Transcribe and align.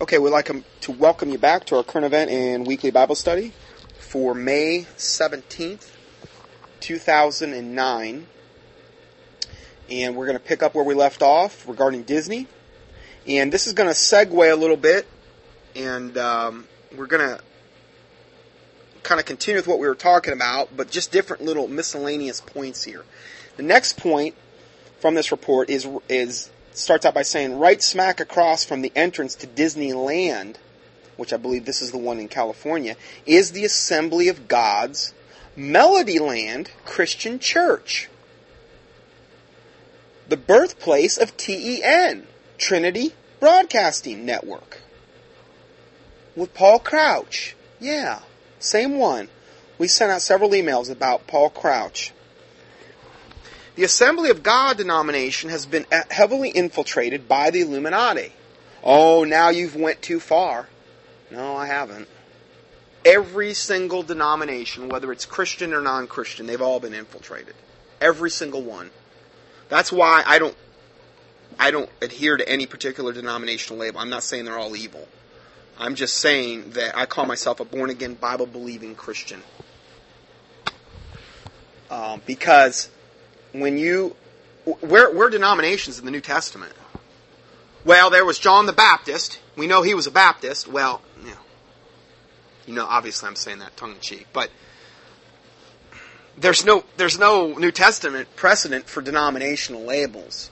Okay, 0.00 0.18
we'd 0.18 0.30
like 0.30 0.50
to 0.80 0.90
welcome 0.90 1.30
you 1.30 1.38
back 1.38 1.66
to 1.66 1.76
our 1.76 1.84
current 1.84 2.04
event 2.04 2.28
and 2.28 2.66
weekly 2.66 2.90
Bible 2.90 3.14
study 3.14 3.52
for 3.96 4.34
May 4.34 4.88
17th, 4.96 5.88
2009. 6.80 8.26
And 9.88 10.16
we're 10.16 10.26
going 10.26 10.36
to 10.36 10.42
pick 10.42 10.64
up 10.64 10.74
where 10.74 10.84
we 10.84 10.94
left 10.94 11.22
off 11.22 11.68
regarding 11.68 12.02
Disney. 12.02 12.48
And 13.28 13.52
this 13.52 13.68
is 13.68 13.72
going 13.72 13.88
to 13.88 13.94
segue 13.94 14.52
a 14.52 14.56
little 14.56 14.76
bit, 14.76 15.06
and 15.76 16.18
um, 16.18 16.66
we're 16.96 17.06
going 17.06 17.28
to 17.28 17.40
kind 19.04 19.20
of 19.20 19.26
continue 19.26 19.60
with 19.60 19.68
what 19.68 19.78
we 19.78 19.86
were 19.86 19.94
talking 19.94 20.32
about, 20.32 20.76
but 20.76 20.90
just 20.90 21.12
different 21.12 21.44
little 21.44 21.68
miscellaneous 21.68 22.40
points 22.40 22.82
here. 22.82 23.04
The 23.56 23.62
next 23.62 23.96
point 23.96 24.34
from 24.98 25.14
this 25.14 25.30
report 25.30 25.70
is 25.70 25.86
is 26.08 26.50
starts 26.74 27.06
out 27.06 27.14
by 27.14 27.22
saying 27.22 27.58
right 27.58 27.82
smack 27.82 28.20
across 28.20 28.64
from 28.64 28.82
the 28.82 28.92
entrance 28.94 29.34
to 29.36 29.46
Disneyland, 29.46 30.56
which 31.16 31.32
I 31.32 31.36
believe 31.36 31.64
this 31.64 31.82
is 31.82 31.92
the 31.92 31.98
one 31.98 32.18
in 32.18 32.28
California, 32.28 32.96
is 33.24 33.52
the 33.52 33.64
Assembly 33.64 34.28
of 34.28 34.48
God's 34.48 35.14
Melodyland 35.56 36.68
Christian 36.84 37.38
Church. 37.38 38.08
The 40.28 40.36
birthplace 40.36 41.16
of 41.16 41.36
TEN, 41.36 42.26
Trinity 42.58 43.12
Broadcasting 43.40 44.24
Network. 44.24 44.80
With 46.34 46.54
Paul 46.54 46.80
Crouch. 46.80 47.54
Yeah, 47.78 48.20
same 48.58 48.98
one. 48.98 49.28
We 49.78 49.86
sent 49.86 50.10
out 50.10 50.22
several 50.22 50.50
emails 50.50 50.90
about 50.90 51.26
Paul 51.26 51.50
Crouch. 51.50 52.12
The 53.76 53.84
Assembly 53.84 54.30
of 54.30 54.42
God 54.42 54.76
denomination 54.76 55.50
has 55.50 55.66
been 55.66 55.86
heavily 56.10 56.50
infiltrated 56.50 57.28
by 57.28 57.50
the 57.50 57.62
Illuminati. 57.62 58.32
Oh, 58.82 59.24
now 59.24 59.48
you've 59.48 59.74
went 59.74 60.00
too 60.00 60.20
far. 60.20 60.68
No, 61.30 61.56
I 61.56 61.66
haven't. 61.66 62.08
Every 63.04 63.52
single 63.52 64.02
denomination, 64.02 64.88
whether 64.88 65.10
it's 65.10 65.26
Christian 65.26 65.74
or 65.74 65.80
non-Christian, 65.80 66.46
they've 66.46 66.62
all 66.62 66.80
been 66.80 66.94
infiltrated. 66.94 67.54
Every 68.00 68.30
single 68.30 68.62
one. 68.62 68.90
That's 69.68 69.90
why 69.90 70.22
I 70.26 70.38
don't 70.38 70.56
I 71.58 71.70
don't 71.70 71.90
adhere 72.02 72.36
to 72.36 72.48
any 72.48 72.66
particular 72.66 73.12
denominational 73.12 73.78
label. 73.78 74.00
I'm 74.00 74.10
not 74.10 74.22
saying 74.22 74.44
they're 74.44 74.58
all 74.58 74.76
evil. 74.76 75.08
I'm 75.78 75.94
just 75.94 76.16
saying 76.16 76.70
that 76.70 76.96
I 76.96 77.06
call 77.06 77.26
myself 77.26 77.60
a 77.60 77.64
born 77.64 77.90
again 77.90 78.14
Bible 78.14 78.46
believing 78.46 78.94
Christian. 78.94 79.42
Um, 81.90 82.22
because 82.26 82.88
when 83.54 83.78
you 83.78 84.16
where 84.80 85.10
where 85.14 85.30
denominations 85.30 85.98
in 85.98 86.04
the 86.04 86.10
New 86.10 86.20
Testament? 86.20 86.72
Well, 87.84 88.10
there 88.10 88.24
was 88.24 88.38
John 88.38 88.66
the 88.66 88.72
Baptist. 88.72 89.38
We 89.56 89.66
know 89.66 89.82
he 89.82 89.94
was 89.94 90.06
a 90.06 90.10
Baptist. 90.10 90.66
Well, 90.66 91.02
you 91.22 91.30
know, 91.30 91.40
you 92.66 92.74
know 92.74 92.86
obviously 92.86 93.28
I'm 93.28 93.36
saying 93.36 93.60
that 93.60 93.76
tongue 93.76 93.92
in 93.92 94.00
cheek, 94.00 94.26
but 94.32 94.50
there's 96.36 96.64
no 96.64 96.84
there's 96.96 97.18
no 97.18 97.52
New 97.52 97.70
Testament 97.70 98.34
precedent 98.36 98.88
for 98.88 99.00
denominational 99.00 99.82
labels. 99.82 100.50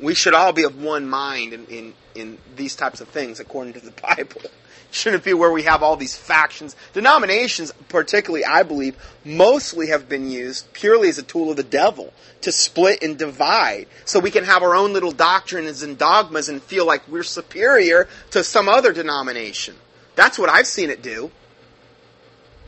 We 0.00 0.14
should 0.14 0.34
all 0.34 0.52
be 0.52 0.64
of 0.64 0.80
one 0.80 1.08
mind 1.08 1.52
in, 1.52 1.66
in, 1.66 1.94
in 2.14 2.38
these 2.54 2.76
types 2.76 3.00
of 3.00 3.08
things 3.08 3.40
according 3.40 3.74
to 3.74 3.80
the 3.80 3.90
Bible 4.02 4.42
shouldn't 4.90 5.24
be 5.24 5.34
where 5.34 5.52
we 5.52 5.62
have 5.64 5.82
all 5.82 5.96
these 5.96 6.16
factions. 6.16 6.74
Denominations, 6.92 7.72
particularly, 7.88 8.44
I 8.44 8.62
believe, 8.62 8.96
mostly 9.24 9.88
have 9.88 10.08
been 10.08 10.30
used 10.30 10.72
purely 10.72 11.08
as 11.08 11.18
a 11.18 11.22
tool 11.22 11.50
of 11.50 11.56
the 11.56 11.62
devil 11.62 12.12
to 12.42 12.52
split 12.52 13.02
and 13.02 13.18
divide 13.18 13.86
so 14.04 14.18
we 14.18 14.30
can 14.30 14.44
have 14.44 14.62
our 14.62 14.74
own 14.74 14.92
little 14.92 15.12
doctrines 15.12 15.82
and 15.82 15.98
dogmas 15.98 16.48
and 16.48 16.62
feel 16.62 16.86
like 16.86 17.06
we're 17.08 17.22
superior 17.22 18.08
to 18.30 18.42
some 18.42 18.68
other 18.68 18.92
denomination. 18.92 19.74
That's 20.14 20.38
what 20.38 20.48
I've 20.48 20.66
seen 20.66 20.90
it 20.90 21.02
do. 21.02 21.30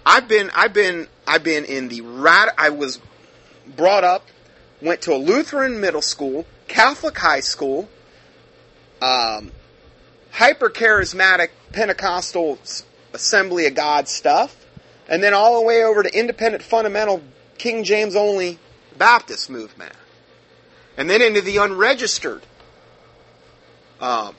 I've 0.04 0.28
been, 0.28 0.50
I've 0.54 0.72
been, 0.72 1.06
I've 1.26 1.44
been 1.44 1.64
in 1.64 1.88
the 1.88 2.00
rat, 2.00 2.54
I 2.56 2.70
was 2.70 3.00
brought 3.76 4.04
up, 4.04 4.26
went 4.80 5.02
to 5.02 5.12
a 5.12 5.16
Lutheran 5.18 5.80
middle 5.80 6.02
school, 6.02 6.46
Catholic 6.68 7.16
high 7.18 7.40
school, 7.40 7.88
um, 9.02 9.50
hyper 10.30 10.70
charismatic 10.70 11.48
Pentecostal 11.72 12.58
Assembly 13.12 13.66
of 13.66 13.74
God 13.74 14.08
stuff, 14.08 14.64
and 15.08 15.22
then 15.22 15.34
all 15.34 15.58
the 15.60 15.66
way 15.66 15.82
over 15.82 16.02
to 16.02 16.18
independent 16.18 16.62
fundamental 16.62 17.22
King 17.56 17.84
James 17.84 18.14
only 18.14 18.58
Baptist 18.96 19.50
movement, 19.50 19.92
and 20.96 21.08
then 21.08 21.22
into 21.22 21.40
the 21.40 21.56
unregistered 21.56 22.42
uh, 24.00 24.32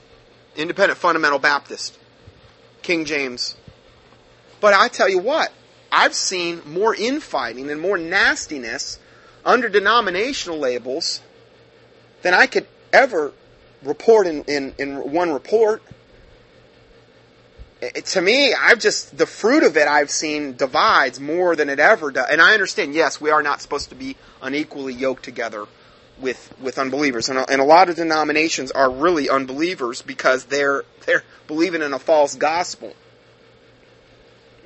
independent 0.56 0.98
fundamental 0.98 1.38
Baptist 1.38 1.98
King 2.82 3.04
James. 3.04 3.56
But 4.60 4.74
I 4.74 4.88
tell 4.88 5.08
you 5.08 5.18
what, 5.18 5.52
I've 5.90 6.14
seen 6.14 6.62
more 6.66 6.94
infighting 6.94 7.70
and 7.70 7.80
more 7.80 7.98
nastiness 7.98 8.98
under 9.44 9.68
denominational 9.68 10.58
labels 10.58 11.20
than 12.22 12.34
I 12.34 12.46
could 12.46 12.66
ever 12.92 13.32
report 13.82 14.26
in, 14.26 14.44
in, 14.44 14.74
in 14.78 15.12
one 15.12 15.32
report. 15.32 15.82
It, 17.80 18.04
to 18.06 18.20
me, 18.20 18.52
I've 18.52 18.78
just, 18.78 19.16
the 19.16 19.26
fruit 19.26 19.62
of 19.62 19.76
it 19.76 19.88
I've 19.88 20.10
seen 20.10 20.54
divides 20.56 21.18
more 21.18 21.56
than 21.56 21.70
it 21.70 21.78
ever 21.78 22.10
does. 22.10 22.26
And 22.30 22.40
I 22.40 22.52
understand, 22.52 22.94
yes, 22.94 23.20
we 23.20 23.30
are 23.30 23.42
not 23.42 23.62
supposed 23.62 23.88
to 23.88 23.94
be 23.94 24.16
unequally 24.42 24.92
yoked 24.92 25.24
together 25.24 25.66
with, 26.20 26.54
with 26.60 26.78
unbelievers. 26.78 27.30
And 27.30 27.38
a, 27.38 27.50
and 27.50 27.60
a 27.60 27.64
lot 27.64 27.88
of 27.88 27.96
denominations 27.96 28.70
are 28.70 28.90
really 28.90 29.30
unbelievers 29.30 30.02
because 30.02 30.44
they're, 30.44 30.84
they're 31.06 31.24
believing 31.46 31.80
in 31.80 31.94
a 31.94 31.98
false 31.98 32.34
gospel. 32.34 32.94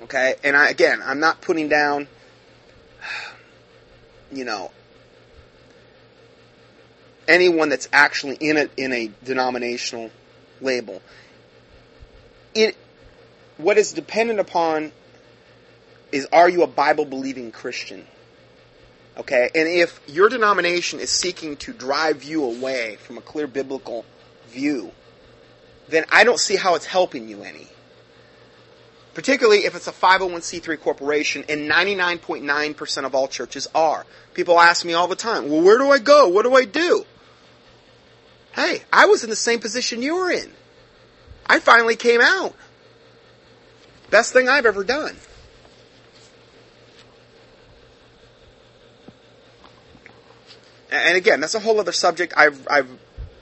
Okay? 0.03 0.35
And 0.43 0.57
I, 0.57 0.69
again, 0.69 1.01
I'm 1.05 1.21
not 1.21 1.41
putting 1.41 1.69
down, 1.69 2.09
you 4.33 4.45
know, 4.45 4.73
anyone 7.29 7.69
that's 7.69 7.89
actually 7.93 8.37
in 8.37 8.57
a 8.57 8.69
in 8.77 8.93
a 8.93 9.11
denominational 9.25 10.11
label. 10.61 11.03
It 12.55 12.77
what 13.57 13.79
is 13.79 13.93
dependent 13.93 14.41
upon 14.41 14.93
is 16.13 16.27
are 16.33 16.49
you 16.49 16.63
a 16.63 16.67
Bible 16.67 17.05
believing 17.05 17.53
Christian? 17.53 18.07
Okay, 19.17 19.49
and 19.55 19.69
if 19.69 20.01
your 20.09 20.29
denomination 20.29 20.99
is 20.99 21.11
seeking 21.11 21.57
to 21.59 21.73
drive 21.73 22.25
you 22.25 22.45
away 22.45 22.97
from 22.97 23.17
a 23.17 23.21
clear 23.21 23.47
biblical 23.47 24.05
view, 24.49 24.91
then 25.89 26.05
I 26.11 26.25
don't 26.25 26.41
see 26.41 26.57
how 26.57 26.75
it's 26.75 26.87
helping 26.87 27.29
you 27.29 27.43
any. 27.45 27.69
Particularly 29.15 29.61
if 29.61 29.77
it's 29.77 29.87
a 29.87 29.93
501c3 29.93 30.81
corporation, 30.81 31.45
and 31.49 31.71
99.9% 31.71 33.05
of 33.05 33.15
all 33.15 33.29
churches 33.29 33.69
are. 33.73 34.05
People 34.35 34.59
ask 34.59 34.85
me 34.85 34.95
all 34.95 35.07
the 35.07 35.15
time, 35.15 35.49
well, 35.49 35.63
where 35.63 35.79
do 35.79 35.89
I 35.91 36.01
go? 36.01 36.27
What 36.29 36.43
do 36.43 36.57
I 36.57 36.65
do? 36.65 37.07
Hey, 38.55 38.83
I 38.93 39.07
was 39.07 39.25
in 39.25 39.31
the 39.31 39.37
same 39.37 39.59
position 39.59 40.03
you 40.03 40.17
were 40.17 40.31
in. 40.31 40.51
I 41.47 41.59
finally 41.59 41.97
came 41.97 42.21
out. 42.21 42.55
Best 44.11 44.33
thing 44.33 44.49
I've 44.49 44.67
ever 44.67 44.85
done. 44.85 45.17
And 50.91 51.17
again, 51.17 51.41
that's 51.41 51.57
a 51.57 51.61
whole 51.61 51.81
other 51.81 51.91
subject. 51.91 52.35
I've, 52.37 52.67
I've 52.71 52.89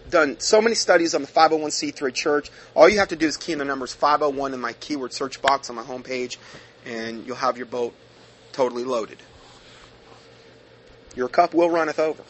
done 0.08 0.40
so 0.40 0.62
many 0.62 0.74
studies 0.74 1.14
on 1.14 1.20
the 1.20 1.28
501c3 1.28 2.14
church. 2.14 2.50
All 2.74 2.88
you 2.88 2.98
have 2.98 3.08
to 3.08 3.16
do 3.16 3.26
is 3.26 3.36
key 3.36 3.52
in 3.52 3.58
the 3.58 3.66
numbers 3.66 3.92
501 3.92 4.54
in 4.54 4.60
my 4.60 4.72
keyword 4.72 5.12
search 5.12 5.42
box 5.42 5.68
on 5.68 5.76
my 5.76 5.82
homepage, 5.82 6.38
and 6.86 7.26
you'll 7.26 7.36
have 7.36 7.58
your 7.58 7.66
boat 7.66 7.94
totally 8.52 8.84
loaded. 8.84 9.18
Your 11.14 11.28
cup 11.28 11.52
will 11.52 11.68
runneth 11.68 11.98
over. 11.98 12.22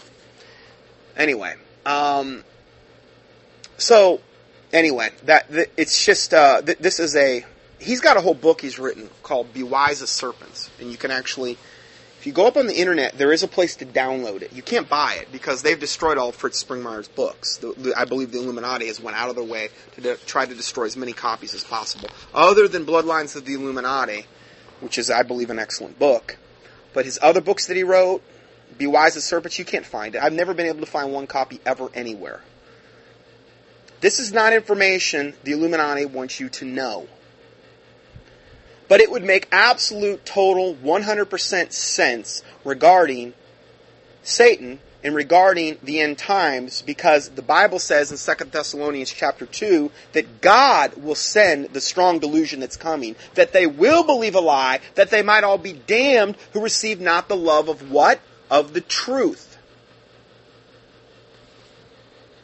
Anyway, 1.17 1.55
um, 1.87 2.43
so, 3.83 4.21
anyway, 4.73 5.11
that, 5.25 5.47
it's 5.77 6.05
just 6.05 6.33
uh, 6.33 6.63
this 6.63 7.01
is 7.01 7.17
a 7.17 7.45
he's 7.79 8.01
got 8.01 8.17
a 8.17 8.21
whole 8.21 8.35
book 8.35 8.61
he's 8.61 8.79
written 8.79 9.11
called 9.23 9.53
"Be 9.53 9.63
Wise 9.63 10.03
as 10.03 10.11
Serpents," 10.11 10.71
and 10.81 10.91
you 10.91 10.97
can 10.97 11.11
actually, 11.11 11.59
if 12.19 12.27
you 12.27 12.33
go 12.33 12.47
up 12.47 12.57
on 12.57 12.69
the 12.69 12.75
internet, 12.75 13.19
there 13.19 13.33
is 13.33 13.43
a 13.43 13.49
place 13.49 13.77
to 13.77 13.87
download 13.87 14.43
it. 14.43 14.53
You 14.53 14.63
can't 14.63 14.89
buy 14.89 15.19
it 15.21 15.33
because 15.33 15.63
they've 15.63 15.79
destroyed 15.79 16.17
all 16.17 16.33
Fritz 16.33 16.63
Springmeier's 16.63 17.09
books. 17.09 17.57
The, 17.57 17.73
the, 17.77 17.95
I 17.99 18.05
believe 18.05 18.31
the 18.31 18.39
Illuminati 18.39 18.87
has 18.87 19.01
went 19.01 19.17
out 19.17 19.29
of 19.31 19.37
their 19.37 19.45
way 19.45 19.69
to 19.97 20.01
de- 20.01 20.17
try 20.17 20.47
to 20.47 20.55
destroy 20.55 20.87
as 20.87 20.97
many 20.97 21.13
copies 21.13 21.55
as 21.55 21.65
possible, 21.65 22.09
other 22.33 22.69
than 22.69 22.87
Bloodlines 22.87 23.35
of 23.35 23.45
the 23.45 23.55
Illuminati, 23.55 24.27
which 24.81 24.97
is, 24.97 25.11
I 25.11 25.25
believe, 25.25 25.51
an 25.51 25.59
excellent 25.59 25.99
book. 25.99 26.37
But 26.95 27.05
his 27.05 27.19
other 27.21 27.41
books 27.41 27.67
that 27.67 27.77
he 27.77 27.83
wrote, 27.83 28.23
"Be 28.79 28.87
Wise 28.87 29.17
as 29.17 29.25
Serpents," 29.25 29.59
you 29.59 29.65
can't 29.65 29.87
find 29.87 30.15
it. 30.15 30.23
I've 30.23 30.33
never 30.33 30.55
been 30.55 30.67
able 30.67 30.81
to 30.81 30.87
find 30.87 31.13
one 31.13 31.27
copy 31.27 31.61
ever 31.67 31.91
anywhere. 31.95 32.43
This 34.03 34.19
is 34.19 34.33
not 34.33 34.53
information 34.53 35.33
the 35.45 35.53
Illuminati 35.53 36.05
wants 36.05 36.41
you 36.41 36.49
to 36.51 36.65
know. 36.65 37.07
But 38.89 39.01
it 39.01 39.11
would 39.11 39.23
make 39.23 39.49
absolute, 39.53 40.27
total, 40.27 40.75
100% 40.75 41.73
sense 41.73 42.43
regarding 42.65 43.33
Satan 44.25 44.81
and 45.05 45.15
regarding 45.15 45.79
the 45.85 46.01
end 46.01 46.19
times 46.19 46.83
because 46.83 47.31
the 47.31 47.43
Bible 47.43 47.79
says 47.79 48.11
in 48.11 48.37
2 48.37 48.45
Thessalonians 48.47 49.13
chapter 49.13 49.47
2 49.47 49.91
that 50.15 50.41
God 50.41 50.95
will 50.97 51.15
send 51.15 51.67
the 51.67 51.81
strong 51.81 52.19
delusion 52.19 52.59
that's 52.59 52.77
coming, 52.77 53.15
that 53.35 53.53
they 53.53 53.69
will 53.69 54.03
believe 54.03 54.35
a 54.35 54.41
lie, 54.41 54.81
that 54.97 55.11
they 55.11 55.23
might 55.23 55.45
all 55.45 55.59
be 55.59 55.73
damned 55.73 56.37
who 56.53 56.61
receive 56.61 57.01
not 57.01 57.29
the 57.29 57.37
love 57.37 57.69
of 57.69 57.91
what? 57.91 58.21
Of 58.51 58.75
the 58.75 58.81
truth. 58.81 59.57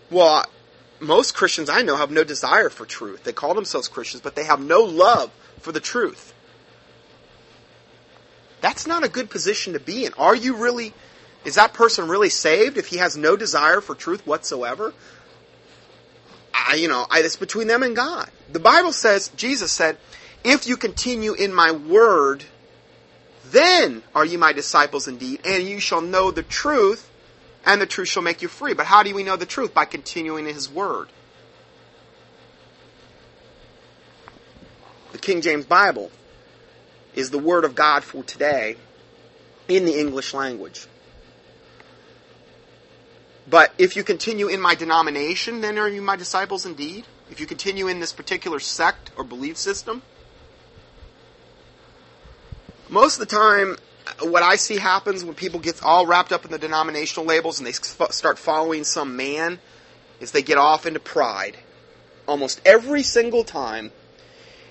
Well, 0.08 0.46
most 1.00 1.34
Christians 1.34 1.68
I 1.68 1.82
know 1.82 1.96
have 1.96 2.10
no 2.10 2.24
desire 2.24 2.70
for 2.70 2.86
truth. 2.86 3.24
They 3.24 3.32
call 3.32 3.54
themselves 3.54 3.88
Christians, 3.88 4.20
but 4.22 4.34
they 4.34 4.44
have 4.44 4.60
no 4.60 4.80
love 4.82 5.30
for 5.60 5.72
the 5.72 5.80
truth. 5.80 6.34
That's 8.60 8.86
not 8.86 9.04
a 9.04 9.08
good 9.08 9.30
position 9.30 9.74
to 9.74 9.80
be 9.80 10.04
in. 10.04 10.12
Are 10.14 10.34
you 10.34 10.56
really 10.56 10.92
is 11.44 11.54
that 11.54 11.72
person 11.72 12.08
really 12.08 12.30
saved 12.30 12.76
if 12.76 12.88
he 12.88 12.96
has 12.96 13.16
no 13.16 13.36
desire 13.36 13.80
for 13.80 13.94
truth 13.94 14.26
whatsoever? 14.26 14.92
I, 16.52 16.74
you 16.74 16.88
know, 16.88 17.06
I, 17.08 17.20
it's 17.20 17.36
between 17.36 17.68
them 17.68 17.82
and 17.82 17.94
God. 17.94 18.28
The 18.52 18.58
Bible 18.58 18.92
says, 18.92 19.28
Jesus 19.36 19.70
said, 19.70 19.96
if 20.44 20.66
you 20.66 20.76
continue 20.76 21.32
in 21.32 21.54
my 21.54 21.72
word, 21.72 22.44
then 23.50 24.02
are 24.14 24.24
you 24.24 24.38
my 24.38 24.52
disciples 24.52 25.08
indeed, 25.08 25.40
and 25.44 25.66
you 25.66 25.80
shall 25.80 26.00
know 26.00 26.30
the 26.30 26.42
truth, 26.42 27.07
and 27.68 27.82
the 27.82 27.86
truth 27.86 28.08
shall 28.08 28.22
make 28.22 28.40
you 28.40 28.48
free. 28.48 28.72
But 28.72 28.86
how 28.86 29.02
do 29.02 29.14
we 29.14 29.22
know 29.22 29.36
the 29.36 29.46
truth? 29.46 29.74
By 29.74 29.84
continuing 29.84 30.48
in 30.48 30.54
his 30.54 30.70
word. 30.70 31.08
The 35.12 35.18
King 35.18 35.42
James 35.42 35.66
Bible 35.66 36.10
is 37.14 37.28
the 37.28 37.38
word 37.38 37.66
of 37.66 37.74
God 37.74 38.04
for 38.04 38.24
today 38.24 38.76
in 39.68 39.84
the 39.84 40.00
English 40.00 40.32
language. 40.32 40.86
But 43.46 43.72
if 43.76 43.96
you 43.96 44.02
continue 44.02 44.48
in 44.48 44.62
my 44.62 44.74
denomination, 44.74 45.60
then 45.60 45.78
are 45.78 45.88
you 45.88 46.00
my 46.00 46.16
disciples 46.16 46.64
indeed? 46.64 47.04
If 47.30 47.38
you 47.38 47.46
continue 47.46 47.86
in 47.86 48.00
this 48.00 48.14
particular 48.14 48.60
sect 48.60 49.10
or 49.16 49.24
belief 49.24 49.58
system? 49.58 50.00
Most 52.88 53.20
of 53.20 53.28
the 53.28 53.34
time, 53.34 53.76
what 54.22 54.42
I 54.42 54.56
see 54.56 54.76
happens 54.76 55.24
when 55.24 55.34
people 55.34 55.60
get 55.60 55.82
all 55.82 56.06
wrapped 56.06 56.32
up 56.32 56.44
in 56.44 56.50
the 56.50 56.58
denominational 56.58 57.26
labels 57.26 57.58
and 57.58 57.66
they 57.66 57.72
start 57.72 58.38
following 58.38 58.84
some 58.84 59.16
man 59.16 59.58
is 60.20 60.32
they 60.32 60.42
get 60.42 60.58
off 60.58 60.86
into 60.86 61.00
pride. 61.00 61.56
Almost 62.26 62.60
every 62.64 63.02
single 63.02 63.44
time 63.44 63.92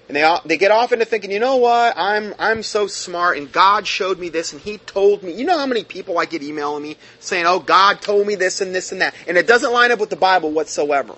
and 0.07 0.15
they 0.15 0.37
they 0.45 0.57
get 0.57 0.71
off 0.71 0.93
into 0.93 1.05
thinking, 1.05 1.31
you 1.31 1.39
know 1.39 1.57
what? 1.57 1.93
I'm 1.97 2.33
I'm 2.39 2.63
so 2.63 2.87
smart, 2.87 3.37
and 3.37 3.51
God 3.51 3.85
showed 3.85 4.19
me 4.19 4.29
this, 4.29 4.53
and 4.53 4.61
He 4.61 4.77
told 4.79 5.21
me. 5.21 5.33
You 5.33 5.45
know 5.45 5.57
how 5.57 5.65
many 5.65 5.83
people 5.83 6.17
I 6.17 6.25
get 6.25 6.41
emailing 6.41 6.83
me 6.83 6.97
saying, 7.19 7.45
"Oh, 7.45 7.59
God 7.59 8.01
told 8.01 8.25
me 8.25 8.35
this 8.35 8.61
and 8.61 8.73
this 8.73 8.91
and 8.91 9.01
that," 9.01 9.13
and 9.27 9.37
it 9.37 9.47
doesn't 9.47 9.71
line 9.71 9.91
up 9.91 9.99
with 9.99 10.09
the 10.09 10.15
Bible 10.15 10.51
whatsoever. 10.51 11.15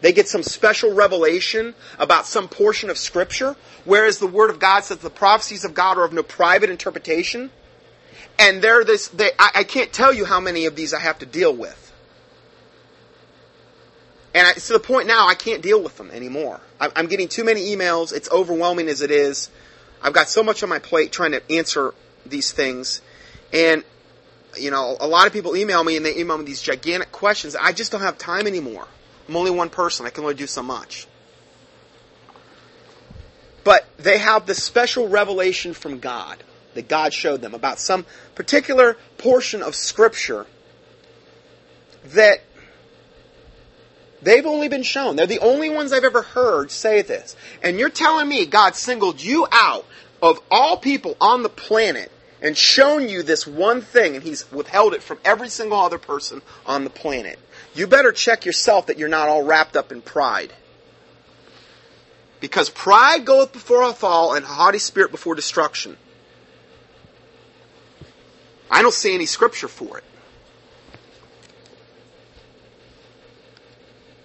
They 0.00 0.12
get 0.12 0.28
some 0.28 0.42
special 0.42 0.94
revelation 0.94 1.74
about 1.98 2.26
some 2.26 2.48
portion 2.48 2.88
of 2.90 2.98
Scripture, 2.98 3.56
whereas 3.84 4.18
the 4.18 4.26
Word 4.26 4.50
of 4.50 4.58
God 4.58 4.84
says 4.84 4.98
the 4.98 5.10
prophecies 5.10 5.64
of 5.64 5.74
God 5.74 5.98
are 5.98 6.04
of 6.04 6.12
no 6.12 6.22
private 6.22 6.70
interpretation. 6.70 7.50
And 8.38 8.62
they're 8.62 8.84
this. 8.84 9.08
They, 9.08 9.30
I, 9.38 9.50
I 9.56 9.64
can't 9.64 9.92
tell 9.92 10.14
you 10.14 10.24
how 10.24 10.38
many 10.38 10.66
of 10.66 10.76
these 10.76 10.94
I 10.94 11.00
have 11.00 11.18
to 11.18 11.26
deal 11.26 11.54
with. 11.54 11.84
And 14.34 14.46
I, 14.46 14.52
to 14.52 14.72
the 14.72 14.78
point 14.78 15.08
now, 15.08 15.26
I 15.26 15.34
can't 15.34 15.62
deal 15.62 15.82
with 15.82 15.96
them 15.96 16.10
anymore. 16.12 16.60
I'm 16.80 17.06
getting 17.06 17.26
too 17.26 17.42
many 17.42 17.74
emails. 17.74 18.12
It's 18.12 18.30
overwhelming 18.30 18.86
as 18.86 19.00
it 19.02 19.10
is. 19.10 19.50
I've 20.00 20.12
got 20.12 20.28
so 20.28 20.44
much 20.44 20.62
on 20.62 20.68
my 20.68 20.78
plate 20.78 21.10
trying 21.10 21.32
to 21.32 21.42
answer 21.50 21.92
these 22.24 22.52
things. 22.52 23.00
And, 23.52 23.82
you 24.56 24.70
know, 24.70 24.96
a 25.00 25.08
lot 25.08 25.26
of 25.26 25.32
people 25.32 25.56
email 25.56 25.82
me 25.82 25.96
and 25.96 26.06
they 26.06 26.16
email 26.16 26.38
me 26.38 26.44
these 26.44 26.62
gigantic 26.62 27.10
questions. 27.10 27.56
I 27.56 27.72
just 27.72 27.90
don't 27.90 28.02
have 28.02 28.16
time 28.16 28.46
anymore. 28.46 28.86
I'm 29.28 29.36
only 29.36 29.50
one 29.50 29.70
person. 29.70 30.06
I 30.06 30.10
can 30.10 30.24
only 30.24 30.34
do 30.34 30.46
so 30.46 30.62
much. 30.62 31.06
But 33.64 33.86
they 33.98 34.18
have 34.18 34.46
this 34.46 34.62
special 34.62 35.08
revelation 35.08 35.74
from 35.74 35.98
God 35.98 36.42
that 36.74 36.88
God 36.88 37.12
showed 37.12 37.42
them 37.42 37.54
about 37.54 37.78
some 37.78 38.06
particular 38.34 38.96
portion 39.18 39.62
of 39.62 39.74
Scripture 39.74 40.46
that 42.06 42.40
They've 44.22 44.46
only 44.46 44.68
been 44.68 44.82
shown. 44.82 45.16
They're 45.16 45.26
the 45.26 45.38
only 45.40 45.70
ones 45.70 45.92
I've 45.92 46.04
ever 46.04 46.22
heard 46.22 46.70
say 46.70 47.02
this. 47.02 47.36
And 47.62 47.78
you're 47.78 47.88
telling 47.88 48.28
me 48.28 48.46
God 48.46 48.74
singled 48.74 49.22
you 49.22 49.46
out 49.52 49.86
of 50.20 50.40
all 50.50 50.76
people 50.76 51.16
on 51.20 51.42
the 51.42 51.48
planet 51.48 52.10
and 52.42 52.56
shown 52.56 53.08
you 53.08 53.22
this 53.22 53.46
one 53.46 53.80
thing 53.80 54.14
and 54.14 54.24
he's 54.24 54.50
withheld 54.50 54.94
it 54.94 55.02
from 55.02 55.18
every 55.24 55.48
single 55.48 55.78
other 55.78 55.98
person 55.98 56.42
on 56.66 56.84
the 56.84 56.90
planet. 56.90 57.38
You 57.78 57.86
better 57.86 58.10
check 58.10 58.44
yourself 58.44 58.86
that 58.86 58.98
you're 58.98 59.08
not 59.08 59.28
all 59.28 59.44
wrapped 59.44 59.76
up 59.76 59.92
in 59.92 60.02
pride. 60.02 60.52
Because 62.40 62.68
pride 62.68 63.24
goeth 63.24 63.52
before 63.52 63.84
a 63.84 63.92
fall 63.92 64.34
and 64.34 64.44
a 64.44 64.48
haughty 64.48 64.80
spirit 64.80 65.12
before 65.12 65.36
destruction. 65.36 65.96
I 68.68 68.82
don't 68.82 68.92
see 68.92 69.14
any 69.14 69.26
scripture 69.26 69.68
for 69.68 69.98
it. 69.98 70.04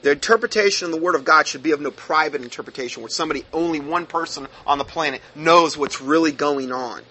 The 0.02 0.12
interpretation 0.12 0.88
of 0.88 0.92
the 0.92 1.00
Word 1.00 1.14
of 1.14 1.24
God 1.24 1.46
should 1.46 1.62
be 1.62 1.72
of 1.74 1.80
no 1.80 1.92
private 1.92 2.42
interpretation 2.42 3.04
where 3.04 3.10
somebody, 3.10 3.46
only 3.54 3.80
one 3.80 4.08
person 4.08 4.48
on 4.66 4.80
the 4.80 4.84
planet 4.84 5.22
knows 5.36 5.78
what's 5.78 6.02
really 6.02 6.32
going 6.32 6.72
on. 6.72 7.04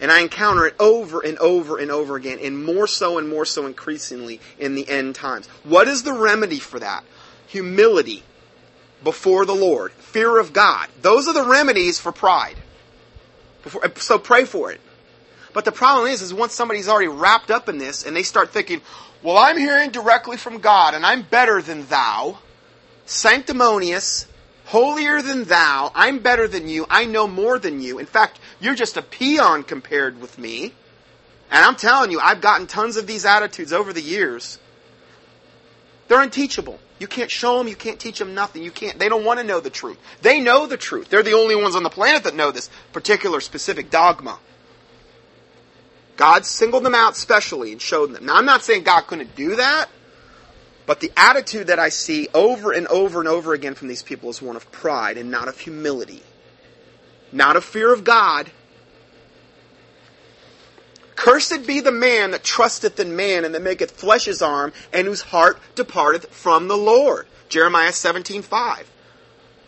And 0.00 0.10
I 0.10 0.20
encounter 0.20 0.66
it 0.66 0.74
over 0.80 1.20
and 1.20 1.38
over 1.38 1.78
and 1.78 1.90
over 1.90 2.16
again, 2.16 2.38
and 2.42 2.64
more 2.64 2.86
so 2.86 3.18
and 3.18 3.28
more 3.28 3.44
so 3.44 3.66
increasingly 3.66 4.40
in 4.58 4.74
the 4.74 4.88
end 4.88 5.14
times. 5.14 5.46
What 5.62 5.88
is 5.88 6.02
the 6.02 6.14
remedy 6.14 6.58
for 6.58 6.78
that? 6.78 7.04
Humility 7.48 8.22
before 9.02 9.44
the 9.46 9.54
Lord, 9.54 9.92
fear 9.92 10.38
of 10.38 10.52
God. 10.52 10.88
Those 11.02 11.28
are 11.28 11.34
the 11.34 11.44
remedies 11.44 11.98
for 11.98 12.12
pride. 12.12 12.56
so 13.96 14.18
pray 14.18 14.44
for 14.44 14.70
it. 14.72 14.80
But 15.52 15.64
the 15.64 15.72
problem 15.72 16.08
is, 16.08 16.22
is 16.22 16.32
once 16.32 16.54
somebody's 16.54 16.88
already 16.88 17.08
wrapped 17.08 17.50
up 17.50 17.68
in 17.68 17.78
this 17.78 18.06
and 18.06 18.14
they 18.14 18.22
start 18.22 18.50
thinking, 18.50 18.80
well, 19.22 19.36
I'm 19.36 19.58
hearing 19.58 19.90
directly 19.90 20.36
from 20.36 20.58
God 20.58 20.94
and 20.94 21.04
I'm 21.04 21.22
better 21.22 21.60
than 21.60 21.86
thou, 21.86 22.38
sanctimonious, 23.06 24.26
holier 24.70 25.20
than 25.20 25.44
thou, 25.44 25.90
I'm 25.96 26.20
better 26.20 26.46
than 26.46 26.68
you, 26.68 26.86
I 26.88 27.04
know 27.04 27.26
more 27.26 27.58
than 27.58 27.80
you. 27.80 27.98
In 27.98 28.06
fact, 28.06 28.38
you're 28.60 28.76
just 28.76 28.96
a 28.96 29.02
peon 29.02 29.64
compared 29.64 30.20
with 30.20 30.38
me. 30.38 30.72
And 31.50 31.64
I'm 31.64 31.74
telling 31.74 32.12
you, 32.12 32.20
I've 32.20 32.40
gotten 32.40 32.68
tons 32.68 32.96
of 32.96 33.08
these 33.08 33.24
attitudes 33.24 33.72
over 33.72 33.92
the 33.92 34.00
years. 34.00 34.60
They're 36.06 36.22
unteachable. 36.22 36.78
You 37.00 37.08
can't 37.08 37.30
show 37.30 37.58
them, 37.58 37.66
you 37.66 37.74
can't 37.74 37.98
teach 37.98 38.20
them 38.20 38.34
nothing. 38.34 38.62
You 38.62 38.70
can't, 38.70 38.96
they 38.96 39.08
don't 39.08 39.24
want 39.24 39.40
to 39.40 39.44
know 39.44 39.58
the 39.58 39.70
truth. 39.70 39.98
They 40.22 40.38
know 40.38 40.66
the 40.66 40.76
truth. 40.76 41.08
They're 41.08 41.24
the 41.24 41.32
only 41.32 41.56
ones 41.56 41.74
on 41.74 41.82
the 41.82 41.90
planet 41.90 42.22
that 42.24 42.36
know 42.36 42.52
this 42.52 42.70
particular 42.92 43.40
specific 43.40 43.90
dogma. 43.90 44.38
God 46.16 46.46
singled 46.46 46.84
them 46.84 46.94
out 46.94 47.16
specially 47.16 47.72
and 47.72 47.82
showed 47.82 48.12
them. 48.12 48.26
Now, 48.26 48.36
I'm 48.36 48.44
not 48.44 48.62
saying 48.62 48.84
God 48.84 49.02
couldn't 49.08 49.34
do 49.34 49.56
that, 49.56 49.88
but 50.90 50.98
the 50.98 51.12
attitude 51.16 51.68
that 51.68 51.78
I 51.78 51.88
see 51.88 52.26
over 52.34 52.72
and 52.72 52.88
over 52.88 53.20
and 53.20 53.28
over 53.28 53.54
again 53.54 53.76
from 53.76 53.86
these 53.86 54.02
people 54.02 54.28
is 54.28 54.42
one 54.42 54.56
of 54.56 54.72
pride 54.72 55.18
and 55.18 55.30
not 55.30 55.46
of 55.46 55.56
humility, 55.56 56.20
not 57.30 57.54
of 57.54 57.62
fear 57.62 57.94
of 57.94 58.02
God. 58.02 58.50
Cursed 61.14 61.64
be 61.64 61.78
the 61.78 61.92
man 61.92 62.32
that 62.32 62.42
trusteth 62.42 62.98
in 62.98 63.14
man 63.14 63.44
and 63.44 63.54
that 63.54 63.62
maketh 63.62 63.92
flesh 63.92 64.24
his 64.24 64.42
arm 64.42 64.72
and 64.92 65.06
whose 65.06 65.20
heart 65.20 65.60
departeth 65.76 66.26
from 66.30 66.66
the 66.66 66.76
Lord. 66.76 67.28
Jeremiah 67.48 67.92
17, 67.92 68.42
5. 68.42 68.89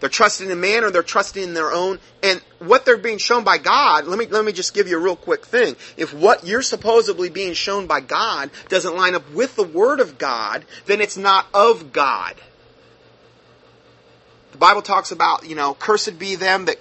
They're 0.02 0.10
trusting 0.10 0.50
in 0.50 0.60
man 0.60 0.82
or 0.82 0.90
they're 0.90 1.04
trusting 1.04 1.40
in 1.40 1.54
their 1.54 1.70
own 1.70 2.00
and 2.24 2.42
what 2.58 2.84
they're 2.84 2.96
being 2.96 3.18
shown 3.18 3.44
by 3.44 3.58
God. 3.58 4.04
Let 4.04 4.18
me 4.18 4.26
let 4.26 4.44
me 4.44 4.50
just 4.50 4.74
give 4.74 4.88
you 4.88 4.98
a 4.98 5.00
real 5.00 5.14
quick 5.14 5.46
thing. 5.46 5.76
If 5.96 6.12
what 6.12 6.44
you're 6.44 6.62
supposedly 6.62 7.30
being 7.30 7.52
shown 7.52 7.86
by 7.86 8.00
God 8.00 8.50
doesn't 8.68 8.96
line 8.96 9.14
up 9.14 9.30
with 9.30 9.54
the 9.54 9.62
word 9.62 10.00
of 10.00 10.18
God, 10.18 10.64
then 10.86 11.00
it's 11.00 11.16
not 11.16 11.46
of 11.54 11.92
God. 11.92 12.34
The 14.50 14.58
Bible 14.58 14.82
talks 14.82 15.12
about, 15.12 15.48
you 15.48 15.54
know, 15.54 15.72
cursed 15.74 16.18
be 16.18 16.34
them 16.34 16.64
that 16.64 16.78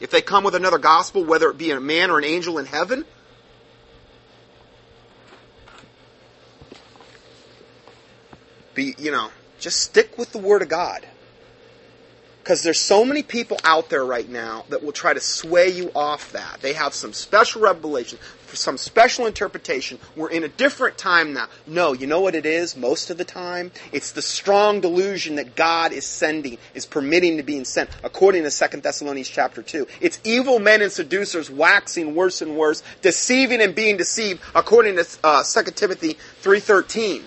if 0.00 0.10
they 0.10 0.20
come 0.20 0.42
with 0.42 0.56
another 0.56 0.78
gospel, 0.78 1.22
whether 1.22 1.50
it 1.50 1.56
be 1.56 1.70
a 1.70 1.78
man 1.78 2.10
or 2.10 2.18
an 2.18 2.24
angel 2.24 2.58
in 2.58 2.66
heaven, 2.66 3.04
be, 8.74 8.96
you 8.98 9.12
know, 9.12 9.30
just 9.60 9.80
stick 9.80 10.18
with 10.18 10.32
the 10.32 10.38
word 10.38 10.60
of 10.60 10.68
God. 10.68 11.06
Because 12.44 12.62
there's 12.62 12.78
so 12.78 13.06
many 13.06 13.22
people 13.22 13.56
out 13.64 13.88
there 13.88 14.04
right 14.04 14.28
now 14.28 14.66
that 14.68 14.84
will 14.84 14.92
try 14.92 15.14
to 15.14 15.20
sway 15.20 15.70
you 15.70 15.90
off 15.96 16.32
that. 16.32 16.58
They 16.60 16.74
have 16.74 16.92
some 16.92 17.14
special 17.14 17.62
revelation, 17.62 18.18
some 18.52 18.76
special 18.76 19.24
interpretation. 19.24 19.98
We're 20.14 20.28
in 20.28 20.44
a 20.44 20.48
different 20.48 20.98
time 20.98 21.32
now. 21.32 21.46
No, 21.66 21.94
you 21.94 22.06
know 22.06 22.20
what 22.20 22.34
it 22.34 22.44
is 22.44 22.76
most 22.76 23.08
of 23.08 23.16
the 23.16 23.24
time? 23.24 23.72
It's 23.92 24.12
the 24.12 24.20
strong 24.20 24.82
delusion 24.82 25.36
that 25.36 25.56
God 25.56 25.94
is 25.94 26.04
sending, 26.04 26.58
is 26.74 26.84
permitting 26.84 27.38
to 27.38 27.42
be 27.42 27.64
sent, 27.64 27.88
according 28.02 28.44
to 28.44 28.50
2 28.50 28.80
Thessalonians 28.82 29.30
chapter 29.30 29.62
2. 29.62 29.86
It's 30.02 30.20
evil 30.22 30.58
men 30.58 30.82
and 30.82 30.92
seducers 30.92 31.50
waxing 31.50 32.14
worse 32.14 32.42
and 32.42 32.58
worse, 32.58 32.82
deceiving 33.00 33.62
and 33.62 33.74
being 33.74 33.96
deceived, 33.96 34.42
according 34.54 34.96
to 34.96 35.06
uh, 35.24 35.42
2 35.42 35.62
Timothy 35.70 36.18
3.13. 36.42 37.22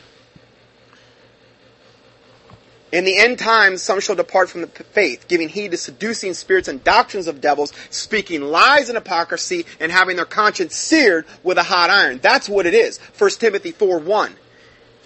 In 2.91 3.03
the 3.03 3.17
end 3.17 3.37
times, 3.37 3.81
some 3.81 3.99
shall 3.99 4.15
depart 4.15 4.49
from 4.49 4.61
the 4.61 4.67
faith, 4.67 5.27
giving 5.27 5.49
heed 5.49 5.71
to 5.71 5.77
seducing 5.77 6.33
spirits 6.33 6.69
and 6.69 6.83
doctrines 6.83 7.27
of 7.27 7.41
devils, 7.41 7.73
speaking 7.89 8.41
lies 8.41 8.87
and 8.87 8.97
hypocrisy, 8.97 9.65
and 9.79 9.91
having 9.91 10.15
their 10.15 10.25
conscience 10.25 10.75
seared 10.75 11.25
with 11.43 11.57
a 11.57 11.63
hot 11.63 11.89
iron. 11.89 12.19
That's 12.21 12.47
what 12.47 12.65
it 12.65 12.73
is. 12.73 12.99
1 13.17 13.29
Timothy 13.31 13.71
4 13.71 13.99
1. 13.99 14.35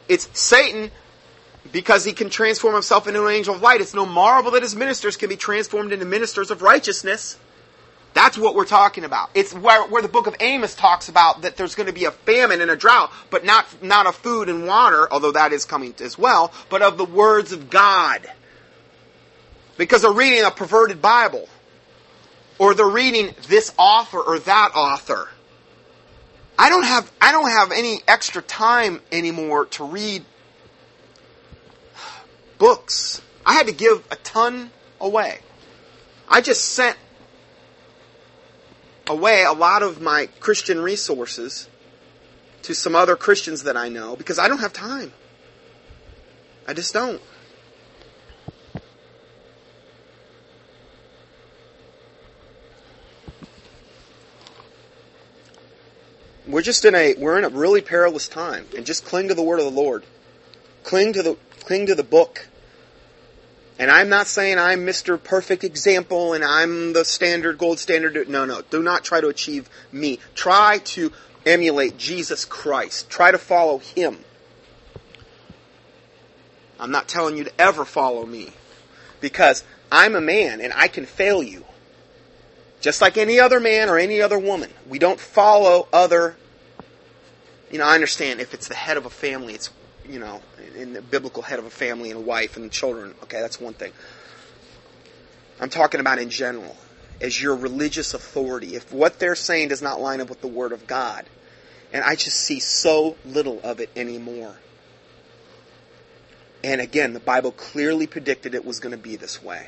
It's 0.08 0.30
Satan 0.40 0.92
because 1.72 2.06
he 2.06 2.14
can 2.14 2.30
transform 2.30 2.74
himself 2.74 3.08
into 3.08 3.26
an 3.26 3.34
angel 3.34 3.56
of 3.56 3.62
light. 3.62 3.82
It's 3.82 3.94
no 3.94 4.06
marvel 4.06 4.52
that 4.52 4.62
his 4.62 4.76
ministers 4.76 5.18
can 5.18 5.30
be 5.30 5.38
transformed 5.38 5.92
into 5.92 6.06
ministers 6.06 6.52
of 6.52 6.62
righteousness. 6.62 7.38
That's 8.14 8.38
what 8.38 8.56
we're 8.56 8.66
talking 8.66 9.04
about. 9.06 9.30
It's 9.34 9.54
where, 9.54 9.88
where 9.88 10.02
the 10.02 10.10
book 10.10 10.28
of 10.28 10.36
Amos 10.40 10.76
talks 10.76 11.08
about 11.08 11.44
that 11.44 11.56
there's 11.56 11.76
going 11.76 11.88
to 11.88 11.94
be 11.94 12.06
a 12.06 12.12
famine 12.12 12.62
and 12.62 12.70
a 12.70 12.76
drought, 12.76 13.12
but 13.30 13.46
not, 13.46 13.66
not 13.82 14.06
of 14.06 14.16
food 14.16 14.50
and 14.50 14.68
water, 14.68 15.08
although 15.12 15.32
that 15.32 15.54
is 15.54 15.64
coming 15.64 15.94
as 16.02 16.18
well, 16.18 16.52
but 16.70 16.82
of 16.82 16.98
the 16.98 17.06
words 17.06 17.52
of 17.52 17.70
God. 17.70 18.30
Because 19.78 20.02
they're 20.02 20.12
reading 20.12 20.44
a 20.44 20.52
perverted 20.52 21.02
Bible. 21.02 21.48
Or 22.60 22.74
they're 22.74 22.88
reading 22.88 23.34
this 23.48 23.74
author 23.78 24.20
or 24.20 24.40
that 24.40 24.72
author. 24.76 25.30
I 26.60 26.70
don't 26.70 26.84
have, 26.84 27.12
I 27.20 27.32
don't 27.32 27.50
have 27.50 27.72
any 27.72 28.02
extra 28.08 28.42
time 28.42 29.02
anymore 29.12 29.66
to 29.68 29.86
read 29.86 30.26
books. 32.60 33.22
I 33.46 33.54
had 33.54 33.68
to 33.68 33.74
give 33.74 34.06
a 34.12 34.16
ton 34.18 34.70
away. 35.00 35.40
I 36.30 36.42
just 36.42 36.64
sent 36.64 36.98
away 39.12 39.44
a 39.44 39.52
lot 39.52 39.84
of 39.84 40.02
my 40.02 40.28
Christian 40.40 40.80
resources 40.80 41.68
to 42.64 42.74
some 42.74 42.96
other 42.96 43.16
Christians 43.16 43.64
that 43.64 43.76
I 43.76 43.90
know 43.90 44.16
because 44.16 44.40
I 44.40 44.48
don't 44.48 44.60
have 44.60 44.72
time. 44.72 45.12
I 46.68 46.74
just 46.74 46.94
don't. 46.94 47.22
We're 56.48 56.62
just 56.62 56.86
in 56.86 56.96
a 56.96 57.16
we're 57.16 57.38
in 57.38 57.44
a 57.44 57.50
really 57.50 57.82
perilous 57.82 58.28
time 58.28 58.66
and 58.76 58.86
just 58.86 59.06
cling 59.06 59.28
to 59.28 59.34
the 59.34 59.42
word 59.42 59.60
of 59.60 59.66
the 59.66 59.72
Lord. 59.72 60.06
Cling 60.84 61.14
to 61.14 61.24
the 61.24 61.38
cling 61.60 61.88
to 61.88 61.96
the 61.96 62.04
book. 62.04 62.48
And 63.82 63.90
I'm 63.90 64.10
not 64.10 64.28
saying 64.28 64.60
I'm 64.60 64.86
Mr. 64.86 65.22
Perfect 65.22 65.64
Example 65.64 66.34
and 66.34 66.44
I'm 66.44 66.94
the 66.94 67.04
standard, 67.04 67.58
gold 67.58 67.80
standard. 67.80 68.30
No, 68.30 68.46
no. 68.46 68.62
Do 68.62 68.84
not 68.84 69.04
try 69.04 69.22
to 69.22 69.28
achieve 69.28 69.68
me. 69.92 70.20
Try 70.36 70.78
to 70.86 71.12
emulate 71.48 71.98
Jesus 71.98 72.46
Christ. 72.46 73.10
Try 73.10 73.32
to 73.32 73.40
follow 73.40 73.80
Him. 73.80 74.20
I'm 76.80 76.92
not 76.92 77.08
telling 77.08 77.38
you 77.38 77.46
to 77.46 77.52
ever 77.60 77.84
follow 77.84 78.24
me. 78.24 78.52
Because 79.20 79.64
I'm 79.92 80.14
a 80.14 80.22
man 80.22 80.62
and 80.62 80.72
I 80.76 80.88
can 80.88 81.08
fail 81.08 81.42
you. 81.42 81.66
Just 82.82 83.02
like 83.02 83.18
any 83.18 83.40
other 83.40 83.60
man 83.60 83.90
or 83.90 83.98
any 83.98 84.22
other 84.22 84.38
woman. 84.38 84.70
We 84.88 85.00
don't 85.00 85.20
follow 85.20 85.88
other. 85.92 86.36
You 87.72 87.80
know, 87.80 87.86
I 87.86 87.96
understand 87.96 88.42
if 88.42 88.54
it's 88.54 88.68
the 88.68 88.76
head 88.76 88.98
of 88.98 89.08
a 89.08 89.10
family, 89.10 89.56
it's 89.56 89.72
you 90.08 90.20
know, 90.20 90.42
in 90.76 90.94
the 90.94 91.02
biblical 91.02 91.44
head 91.44 91.60
of 91.60 91.66
a 91.66 91.70
family 91.70 92.12
and 92.12 92.20
a 92.20 92.22
wife 92.22 92.58
and 92.58 92.72
children. 92.72 93.14
Okay, 93.24 93.40
that's 93.40 93.60
one 93.60 93.74
thing. 93.74 93.92
I'm 95.60 95.70
talking 95.70 96.00
about 96.00 96.20
in 96.20 96.30
general, 96.30 96.76
as 97.22 97.40
your 97.42 97.56
religious 97.56 98.14
authority. 98.14 98.76
If 98.76 98.92
what 98.92 99.20
they're 99.20 99.36
saying 99.36 99.70
does 99.70 99.82
not 99.82 100.02
line 100.02 100.22
up 100.22 100.30
with 100.30 100.42
the 100.42 100.48
Word 100.48 100.72
of 100.72 100.88
God, 100.88 101.26
and 101.94 102.04
I 102.04 102.16
just 102.16 102.38
see 102.38 102.60
so 102.60 103.16
little 103.26 103.60
of 103.64 103.80
it 103.80 103.90
anymore. 103.96 104.56
And 106.64 106.80
again, 106.80 107.14
the 107.14 107.20
Bible 107.20 107.52
clearly 107.52 108.08
predicted 108.08 108.56
it 108.56 108.66
was 108.66 108.80
going 108.80 108.92
to 108.92 108.98
be 108.98 109.16
this 109.16 109.42
way. 109.42 109.68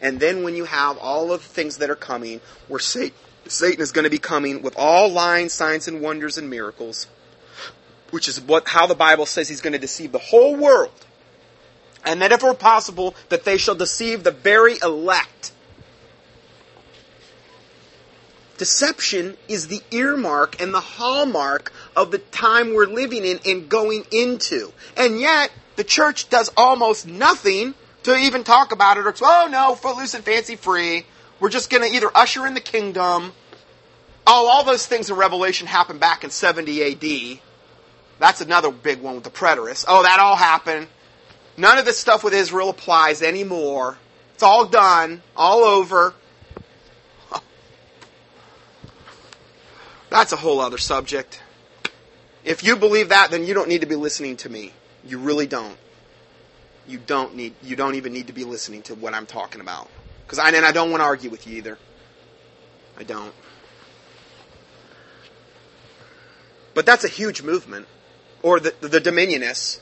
And 0.00 0.20
then 0.20 0.42
when 0.42 0.56
you 0.56 0.64
have 0.64 0.98
all 0.98 1.32
of 1.32 1.42
the 1.42 1.48
things 1.48 1.78
that 1.78 1.90
are 1.90 1.96
coming, 1.96 2.40
where 2.68 2.80
Satan, 2.80 3.16
is 3.46 3.92
going 3.92 4.04
to 4.04 4.10
be 4.10 4.18
coming 4.18 4.62
with 4.62 4.74
all 4.76 5.08
lying 5.08 5.48
signs 5.48 5.88
and 5.88 6.00
wonders 6.00 6.38
and 6.38 6.50
miracles, 6.50 7.06
which 8.14 8.28
is 8.28 8.40
what 8.40 8.68
how 8.68 8.86
the 8.86 8.94
Bible 8.94 9.26
says 9.26 9.48
he's 9.48 9.60
going 9.60 9.72
to 9.72 9.78
deceive 9.78 10.12
the 10.12 10.18
whole 10.20 10.54
world. 10.54 11.04
And 12.04 12.22
that 12.22 12.30
if 12.30 12.44
it 12.44 12.46
were 12.46 12.54
possible, 12.54 13.16
that 13.28 13.44
they 13.44 13.56
shall 13.58 13.74
deceive 13.74 14.22
the 14.22 14.30
very 14.30 14.76
elect. 14.80 15.50
Deception 18.56 19.36
is 19.48 19.66
the 19.66 19.82
earmark 19.90 20.62
and 20.62 20.72
the 20.72 20.78
hallmark 20.78 21.72
of 21.96 22.12
the 22.12 22.18
time 22.18 22.72
we're 22.72 22.86
living 22.86 23.24
in 23.24 23.40
and 23.44 23.68
going 23.68 24.04
into. 24.12 24.72
And 24.96 25.18
yet, 25.18 25.50
the 25.74 25.82
church 25.82 26.30
does 26.30 26.52
almost 26.56 27.08
nothing 27.08 27.74
to 28.04 28.14
even 28.14 28.44
talk 28.44 28.70
about 28.70 28.96
it 28.96 29.06
or, 29.06 29.14
oh 29.22 29.48
no, 29.50 29.74
footloose 29.74 30.14
and 30.14 30.22
fancy 30.22 30.54
free. 30.54 31.04
We're 31.40 31.48
just 31.48 31.68
going 31.68 31.82
to 31.82 31.92
either 31.96 32.10
usher 32.14 32.46
in 32.46 32.54
the 32.54 32.60
kingdom. 32.60 33.32
Oh, 34.24 34.48
all 34.48 34.62
those 34.62 34.86
things 34.86 35.10
in 35.10 35.16
Revelation 35.16 35.66
happened 35.66 35.98
back 35.98 36.22
in 36.22 36.30
70 36.30 36.92
AD. 36.92 37.40
That's 38.18 38.40
another 38.40 38.70
big 38.70 39.00
one 39.00 39.16
with 39.16 39.24
the 39.24 39.30
preterists. 39.30 39.84
Oh, 39.88 40.02
that 40.02 40.20
all 40.20 40.36
happened. 40.36 40.88
None 41.56 41.78
of 41.78 41.84
this 41.84 41.98
stuff 41.98 42.24
with 42.24 42.34
Israel 42.34 42.70
applies 42.70 43.22
anymore. 43.22 43.98
It's 44.34 44.42
all 44.42 44.66
done, 44.66 45.22
all 45.36 45.62
over. 45.64 46.14
That's 50.10 50.32
a 50.32 50.36
whole 50.36 50.60
other 50.60 50.78
subject. 50.78 51.42
If 52.44 52.62
you 52.64 52.76
believe 52.76 53.08
that, 53.10 53.30
then 53.30 53.46
you 53.46 53.54
don't 53.54 53.68
need 53.68 53.80
to 53.82 53.86
be 53.86 53.96
listening 53.96 54.36
to 54.38 54.48
me. 54.48 54.72
You 55.04 55.18
really 55.18 55.46
don't. 55.46 55.76
You 56.86 56.98
don't 56.98 57.34
need. 57.34 57.54
You 57.62 57.76
don't 57.76 57.94
even 57.94 58.12
need 58.12 58.26
to 58.26 58.32
be 58.32 58.44
listening 58.44 58.82
to 58.82 58.94
what 58.94 59.14
I'm 59.14 59.26
talking 59.26 59.60
about. 59.60 59.88
Because 60.26 60.38
I 60.38 60.50
and 60.50 60.66
I 60.66 60.72
don't 60.72 60.90
want 60.90 61.00
to 61.00 61.04
argue 61.04 61.30
with 61.30 61.46
you 61.46 61.56
either. 61.56 61.78
I 62.98 63.04
don't. 63.04 63.32
But 66.74 66.84
that's 66.84 67.04
a 67.04 67.08
huge 67.08 67.42
movement 67.42 67.86
or 68.44 68.60
the, 68.60 68.74
the, 68.80 69.00
dominionists. 69.00 69.80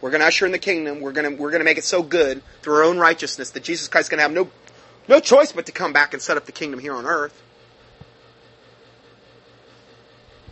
We're 0.00 0.10
going 0.10 0.20
to 0.20 0.26
usher 0.26 0.44
in 0.44 0.52
the 0.52 0.58
kingdom. 0.58 1.00
We're 1.00 1.12
going 1.12 1.30
to 1.30 1.40
we're 1.40 1.50
going 1.50 1.60
to 1.60 1.64
make 1.64 1.78
it 1.78 1.84
so 1.84 2.02
good 2.02 2.42
through 2.60 2.74
our 2.74 2.82
own 2.82 2.98
righteousness 2.98 3.50
that 3.50 3.62
Jesus 3.62 3.86
Christ 3.86 4.06
is 4.06 4.08
going 4.10 4.18
to 4.18 4.22
have 4.22 4.32
no 4.32 4.50
no 5.08 5.20
choice 5.20 5.52
but 5.52 5.66
to 5.66 5.72
come 5.72 5.92
back 5.92 6.12
and 6.12 6.20
set 6.20 6.36
up 6.36 6.44
the 6.44 6.52
kingdom 6.52 6.80
here 6.80 6.94
on 6.94 7.06
earth. 7.06 7.40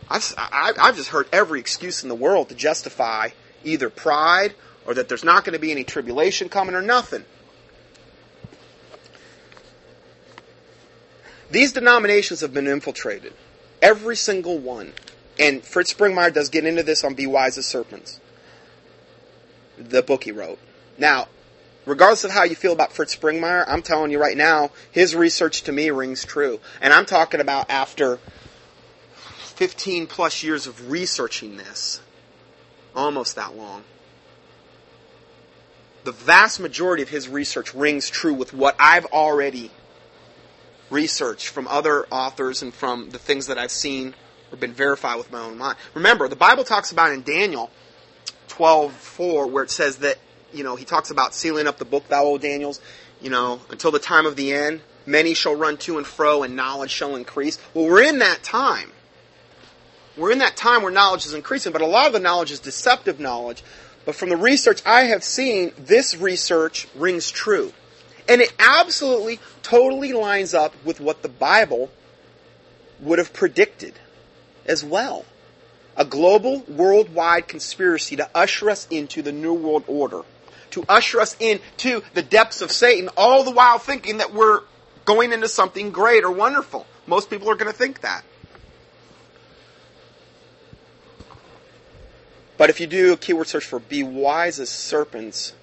I've 0.09 0.35
I've 0.39 0.97
just 0.97 1.09
heard 1.09 1.29
every 1.33 1.59
excuse 1.61 2.03
in 2.05 2.09
the 2.09 2.15
world 2.15 2.49
to 2.51 2.55
justify 2.55 3.31
either 3.65 3.91
pride 3.91 4.55
or 4.87 4.95
that 4.95 5.09
there's 5.09 5.25
not 5.25 5.45
going 5.45 5.55
to 5.55 5.59
be 5.59 5.73
any 5.73 5.85
tribulation 5.85 6.49
coming 6.49 6.77
or 6.77 6.83
nothing. 6.83 7.25
These 11.51 11.73
denominations 11.73 12.41
have 12.41 12.55
been 12.55 12.69
infiltrated. 12.69 13.33
Every 13.83 14.17
single 14.17 14.59
one. 14.59 14.93
And 15.39 15.63
Fritz 15.63 15.93
Springmeier 15.95 16.33
does 16.33 16.49
get 16.49 16.65
into 16.65 16.83
this 16.83 17.05
on 17.05 17.15
Be 17.15 17.27
Wise 17.27 17.59
as 17.59 17.67
Serpents, 17.67 18.21
the 19.77 20.03
book 20.03 20.25
he 20.25 20.33
wrote. 20.33 20.59
Now, 20.99 21.29
regardless 21.87 22.25
of 22.25 22.33
how 22.33 22.43
you 22.43 22.57
feel 22.57 22.73
about 22.73 22.93
Fritz 22.93 23.15
Springmeier, 23.15 23.65
I'm 23.69 23.83
telling 23.83 24.11
you 24.11 24.21
right 24.21 24.37
now, 24.37 24.71
his 24.91 25.15
research 25.15 25.63
to 25.63 25.73
me 25.73 25.91
rings 25.91 26.25
true. 26.25 26.61
And 26.81 26.93
I'm 26.93 27.07
talking 27.07 27.41
about 27.41 27.71
after 27.71 28.19
15 29.55 30.09
plus 30.09 30.43
years 30.43 30.67
of 30.67 30.91
researching 30.91 31.57
this, 31.57 32.01
almost 32.95 33.37
that 33.37 33.57
long. 33.57 33.85
The 36.05 36.13
vast 36.13 36.59
majority 36.59 37.03
of 37.03 37.11
his 37.11 37.29
research 37.29 37.75
rings 37.75 38.09
true 38.11 38.35
with 38.35 38.53
what 38.55 38.75
I've 38.79 39.07
already 39.07 39.71
researched 40.91 41.49
from 41.49 41.69
other 41.69 42.07
authors 42.07 42.63
and 42.63 42.73
from 42.73 43.11
the 43.11 43.19
things 43.19 43.47
that 43.49 43.59
I've 43.59 43.71
seen 43.71 44.15
or 44.53 44.57
been 44.57 44.73
verified 44.73 45.17
with 45.19 45.31
my 45.31 45.41
own 45.41 45.59
mind. 45.59 45.77
Remember, 45.95 46.29
the 46.29 46.37
Bible 46.37 46.65
talks 46.65 46.93
about 46.93 47.13
in 47.13 47.23
Daniel 47.23 47.71
12:4 48.49 49.47
where 49.47 49.65
it 49.65 49.71
says 49.71 49.97
that, 49.99 50.19
you 50.53 50.65
know, 50.65 50.77
he 50.77 50.85
talks 50.85 51.11
about 51.11 51.35
sealing 51.35 51.67
up 51.67 51.79
the 51.79 51.85
book 51.85 52.09
thou 52.09 52.25
O 52.25 52.39
Daniels, 52.39 52.81
you 53.21 53.31
know, 53.31 53.61
until 53.71 53.91
the 53.91 53.99
time 53.99 54.27
of 54.27 54.37
the 54.37 54.53
end, 54.53 54.81
many 55.07 55.35
shall 55.35 55.55
run 55.55 55.77
to 55.79 55.99
and 55.99 56.07
fro 56.07 56.43
and 56.43 56.57
knowledge 56.57 56.91
shall 56.91 57.17
increase. 57.17 57.59
Well, 57.75 57.87
we're 57.87 58.03
in 58.03 58.19
that 58.19 58.43
time. 58.43 58.93
We're 60.17 60.33
in 60.33 60.39
that 60.39 60.57
time 60.57 60.83
where 60.83 60.91
knowledge 60.91 61.27
is 61.27 61.35
increasing, 61.35 61.73
but 61.73 61.81
a 61.81 61.87
lot 61.87 62.09
of 62.09 62.13
the 62.13 62.21
knowledge 62.21 62.51
is 62.51 62.59
deceptive 62.59 63.21
knowledge. 63.21 63.63
But 64.05 64.17
from 64.17 64.31
the 64.31 64.37
research 64.37 64.83
I 64.85 65.03
have 65.03 65.23
seen, 65.23 65.73
this 65.79 66.17
research 66.17 66.89
rings 66.95 67.31
true. 67.31 67.73
And 68.29 68.41
it 68.41 68.53
absolutely, 68.59 69.39
totally 69.63 70.13
lines 70.13 70.55
up 70.55 70.75
with 70.85 71.01
what 71.01 71.23
the 71.23 71.29
Bible 71.29 71.91
would 73.01 73.19
have 73.19 73.33
predicted. 73.33 73.95
As 74.69 74.85
well. 74.85 75.25
A 75.97 76.05
global, 76.05 76.61
worldwide 76.69 77.49
conspiracy 77.49 78.17
to 78.17 78.31
usher 78.35 78.71
us 78.71 78.87
into 78.91 79.23
the 79.23 79.33
New 79.33 79.55
World 79.55 79.85
Order. 79.89 80.23
To 80.73 80.85
usher 80.89 81.21
us 81.21 81.37
into 81.41 82.03
the 82.15 82.23
depths 82.23 82.61
of 82.61 82.71
Satan, 82.71 83.09
all 83.17 83.43
the 83.43 83.51
while 83.51 83.79
thinking 83.79 84.19
that 84.19 84.33
we're 84.33 84.61
going 85.05 85.33
into 85.33 85.49
something 85.49 85.91
great 85.91 86.23
or 86.23 86.31
wonderful. 86.31 86.87
Most 87.07 87.31
people 87.31 87.51
are 87.51 87.57
going 87.57 87.73
to 87.73 87.77
think 87.77 88.03
that. 88.03 88.23
But 92.59 92.71
if 92.71 92.81
you 92.81 92.87
do 92.87 93.15
a 93.15 93.17
keyword 93.17 93.47
search 93.47 93.65
for 93.65 93.79
"be 93.79 94.03
wise 94.03 94.61
as 94.61 94.69
serpents," 94.69 95.55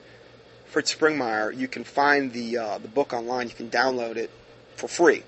Fritz 0.66 0.96
Springmeier, 0.96 1.56
you 1.56 1.68
can 1.68 1.84
find 1.84 2.32
the 2.32 2.58
uh, 2.58 2.78
the 2.80 2.88
book 2.88 3.14
online. 3.14 3.50
You 3.50 3.54
can 3.54 3.70
download 3.70 4.16
it 4.16 4.32
for 4.76 4.88
free. 4.88 5.24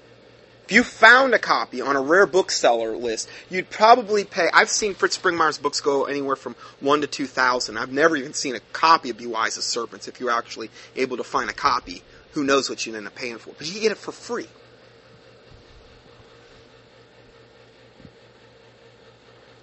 If 0.67 0.73
you 0.73 0.83
found 0.83 1.33
a 1.33 1.39
copy 1.39 1.79
on 1.79 1.95
a 1.95 2.01
rare 2.01 2.25
bookseller 2.25 2.97
list, 2.97 3.29
you'd 3.49 3.69
probably 3.69 4.25
pay. 4.25 4.49
I've 4.53 4.69
seen 4.69 4.95
Fritz 4.95 5.17
Springmeier's 5.17 5.57
books 5.57 5.79
go 5.79 6.03
anywhere 6.03 6.35
from 6.35 6.57
one 6.81 6.99
to 6.99 7.07
two 7.07 7.25
thousand. 7.25 7.77
I've 7.77 7.93
never 7.93 8.17
even 8.17 8.33
seen 8.33 8.53
a 8.53 8.59
copy 8.73 9.09
of 9.09 9.17
"Be 9.17 9.27
Wise 9.27 9.53
Serpents." 9.53 10.09
If 10.09 10.19
you're 10.19 10.29
actually 10.29 10.69
able 10.97 11.15
to 11.15 11.23
find 11.23 11.49
a 11.49 11.53
copy, 11.53 12.03
who 12.33 12.43
knows 12.43 12.69
what 12.69 12.85
you'd 12.85 12.97
end 12.97 13.07
up 13.07 13.15
paying 13.15 13.37
for? 13.37 13.53
But 13.57 13.73
you 13.73 13.79
get 13.79 13.93
it 13.93 13.97
for 13.97 14.11
free. 14.11 14.49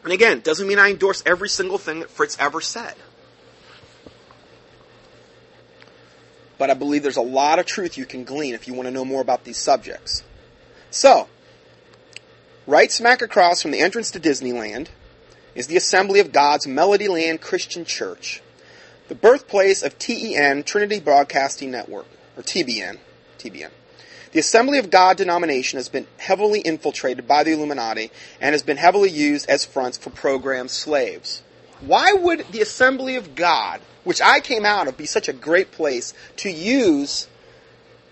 And 0.05 0.13
again, 0.13 0.41
doesn't 0.41 0.67
mean 0.67 0.79
I 0.79 0.89
endorse 0.89 1.23
every 1.27 1.51
single 1.51 1.77
thing 1.77 2.01
that 2.01 2.09
Fritz 2.09 2.35
ever 2.41 2.63
said. 2.63 2.95
But 6.57 6.71
I 6.71 6.75
believe 6.75 7.03
there's 7.03 7.19
a 7.19 7.21
lot 7.21 7.59
of 7.59 7.67
truth 7.67 7.99
you 7.99 8.07
can 8.07 8.25
glean 8.25 8.55
if 8.55 8.67
you 8.67 8.73
want 8.73 8.87
to 8.87 8.91
know 8.91 9.05
more 9.05 9.21
about 9.21 9.45
these 9.45 9.59
subjects. 9.59 10.23
So, 10.95 11.27
right 12.69 12.91
smack 12.91 13.21
across 13.21 13.61
from 13.61 13.73
the 13.73 13.81
entrance 13.81 14.13
to 14.13 14.21
Disneyland 14.21 14.87
is 15.57 15.67
the 15.67 15.77
Assembly 15.77 16.21
of 16.21 16.31
God's 16.31 16.69
Melodyland 16.69 17.41
Christian 17.41 17.85
Church, 17.85 18.41
the 19.09 19.17
birthplace 19.17 19.83
of 19.83 19.99
TEN, 19.99 20.63
Trinity 20.63 21.01
Broadcasting 21.01 21.73
Network, 21.73 22.07
or 22.37 22.45
TBN. 22.45 22.99
TBN. 23.41 23.71
The 24.31 24.39
Assembly 24.39 24.79
of 24.79 24.91
God 24.91 25.17
denomination 25.17 25.79
has 25.79 25.89
been 25.89 26.07
heavily 26.17 26.61
infiltrated 26.61 27.27
by 27.27 27.43
the 27.43 27.55
Illuminati 27.55 28.13
and 28.41 28.53
has 28.53 28.63
been 28.63 28.77
heavily 28.77 29.11
used 29.11 29.51
as 29.51 29.65
fronts 29.65 29.99
for 29.99 30.11
programmed 30.11 30.71
slaves. 30.71 31.43
Why 31.81 32.13
would 32.13 32.47
the 32.53 32.63
Assembly 32.63 33.17
of 33.17 33.35
God, 33.35 33.81
which 34.05 34.23
I 34.23 34.39
came 34.39 34.65
out 34.65 34.87
of, 34.87 34.97
be 34.97 35.07
such 35.07 35.29
a 35.29 35.33
great 35.33 35.73
place 35.73 36.15
to 36.37 36.53
use? 36.53 37.27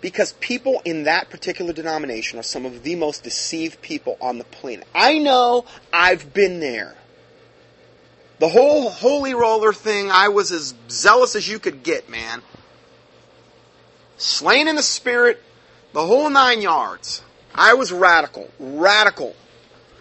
Because 0.02 0.34
people 0.34 0.82
in 0.84 1.04
that 1.04 1.30
particular 1.30 1.72
denomination 1.72 2.38
are 2.38 2.42
some 2.42 2.66
of 2.66 2.82
the 2.82 2.96
most 2.96 3.22
deceived 3.22 3.80
people 3.80 4.18
on 4.20 4.36
the 4.36 4.44
planet. 4.44 4.86
I 4.94 5.18
know 5.18 5.64
I've 5.92 6.34
been 6.34 6.60
there. 6.60 6.96
The 8.40 8.48
whole 8.48 8.90
holy 8.90 9.32
roller 9.32 9.72
thing, 9.72 10.10
I 10.10 10.28
was 10.28 10.50
as 10.50 10.74
zealous 10.90 11.36
as 11.36 11.48
you 11.48 11.60
could 11.60 11.84
get, 11.84 12.10
man. 12.10 12.42
Slain 14.16 14.66
in 14.66 14.74
the 14.74 14.82
spirit, 14.82 15.40
the 15.92 16.04
whole 16.04 16.28
nine 16.28 16.60
yards. 16.60 17.22
I 17.54 17.74
was 17.74 17.92
radical. 17.92 18.50
Radical. 18.58 19.36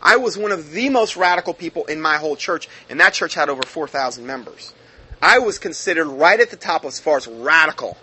I 0.01 0.15
was 0.17 0.35
one 0.35 0.51
of 0.51 0.71
the 0.71 0.89
most 0.89 1.15
radical 1.15 1.53
people 1.53 1.85
in 1.85 2.01
my 2.01 2.17
whole 2.17 2.35
church, 2.35 2.67
and 2.89 2.99
that 2.99 3.13
church 3.13 3.35
had 3.35 3.49
over 3.49 3.61
4,000 3.61 4.25
members. 4.25 4.73
I 5.21 5.37
was 5.37 5.59
considered 5.59 6.07
right 6.07 6.39
at 6.39 6.49
the 6.49 6.57
top 6.57 6.85
as 6.85 6.99
far 6.99 7.17
as 7.17 7.27
radical. 7.27 7.97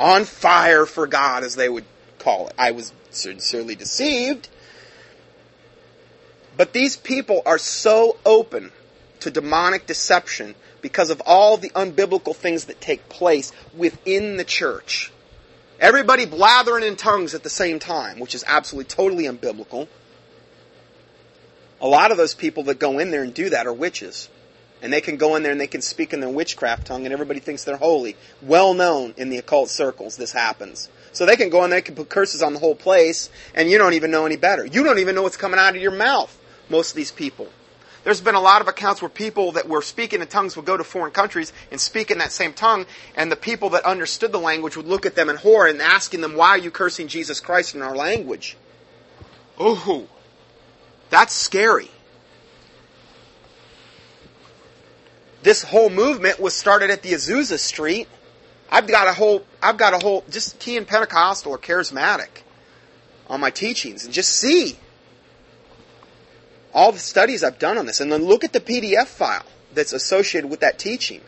On 0.00 0.24
fire 0.24 0.86
for 0.86 1.06
God, 1.06 1.44
as 1.44 1.56
they 1.56 1.68
would 1.68 1.84
call 2.18 2.48
it. 2.48 2.54
I 2.58 2.70
was 2.70 2.92
sincerely 3.10 3.74
deceived. 3.74 4.48
But 6.56 6.72
these 6.72 6.96
people 6.96 7.42
are 7.44 7.58
so 7.58 8.16
open 8.24 8.72
to 9.20 9.30
demonic 9.30 9.86
deception 9.86 10.54
because 10.80 11.10
of 11.10 11.20
all 11.26 11.58
the 11.58 11.68
unbiblical 11.70 12.34
things 12.34 12.64
that 12.64 12.80
take 12.80 13.10
place 13.10 13.52
within 13.74 14.38
the 14.38 14.44
church. 14.44 15.12
Everybody 15.78 16.24
blathering 16.24 16.84
in 16.84 16.96
tongues 16.96 17.34
at 17.34 17.42
the 17.42 17.50
same 17.50 17.78
time, 17.78 18.18
which 18.20 18.34
is 18.34 18.42
absolutely 18.46 18.88
totally 18.88 19.24
unbiblical. 19.24 19.86
A 21.80 21.86
lot 21.86 22.10
of 22.10 22.16
those 22.16 22.34
people 22.34 22.64
that 22.64 22.78
go 22.78 22.98
in 22.98 23.10
there 23.10 23.22
and 23.22 23.32
do 23.32 23.50
that 23.50 23.66
are 23.66 23.72
witches. 23.72 24.30
And 24.82 24.92
they 24.92 25.00
can 25.00 25.16
go 25.16 25.36
in 25.36 25.42
there 25.42 25.52
and 25.52 25.60
they 25.60 25.66
can 25.66 25.82
speak 25.82 26.12
in 26.12 26.20
their 26.20 26.30
witchcraft 26.30 26.86
tongue 26.86 27.04
and 27.04 27.12
everybody 27.12 27.40
thinks 27.40 27.64
they're 27.64 27.76
holy. 27.76 28.16
Well 28.40 28.72
known 28.74 29.14
in 29.16 29.28
the 29.28 29.38
occult 29.38 29.68
circles, 29.68 30.16
this 30.16 30.32
happens. 30.32 30.88
So 31.12 31.26
they 31.26 31.36
can 31.36 31.50
go 31.50 31.64
in 31.64 31.70
there, 31.70 31.80
they 31.80 31.84
can 31.84 31.96
put 31.96 32.08
curses 32.08 32.42
on 32.42 32.54
the 32.54 32.60
whole 32.60 32.74
place, 32.74 33.30
and 33.54 33.70
you 33.70 33.78
don't 33.78 33.94
even 33.94 34.10
know 34.10 34.26
any 34.26 34.36
better. 34.36 34.64
You 34.64 34.84
don't 34.84 34.98
even 34.98 35.14
know 35.14 35.22
what's 35.22 35.36
coming 35.36 35.58
out 35.58 35.76
of 35.76 35.82
your 35.82 35.90
mouth, 35.90 36.36
most 36.68 36.90
of 36.90 36.96
these 36.96 37.10
people. 37.10 37.48
There's 38.04 38.20
been 38.20 38.34
a 38.34 38.40
lot 38.40 38.62
of 38.62 38.68
accounts 38.68 39.02
where 39.02 39.10
people 39.10 39.52
that 39.52 39.68
were 39.68 39.82
speaking 39.82 40.22
in 40.22 40.26
tongues 40.26 40.56
would 40.56 40.64
go 40.64 40.76
to 40.76 40.84
foreign 40.84 41.12
countries 41.12 41.52
and 41.70 41.78
speak 41.78 42.10
in 42.10 42.18
that 42.18 42.32
same 42.32 42.54
tongue, 42.54 42.86
and 43.14 43.30
the 43.30 43.36
people 43.36 43.70
that 43.70 43.84
understood 43.84 44.32
the 44.32 44.38
language 44.38 44.76
would 44.76 44.86
look 44.86 45.04
at 45.04 45.16
them 45.16 45.28
in 45.28 45.36
horror 45.36 45.66
and 45.66 45.82
asking 45.82 46.22
them, 46.22 46.34
why 46.34 46.50
are 46.50 46.58
you 46.58 46.70
cursing 46.70 47.08
Jesus 47.08 47.40
Christ 47.40 47.74
in 47.74 47.82
our 47.82 47.94
language? 47.94 48.56
Ooh, 49.60 50.08
that's 51.10 51.34
scary. 51.34 51.90
This 55.42 55.62
whole 55.62 55.90
movement 55.90 56.38
was 56.38 56.54
started 56.54 56.90
at 56.90 57.02
the 57.02 57.12
Azusa 57.12 57.58
Street. 57.58 58.08
I've 58.70 58.86
got 58.86 59.08
a 59.08 59.12
whole, 59.12 59.44
I've 59.62 59.78
got 59.78 59.94
a 59.94 59.98
whole, 59.98 60.24
just 60.30 60.58
key 60.58 60.76
in 60.76 60.84
Pentecostal 60.84 61.52
or 61.52 61.58
charismatic 61.58 62.28
on 63.28 63.40
my 63.40 63.50
teachings 63.50 64.04
and 64.04 64.12
just 64.12 64.30
see 64.30 64.76
all 66.72 66.92
the 66.92 66.98
studies 66.98 67.42
I've 67.42 67.58
done 67.58 67.78
on 67.78 67.86
this, 67.86 68.00
and 68.00 68.12
then 68.12 68.24
look 68.24 68.44
at 68.44 68.52
the 68.52 68.60
PDF 68.60 69.06
file 69.06 69.44
that's 69.74 69.92
associated 69.92 70.50
with 70.50 70.60
that 70.60 70.78
teaching. 70.78 71.20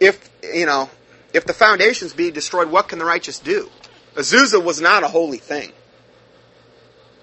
If, 0.00 0.28
you 0.42 0.66
know, 0.66 0.90
if 1.32 1.46
the 1.46 1.54
foundations 1.54 2.12
be 2.12 2.30
destroyed, 2.30 2.70
what 2.70 2.88
can 2.88 2.98
the 2.98 3.04
righteous 3.04 3.38
do? 3.38 3.70
Azusa 4.14 4.62
was 4.62 4.80
not 4.80 5.02
a 5.02 5.08
holy 5.08 5.38
thing. 5.38 5.72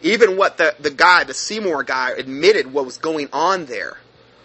Even 0.02 0.36
what 0.36 0.58
the, 0.58 0.76
the 0.80 0.90
guy, 0.90 1.24
the 1.24 1.34
Seymour 1.34 1.84
guy, 1.84 2.12
admitted 2.12 2.74
what 2.74 2.86
was 2.86 2.98
going 2.98 3.30
on 3.32 3.66
there. 3.66 3.98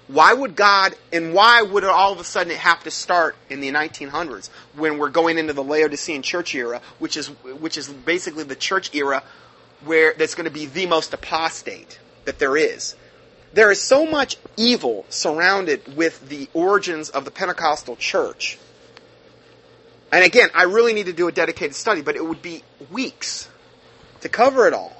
Why 0.09 0.33
would 0.33 0.55
God, 0.55 0.95
and 1.13 1.35
why 1.35 1.63
would 1.63 1.83
it 1.83 1.89
all 1.89 2.13
of 2.13 2.21
a 2.21 2.25
sudden 2.25 2.53
it 2.53 2.59
have 2.59 2.83
to 2.85 2.91
start 2.93 3.35
in 3.51 3.61
the 3.61 3.73
1900s 3.73 4.51
when 4.75 4.99
we're 4.99 5.11
going 5.11 5.37
into 5.37 5.53
the 5.53 5.65
Laodicean 5.65 6.23
church 6.23 6.55
era, 6.55 6.81
which 7.01 7.17
is, 7.17 7.27
which 7.27 7.77
is 7.77 7.89
basically 7.89 8.45
the 8.45 8.55
church 8.55 8.95
era 8.95 9.25
where 9.85 10.15
that's 10.15 10.35
going 10.37 10.45
to 10.45 10.53
be 10.53 10.67
the 10.67 10.87
most 10.87 11.13
apostate 11.13 11.99
that 12.25 12.39
there 12.39 12.57
is. 12.57 12.95
There 13.53 13.71
is 13.71 13.81
so 13.81 14.07
much 14.07 14.37
evil 14.57 15.07
surrounded 15.09 15.97
with 15.97 16.29
the 16.29 16.49
origins 16.55 17.09
of 17.09 17.25
the 17.25 17.31
Pentecostal 17.31 17.97
church. 17.97 18.59
And 20.13 20.25
again, 20.25 20.51
I 20.55 20.65
really 20.65 20.93
need 20.93 21.07
to 21.07 21.13
do 21.13 21.27
a 21.27 21.33
dedicated 21.33 21.75
study, 21.75 22.01
but 22.01 22.15
it 22.15 22.25
would 22.25 22.43
be 22.43 22.63
weeks 22.93 23.49
to 24.21 24.29
cover 24.29 24.69
it 24.69 24.73
all. 24.73 24.93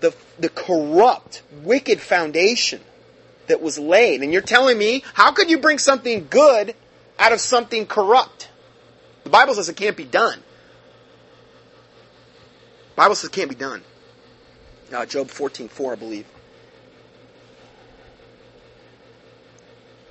The, 0.00 0.14
the 0.38 0.48
corrupt, 0.48 1.42
wicked 1.62 2.00
foundation 2.00 2.80
that 3.48 3.60
was 3.60 3.78
laid. 3.78 4.22
And 4.22 4.32
you're 4.32 4.42
telling 4.42 4.78
me, 4.78 5.02
how 5.14 5.32
could 5.32 5.50
you 5.50 5.58
bring 5.58 5.78
something 5.78 6.26
good 6.30 6.74
out 7.18 7.32
of 7.32 7.40
something 7.40 7.86
corrupt? 7.86 8.48
The 9.24 9.30
Bible 9.30 9.54
says 9.54 9.68
it 9.68 9.76
can't 9.76 9.96
be 9.96 10.04
done. 10.04 10.40
Bible 12.96 13.14
says 13.14 13.28
it 13.28 13.32
can't 13.32 13.50
be 13.50 13.54
done. 13.54 13.82
Uh, 14.92 15.04
Job 15.06 15.28
14.4, 15.28 15.92
I 15.92 15.94
believe. 15.96 16.26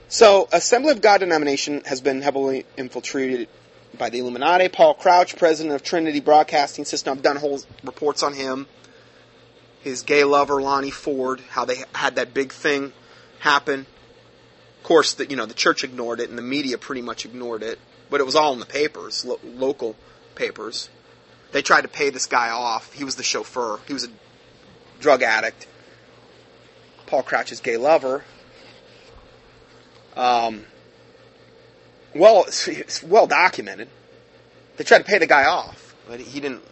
So, 0.08 0.47
Assembly 0.54 0.91
of 0.91 1.02
God 1.02 1.17
denomination 1.17 1.82
has 1.86 2.00
been 2.00 2.21
heavily 2.21 2.65
infiltrated 2.78 3.50
by 3.97 4.10
the 4.10 4.19
Illuminati. 4.19 4.69
Paul 4.69 4.93
Crouch, 4.93 5.36
president 5.36 5.76
of 5.76 5.84
Trinity 5.84 6.21
Broadcasting 6.21 6.86
System, 6.86 7.17
I've 7.17 7.23
done 7.23 7.36
whole 7.36 7.60
reports 7.84 8.23
on 8.23 8.34
him. 8.34 8.67
His 9.82 10.04
gay 10.04 10.23
lover, 10.23 10.62
Lonnie 10.62 10.91
Ford, 10.91 11.41
how 11.50 11.65
they 11.65 11.84
had 11.93 12.15
that 12.15 12.34
big 12.34 12.54
thing 12.54 12.93
happen. 13.39 13.86
Of 14.78 14.84
course, 14.84 15.15
the, 15.15 15.30
you 15.30 15.36
know, 15.36 15.45
the 15.45 15.54
church 15.54 15.84
ignored 15.84 16.19
it 16.19 16.30
and 16.30 16.38
the 16.38 16.43
media 16.43 16.78
pretty 16.78 17.02
much 17.02 17.26
ignored 17.26 17.63
it, 17.63 17.80
but 18.10 18.21
it 18.21 18.26
was 18.26 18.36
all 18.36 18.54
in 18.54 18.60
the 18.60 18.65
papers, 18.65 19.26
lo- 19.26 19.39
local 19.43 19.95
papers. 20.36 20.89
They 21.52 21.62
tried 21.62 21.82
to 21.82 21.88
pay 21.88 22.10
this 22.10 22.26
guy 22.26 22.50
off. 22.50 22.93
He 22.93 23.04
was 23.04 23.15
the 23.15 23.23
chauffeur. 23.23 23.80
He 23.88 23.93
was 23.93 24.06
a 24.06 24.10
drug 25.00 25.23
addict. 25.23 25.67
Paul 27.06 27.23
Crouch's 27.23 27.62
gay 27.62 27.78
lover. 27.78 28.23
Um, 30.15 30.65
well, 32.13 32.43
it's, 32.47 32.67
it's 32.67 33.04
well 33.04 33.28
documented. 33.28 33.89
They 34.78 34.84
tried 34.84 35.00
to 35.00 35.04
pay 35.06 35.17
the 35.17 35.28
guy 35.28 35.45
off, 35.45 35.95
but 36.08 36.19
he 36.19 36.39
didn't, 36.39 36.63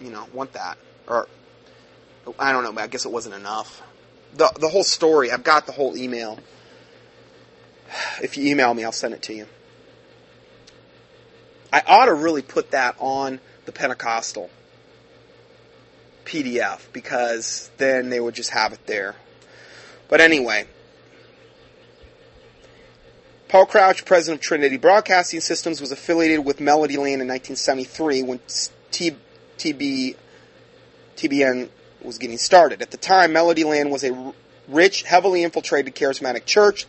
you 0.00 0.10
know, 0.10 0.26
want 0.32 0.54
that. 0.54 0.78
Or, 1.06 1.28
I 2.38 2.52
don't 2.52 2.64
know, 2.64 2.80
I 2.80 2.86
guess 2.86 3.04
it 3.04 3.12
wasn't 3.12 3.34
enough. 3.34 3.82
The, 4.34 4.52
the 4.60 4.68
whole 4.68 4.84
story, 4.84 5.30
I've 5.30 5.44
got 5.44 5.66
the 5.66 5.72
whole 5.72 5.96
email. 5.96 6.38
If 8.22 8.36
you 8.36 8.50
email 8.50 8.72
me, 8.72 8.84
I'll 8.84 8.92
send 8.92 9.14
it 9.14 9.22
to 9.22 9.34
you. 9.34 9.46
I 11.72 11.82
ought 11.86 12.06
to 12.06 12.14
really 12.14 12.42
put 12.42 12.70
that 12.72 12.96
on 12.98 13.40
the 13.64 13.72
Pentecostal 13.72 14.50
PDF 16.24 16.80
because 16.92 17.70
then 17.76 18.10
they 18.10 18.20
would 18.20 18.34
just 18.34 18.50
have 18.50 18.72
it 18.72 18.86
there. 18.86 19.16
But 20.08 20.20
anyway, 20.20 20.66
Paul 23.48 23.66
Crouch, 23.66 24.04
president 24.04 24.40
of 24.40 24.44
Trinity 24.44 24.76
Broadcasting 24.76 25.40
Systems, 25.40 25.80
was 25.80 25.90
affiliated 25.90 26.44
with 26.44 26.60
Melody 26.60 26.96
Land 26.96 27.20
in 27.20 27.28
1973 27.28 28.22
when 28.22 28.38
TB, 28.38 29.16
TBN 31.16 31.68
was 32.02 32.18
getting 32.18 32.38
started. 32.38 32.82
At 32.82 32.90
the 32.90 32.96
time, 32.96 33.32
Melody 33.32 33.64
Land 33.64 33.90
was 33.90 34.04
a 34.04 34.32
rich, 34.68 35.02
heavily 35.02 35.42
infiltrated 35.42 35.94
charismatic 35.94 36.44
church 36.44 36.86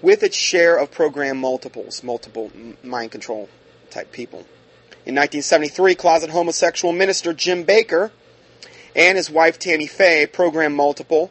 with 0.00 0.22
its 0.22 0.36
share 0.36 0.76
of 0.76 0.90
program 0.90 1.38
multiples, 1.38 2.02
multiple 2.02 2.50
mind 2.82 3.12
control 3.12 3.48
type 3.90 4.12
people. 4.12 4.40
In 5.04 5.14
1973, 5.14 5.94
closet 5.94 6.30
homosexual 6.30 6.92
minister 6.92 7.32
Jim 7.32 7.64
Bakker 7.64 8.10
and 8.94 9.16
his 9.16 9.30
wife 9.30 9.58
Tammy 9.58 9.86
Faye, 9.86 10.26
program 10.26 10.74
multiple, 10.74 11.30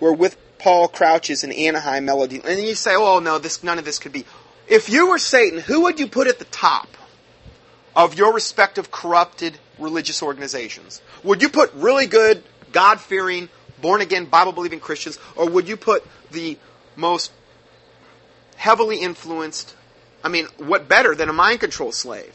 were 0.00 0.12
with 0.12 0.36
Paul 0.58 0.88
Crouch's 0.88 1.44
in 1.44 1.52
Anaheim 1.52 2.04
Melody. 2.04 2.40
And 2.44 2.60
you 2.60 2.74
say, 2.74 2.94
oh 2.94 3.18
no, 3.18 3.38
this 3.38 3.62
none 3.62 3.78
of 3.78 3.84
this 3.84 3.98
could 3.98 4.12
be. 4.12 4.24
If 4.68 4.88
you 4.88 5.10
were 5.10 5.18
Satan, 5.18 5.58
who 5.58 5.82
would 5.82 6.00
you 6.00 6.06
put 6.06 6.28
at 6.28 6.38
the 6.38 6.44
top 6.46 6.88
of 7.94 8.14
your 8.14 8.32
respective 8.32 8.90
corrupted 8.90 9.58
religious 9.78 10.22
organizations? 10.22 11.02
Would 11.24 11.42
you 11.42 11.48
put 11.48 11.72
really 11.74 12.06
good, 12.06 12.42
God 12.72 13.00
fearing, 13.00 13.48
born 13.80 14.00
again, 14.00 14.24
Bible 14.26 14.52
believing 14.52 14.80
Christians, 14.80 15.18
or 15.36 15.48
would 15.48 15.68
you 15.68 15.76
put 15.76 16.04
the 16.30 16.58
most 16.96 17.32
heavily 18.56 18.98
influenced? 18.98 19.74
I 20.24 20.28
mean, 20.28 20.46
what 20.58 20.88
better 20.88 21.14
than 21.14 21.28
a 21.28 21.32
mind 21.32 21.60
control 21.60 21.92
slave? 21.92 22.32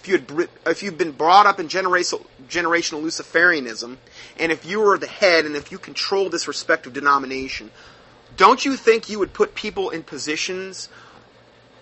If 0.00 0.08
you 0.08 0.14
had, 0.18 0.48
if 0.66 0.82
you've 0.82 0.98
been 0.98 1.12
brought 1.12 1.46
up 1.46 1.60
in 1.60 1.68
generational, 1.68 2.26
generational 2.48 3.02
Luciferianism, 3.02 3.98
and 4.36 4.50
if 4.50 4.66
you 4.66 4.80
were 4.80 4.98
the 4.98 5.06
head, 5.06 5.44
and 5.46 5.54
if 5.54 5.70
you 5.70 5.78
control 5.78 6.28
this 6.28 6.48
respective 6.48 6.92
denomination, 6.92 7.70
don't 8.36 8.64
you 8.64 8.76
think 8.76 9.08
you 9.08 9.18
would 9.20 9.32
put 9.32 9.54
people 9.54 9.90
in 9.90 10.02
positions 10.02 10.88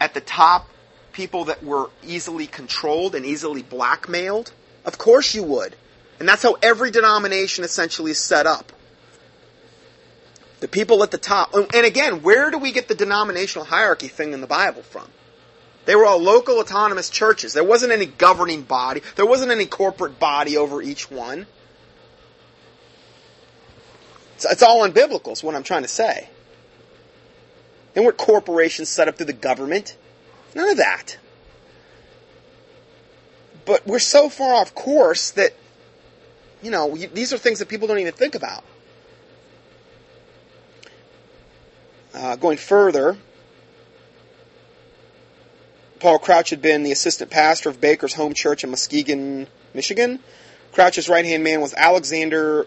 at 0.01 0.13
the 0.13 0.21
top, 0.21 0.69
people 1.13 1.47
that 1.47 1.63
were 1.65 1.89
easily 2.03 2.47
controlled 2.47 3.15
and 3.15 3.25
easily 3.25 3.63
blackmailed? 3.63 4.53
Of 4.85 4.99
course 4.99 5.35
you 5.35 5.43
would. 5.45 5.77
And 6.21 6.29
that's 6.29 6.43
how 6.43 6.57
every 6.63 6.91
denomination 6.91 7.65
essentially 7.65 8.11
is 8.11 8.19
set 8.19 8.47
up. 8.47 8.73
The 10.61 10.69
people 10.69 11.03
at 11.03 11.11
the 11.11 11.19
top. 11.19 11.55
And 11.55 11.87
again, 11.87 12.23
where 12.23 12.51
do 12.51 12.59
we 12.59 12.73
get 12.73 12.87
the 12.87 12.95
denominational 12.95 13.65
hierarchy 13.65 14.09
thing 14.09 14.35
in 14.35 14.43
the 14.43 14.47
Bible 14.47 14.83
from? 14.83 15.09
They 15.87 15.97
were 15.97 16.05
all 16.05 16.21
local 16.21 16.59
autonomous 16.59 17.09
churches. 17.09 17.55
There 17.55 17.65
wasn't 17.65 17.93
any 17.93 18.05
governing 18.05 18.63
body. 18.63 19.01
There 19.17 19.25
wasn't 19.25 19.51
any 19.51 19.65
corporate 19.65 20.21
body 20.21 20.59
over 20.59 20.83
each 20.83 21.11
one. 21.11 21.47
It's, 24.37 24.45
it's 24.45 24.63
all 24.63 24.87
unbiblical, 24.87 25.33
is 25.33 25.43
what 25.43 25.55
I'm 25.55 25.63
trying 25.63 25.83
to 25.83 25.89
say. 25.89 26.29
They 27.95 28.03
weren't 28.03 28.19
corporations 28.19 28.91
set 28.91 29.09
up 29.09 29.17
through 29.17 29.27
the 29.27 29.33
government. 29.33 29.97
None 30.55 30.69
of 30.69 30.77
that. 30.77 31.17
But 33.65 33.87
we're 33.87 33.99
so 33.99 34.29
far 34.29 34.55
off 34.55 34.75
course 34.75 35.31
that, 35.33 35.55
you 36.63 36.71
know, 36.71 36.95
these 36.95 37.33
are 37.33 37.39
things 37.39 37.59
that 37.59 37.69
people 37.69 37.89
don't 37.89 37.99
even 37.99 38.13
think 38.13 38.35
about. 38.35 38.65
Uh, 42.13 42.37
going 42.37 42.59
further, 42.59 43.17
Paul 46.01 46.19
Crouch 46.19 46.51
had 46.51 46.63
been 46.63 46.83
the 46.83 46.93
assistant 46.93 47.31
pastor 47.31 47.69
of 47.69 47.81
Bakker's 47.81 48.15
home 48.15 48.35
church 48.35 48.65
in 48.65 48.71
Muskegon, 48.71 49.47
Michigan. 49.75 50.19
Crouch's 50.73 51.09
right 51.09 51.25
hand 51.25 51.45
man 51.45 51.61
was 51.61 51.75
Alexander 51.75 52.67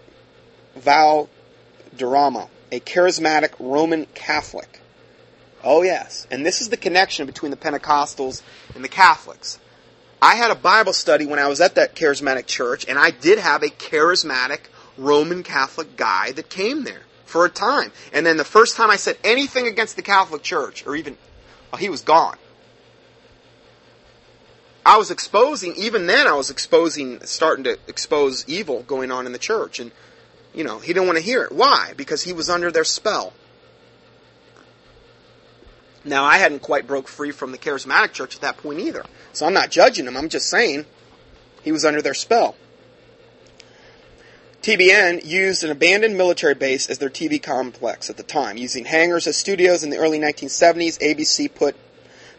Valderrama, 0.76 2.48
a 2.72 2.80
charismatic 2.80 3.54
Roman 3.60 4.06
Catholic. 4.14 4.82
Oh, 5.64 5.82
yes. 5.82 6.28
And 6.30 6.46
this 6.46 6.62
is 6.62 6.70
the 6.70 6.78
connection 6.78 7.26
between 7.26 7.52
the 7.52 7.58
Pentecostals 7.58 8.42
and 8.76 8.84
the 8.84 8.90
Catholics. 8.90 9.60
I 10.24 10.36
had 10.36 10.52
a 10.52 10.56
Bible 10.56 10.94
study 10.94 11.26
when 11.26 11.38
I 11.38 11.50
was 11.50 11.60
at 11.60 11.76
that 11.76 11.98
charismatic 11.98 12.46
church, 12.46 12.86
and 12.88 12.98
I 12.98 13.12
did 13.12 13.40
have 13.40 13.62
a 13.62 13.68
charismatic 13.68 14.62
Roman 14.98 15.44
Catholic 15.44 15.98
guy 15.98 16.32
that 16.32 16.50
came 16.50 16.86
there 16.86 17.02
for 17.26 17.44
a 17.44 17.50
time. 17.50 17.92
And 18.14 18.26
then 18.26 18.38
the 18.38 18.46
first 18.46 18.78
time 18.78 18.90
I 18.90 18.96
said 18.96 19.18
anything 19.26 19.68
against 19.68 19.98
the 19.98 20.02
Catholic 20.02 20.42
Church, 20.42 20.88
or 20.88 20.96
even, 20.96 21.18
well, 21.70 21.80
he 21.80 21.90
was 21.90 22.04
gone. 22.04 22.38
I 24.86 24.98
was 24.98 25.12
exposing, 25.12 25.76
even 25.76 26.08
then 26.08 26.26
I 26.26 26.36
was 26.36 26.50
exposing, 26.50 27.22
starting 27.26 27.66
to 27.66 27.78
expose 27.90 28.48
evil 28.48 28.84
going 28.84 29.12
on 29.12 29.26
in 29.26 29.34
the 29.34 29.38
church. 29.38 29.82
And, 29.82 29.92
you 30.54 30.64
know, 30.64 30.80
he 30.80 30.94
didn't 30.94 31.08
want 31.08 31.18
to 31.18 31.24
hear 31.24 31.44
it. 31.44 31.52
Why? 31.52 31.92
Because 31.98 32.24
he 32.24 32.32
was 32.32 32.50
under 32.50 32.72
their 32.72 32.86
spell. 32.86 33.34
Now, 36.06 36.26
I 36.26 36.38
hadn't 36.38 36.62
quite 36.62 36.86
broke 36.86 37.08
free 37.08 37.32
from 37.32 37.52
the 37.52 37.58
charismatic 37.58 38.12
church 38.12 38.36
at 38.36 38.42
that 38.42 38.58
point 38.58 38.80
either. 38.80 39.04
So 39.32 39.46
I'm 39.46 39.54
not 39.54 39.72
judging 39.72 40.06
him. 40.06 40.18
I'm 40.18 40.30
just 40.30 40.50
saying 40.50 40.86
he 41.64 41.72
was 41.72 41.86
under 41.86 42.02
their 42.02 42.14
spell. 42.14 42.56
TBN 44.62 45.26
used 45.26 45.64
an 45.64 45.72
abandoned 45.72 46.18
military 46.18 46.54
base 46.54 46.90
as 46.90 46.98
their 46.98 47.10
TV 47.10 47.42
complex 47.42 48.10
at 48.10 48.18
the 48.18 48.24
time. 48.24 48.58
Using 48.58 48.86
hangars 48.86 49.28
as 49.28 49.36
studios 49.36 49.84
in 49.84 49.90
the 49.90 49.98
early 49.98 50.20
1970s, 50.20 51.00
ABC 51.00 51.54
put 51.54 51.76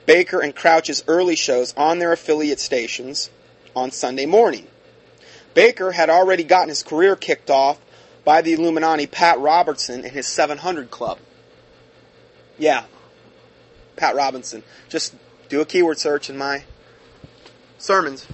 Bakker 0.06 0.42
and 0.42 0.54
Crouch's 0.54 1.04
early 1.06 1.36
shows 1.36 1.74
on 1.76 1.98
their 1.98 2.12
affiliate 2.12 2.60
stations 2.60 3.30
on 3.76 3.90
Sunday 3.90 4.26
morning. 4.26 4.66
Bakker 5.54 5.92
had 5.92 6.10
already 6.10 6.44
gotten 6.44 6.68
his 6.68 6.82
career 6.82 7.14
kicked 7.16 7.50
off 7.50 7.78
by 8.24 8.40
the 8.40 8.54
Illuminati 8.54 9.06
Pat 9.06 9.38
Robertson 9.38 10.04
and 10.04 10.12
his 10.12 10.26
700 10.26 10.90
Club. 10.90 11.18
Yeah, 12.58 12.84
Pat 13.96 14.14
Robinson. 14.14 14.62
Just 14.88 15.14
do 15.48 15.60
a 15.60 15.64
keyword 15.64 15.98
search 15.98 16.30
in 16.30 16.36
my 16.36 16.64
sermons. 17.78 18.26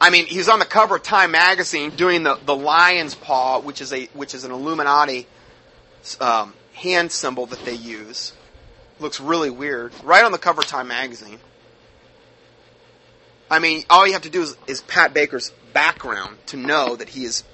I 0.00 0.10
mean, 0.10 0.26
he's 0.26 0.48
on 0.48 0.58
the 0.58 0.64
cover 0.64 0.96
of 0.96 1.02
Time 1.02 1.32
magazine 1.32 1.90
doing 1.90 2.22
the, 2.22 2.38
the 2.44 2.54
lion's 2.54 3.14
paw, 3.14 3.60
which 3.60 3.80
is 3.80 3.92
a 3.92 4.06
which 4.14 4.34
is 4.34 4.44
an 4.44 4.52
Illuminati 4.52 5.26
um, 6.20 6.54
hand 6.74 7.10
symbol 7.10 7.46
that 7.46 7.64
they 7.64 7.74
use. 7.74 8.32
Looks 9.00 9.20
really 9.20 9.50
weird. 9.50 9.92
Right 10.04 10.24
on 10.24 10.32
the 10.32 10.38
cover 10.38 10.60
of 10.60 10.66
Time 10.66 10.88
magazine. 10.88 11.38
I 13.50 13.58
mean, 13.60 13.84
all 13.88 14.06
you 14.06 14.12
have 14.12 14.22
to 14.22 14.30
do 14.30 14.42
is, 14.42 14.56
is 14.66 14.82
Pat 14.82 15.14
Baker's 15.14 15.52
background 15.72 16.36
to 16.46 16.56
know 16.56 16.96
that 16.96 17.08
he 17.08 17.24
is 17.24 17.44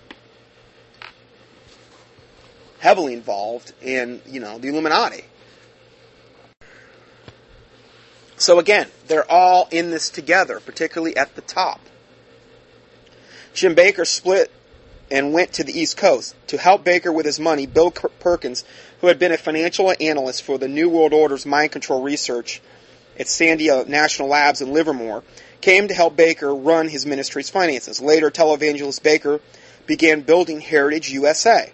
heavily 2.81 3.13
involved 3.13 3.73
in, 3.81 4.21
you 4.27 4.41
know, 4.41 4.59
the 4.59 4.69
Illuminati. 4.69 5.25
So 8.45 8.59
again, 8.59 8.89
they're 9.07 9.31
all 9.33 9.69
in 9.71 9.91
this 9.91 10.11
together, 10.11 10.61
particularly 10.61 11.17
at 11.17 11.35
the 11.35 11.41
top. 11.41 11.81
Jim 13.55 13.75
Bakker 13.75 14.07
split 14.07 14.51
and 15.11 15.33
went 15.33 15.55
to 15.55 15.65
the 15.65 15.73
East 15.73 15.97
Coast. 15.97 16.35
To 16.49 16.59
help 16.59 16.85
Bakker 16.85 17.15
with 17.15 17.25
his 17.25 17.41
money, 17.41 17.65
Bill 17.65 17.91
Perkins, 17.91 18.63
who 19.01 19.07
had 19.07 19.19
been 19.19 19.33
a 19.33 19.39
financial 19.39 19.95
analyst 19.99 20.43
for 20.43 20.59
the 20.59 20.69
New 20.69 20.91
World 20.91 21.15
Order's 21.15 21.47
mind 21.47 21.73
control 21.73 22.03
research 22.03 22.61
at 23.19 23.29
Sandia 23.29 23.89
National 23.89 24.29
Labs 24.29 24.61
in 24.61 24.75
Livermore, 24.75 25.23
came 25.63 25.89
to 25.89 25.95
help 25.95 26.15
Bakker 26.15 26.53
run 26.55 26.89
his 26.89 27.07
ministry's 27.07 27.49
finances. 27.49 27.99
Later, 27.99 28.31
televangelist 28.31 29.01
Bakker 29.01 29.41
began 29.87 30.21
building 30.21 30.61
Heritage 30.61 31.09
USA, 31.09 31.73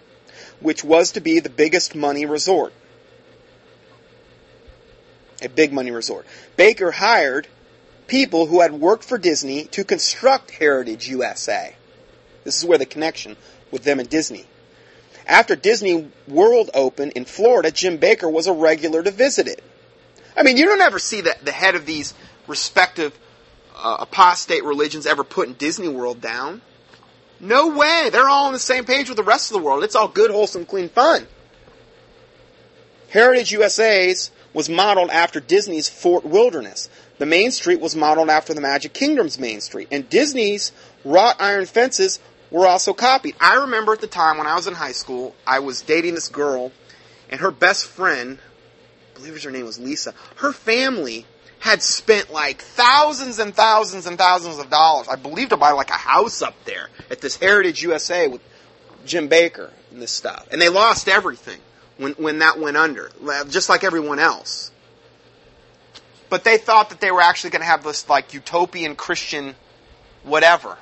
which 0.61 0.85
was 0.85 1.11
to 1.11 1.19
be 1.19 1.41
the 1.41 1.49
biggest 1.49 1.95
money 1.95 2.25
resort. 2.25 2.71
A 5.41 5.49
big 5.49 5.73
money 5.73 5.91
resort. 5.91 6.25
Bakker 6.57 6.93
hired 6.93 7.47
people 8.07 8.45
who 8.45 8.61
had 8.61 8.73
worked 8.73 9.03
for 9.03 9.17
Disney 9.17 9.65
to 9.65 9.83
construct 9.83 10.51
Heritage 10.51 11.07
USA. 11.07 11.75
This 12.43 12.57
is 12.57 12.65
where 12.65 12.77
the 12.77 12.85
connection 12.85 13.37
with 13.71 13.83
them 13.83 13.99
and 13.99 14.09
Disney. 14.09 14.45
After 15.25 15.55
Disney 15.55 16.11
World 16.27 16.69
opened 16.73 17.13
in 17.13 17.25
Florida, 17.25 17.71
Jim 17.71 17.97
Bakker 17.97 18.31
was 18.31 18.47
a 18.47 18.53
regular 18.53 19.01
to 19.01 19.11
visit 19.11 19.47
it. 19.47 19.63
I 20.35 20.43
mean, 20.43 20.57
you 20.57 20.65
don't 20.65 20.81
ever 20.81 20.99
see 20.99 21.21
the, 21.21 21.35
the 21.43 21.51
head 21.51 21.75
of 21.75 21.85
these 21.85 22.13
respective 22.47 23.17
uh, 23.75 23.97
apostate 23.99 24.63
religions 24.63 25.05
ever 25.05 25.23
putting 25.23 25.53
Disney 25.53 25.87
World 25.87 26.21
down. 26.21 26.61
No 27.39 27.75
way. 27.75 28.09
They're 28.11 28.29
all 28.29 28.47
on 28.47 28.53
the 28.53 28.59
same 28.59 28.85
page 28.85 29.09
with 29.09 29.17
the 29.17 29.23
rest 29.23 29.51
of 29.51 29.57
the 29.57 29.63
world. 29.63 29.83
It's 29.83 29.95
all 29.95 30.07
good, 30.07 30.31
wholesome, 30.31 30.65
clean 30.65 30.89
fun. 30.89 31.27
Heritage 33.09 33.51
USA's 33.51 34.31
was 34.53 34.69
modeled 34.69 35.09
after 35.09 35.39
Disney's 35.39 35.89
Fort 35.89 36.25
Wilderness. 36.25 36.89
The 37.17 37.25
main 37.25 37.51
street 37.51 37.79
was 37.79 37.95
modeled 37.95 38.29
after 38.29 38.53
the 38.53 38.61
Magic 38.61 38.93
Kingdom's 38.93 39.39
main 39.39 39.61
street, 39.61 39.87
and 39.91 40.09
Disney's 40.09 40.71
wrought 41.05 41.37
iron 41.39 41.65
fences 41.65 42.19
were 42.49 42.67
also 42.67 42.93
copied. 42.93 43.35
I 43.39 43.55
remember 43.55 43.93
at 43.93 44.01
the 44.01 44.07
time 44.07 44.37
when 44.37 44.47
I 44.47 44.55
was 44.55 44.67
in 44.67 44.73
high 44.73 44.91
school, 44.91 45.35
I 45.47 45.59
was 45.59 45.81
dating 45.81 46.15
this 46.15 46.27
girl, 46.27 46.71
and 47.29 47.39
her 47.39 47.51
best 47.51 47.85
friend, 47.85 48.39
I 49.15 49.17
believe 49.17 49.41
her 49.43 49.51
name 49.51 49.65
was 49.65 49.79
Lisa, 49.79 50.13
her 50.37 50.51
family 50.51 51.25
had 51.59 51.83
spent 51.83 52.31
like 52.31 52.61
thousands 52.61 53.37
and 53.37 53.55
thousands 53.55 54.07
and 54.07 54.17
thousands 54.17 54.57
of 54.57 54.69
dollars, 54.69 55.07
I 55.07 55.15
believe, 55.15 55.49
to 55.49 55.57
buy 55.57 55.71
like 55.71 55.91
a 55.91 55.93
house 55.93 56.41
up 56.41 56.55
there 56.65 56.89
at 57.09 57.21
this 57.21 57.37
Heritage 57.37 57.83
USA 57.83 58.27
with 58.27 58.41
Jim 59.05 59.29
Bakker 59.29 59.69
and 59.91 60.01
this 60.01 60.11
stuff. 60.11 60.47
And 60.51 60.59
they 60.59 60.69
lost 60.69 61.07
everything 61.07 61.59
when, 62.01 62.13
when 62.13 62.39
that 62.39 62.59
went 62.59 62.77
under, 62.77 63.11
just 63.49 63.69
like 63.69 63.83
everyone 63.83 64.17
else. 64.17 64.71
But 66.29 66.43
they 66.43 66.57
thought 66.57 66.89
that 66.89 66.99
they 66.99 67.11
were 67.11 67.21
actually 67.21 67.51
going 67.51 67.61
to 67.61 67.67
have 67.67 67.83
this 67.83 68.09
like 68.09 68.33
utopian 68.33 68.95
Christian 68.95 69.55
whatever. 70.23 70.77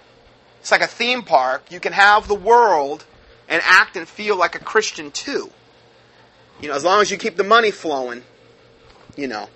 It's 0.62 0.72
like 0.72 0.82
a 0.82 0.88
theme 0.88 1.24
park. 1.24 1.72
You 1.72 1.80
can 1.80 1.94
have 1.94 2.28
the 2.28 2.36
world 2.36 3.04
and 3.50 3.62
act 3.66 3.98
and 3.98 4.08
feel 4.08 4.38
like 4.38 4.56
a 4.56 4.60
Christian 4.60 5.12
too. 5.12 5.52
You 6.62 6.70
know, 6.70 6.76
as 6.76 6.84
long 6.84 7.02
as 7.02 7.12
you 7.12 7.18
keep 7.18 7.36
the 7.36 7.44
money 7.44 7.72
flowing, 7.72 8.24
you 9.16 9.28
know. 9.28 9.50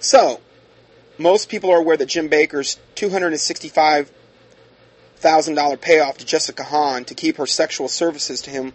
So, 0.00 0.40
most 1.18 1.48
people 1.48 1.70
are 1.70 1.78
aware 1.78 1.96
that 1.96 2.06
Jim 2.06 2.28
Bakker's 2.28 2.78
265 2.96 4.10
$1,000 5.22 5.80
payoff 5.80 6.18
to 6.18 6.26
Jessica 6.26 6.64
Hahn 6.64 7.04
to 7.06 7.14
keep 7.14 7.36
her 7.36 7.46
sexual 7.46 7.88
services 7.88 8.42
to 8.42 8.50
him 8.50 8.72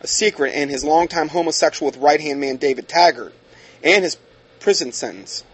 a 0.00 0.06
secret 0.06 0.52
and 0.54 0.70
his 0.70 0.82
longtime 0.82 1.28
homosexual 1.28 1.90
with 1.90 2.00
right 2.00 2.20
hand 2.20 2.40
man 2.40 2.56
David 2.56 2.88
Taggart 2.88 3.34
and 3.82 4.02
his 4.02 4.16
prison 4.58 4.92
sentence. 4.92 5.44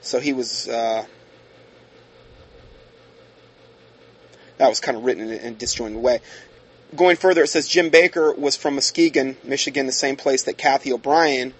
So 0.00 0.18
he 0.18 0.32
was. 0.32 0.68
Uh, 0.68 1.04
that 4.58 4.68
was 4.68 4.80
kind 4.80 4.96
of 4.96 5.04
written 5.04 5.28
in 5.30 5.52
a 5.52 5.56
disjointed 5.56 6.00
way. 6.00 6.20
Going 6.94 7.16
further, 7.16 7.42
it 7.42 7.48
says 7.48 7.68
Jim 7.68 7.90
Bakker 7.90 8.36
was 8.36 8.54
from 8.54 8.74
Muskegon, 8.74 9.36
Michigan, 9.44 9.86
the 9.86 9.92
same 9.92 10.16
place 10.16 10.42
that 10.44 10.58
Cathy 10.58 10.92
O'Brien, 10.92 11.54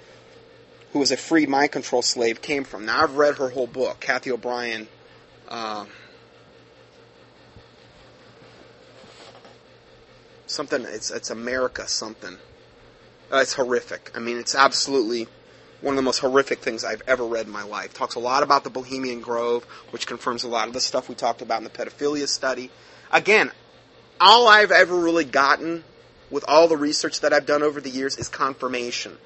who 0.92 0.98
was 0.98 1.10
a 1.10 1.16
free 1.16 1.46
mind 1.46 1.72
control 1.72 2.02
slave, 2.02 2.42
came 2.42 2.64
from. 2.64 2.84
Now, 2.84 3.02
I've 3.02 3.16
read 3.16 3.38
her 3.38 3.48
whole 3.48 3.66
book, 3.66 3.98
Cathy 4.00 4.30
O'Brien. 4.30 4.88
Uh, 5.48 5.86
something, 10.52 10.84
it's, 10.88 11.10
it's 11.10 11.30
America 11.30 11.86
something. 11.88 12.36
Uh, 13.32 13.38
it's 13.38 13.54
horrific. 13.54 14.10
I 14.14 14.18
mean, 14.18 14.36
it's 14.36 14.54
absolutely 14.54 15.26
one 15.80 15.94
of 15.94 15.96
the 15.96 16.02
most 16.02 16.18
horrific 16.18 16.60
things 16.60 16.84
I've 16.84 17.02
ever 17.06 17.24
read 17.24 17.46
in 17.46 17.52
my 17.52 17.64
life. 17.64 17.92
Talks 17.92 18.14
a 18.14 18.20
lot 18.20 18.42
about 18.42 18.62
the 18.62 18.70
Bohemian 18.70 19.20
Grove, 19.20 19.64
which 19.90 20.06
confirms 20.06 20.44
a 20.44 20.48
lot 20.48 20.68
of 20.68 20.74
the 20.74 20.80
stuff 20.80 21.08
we 21.08 21.14
talked 21.14 21.42
about 21.42 21.58
in 21.58 21.64
the 21.64 21.70
pedophilia 21.70 22.28
study. 22.28 22.70
Again, 23.10 23.50
all 24.20 24.48
I've 24.48 24.70
ever 24.70 24.96
really 24.96 25.24
gotten 25.24 25.82
with 26.30 26.44
all 26.46 26.68
the 26.68 26.76
research 26.76 27.20
that 27.20 27.32
I've 27.32 27.46
done 27.46 27.62
over 27.62 27.80
the 27.80 27.90
years 27.90 28.16
is 28.16 28.28
confirmation. 28.28 29.18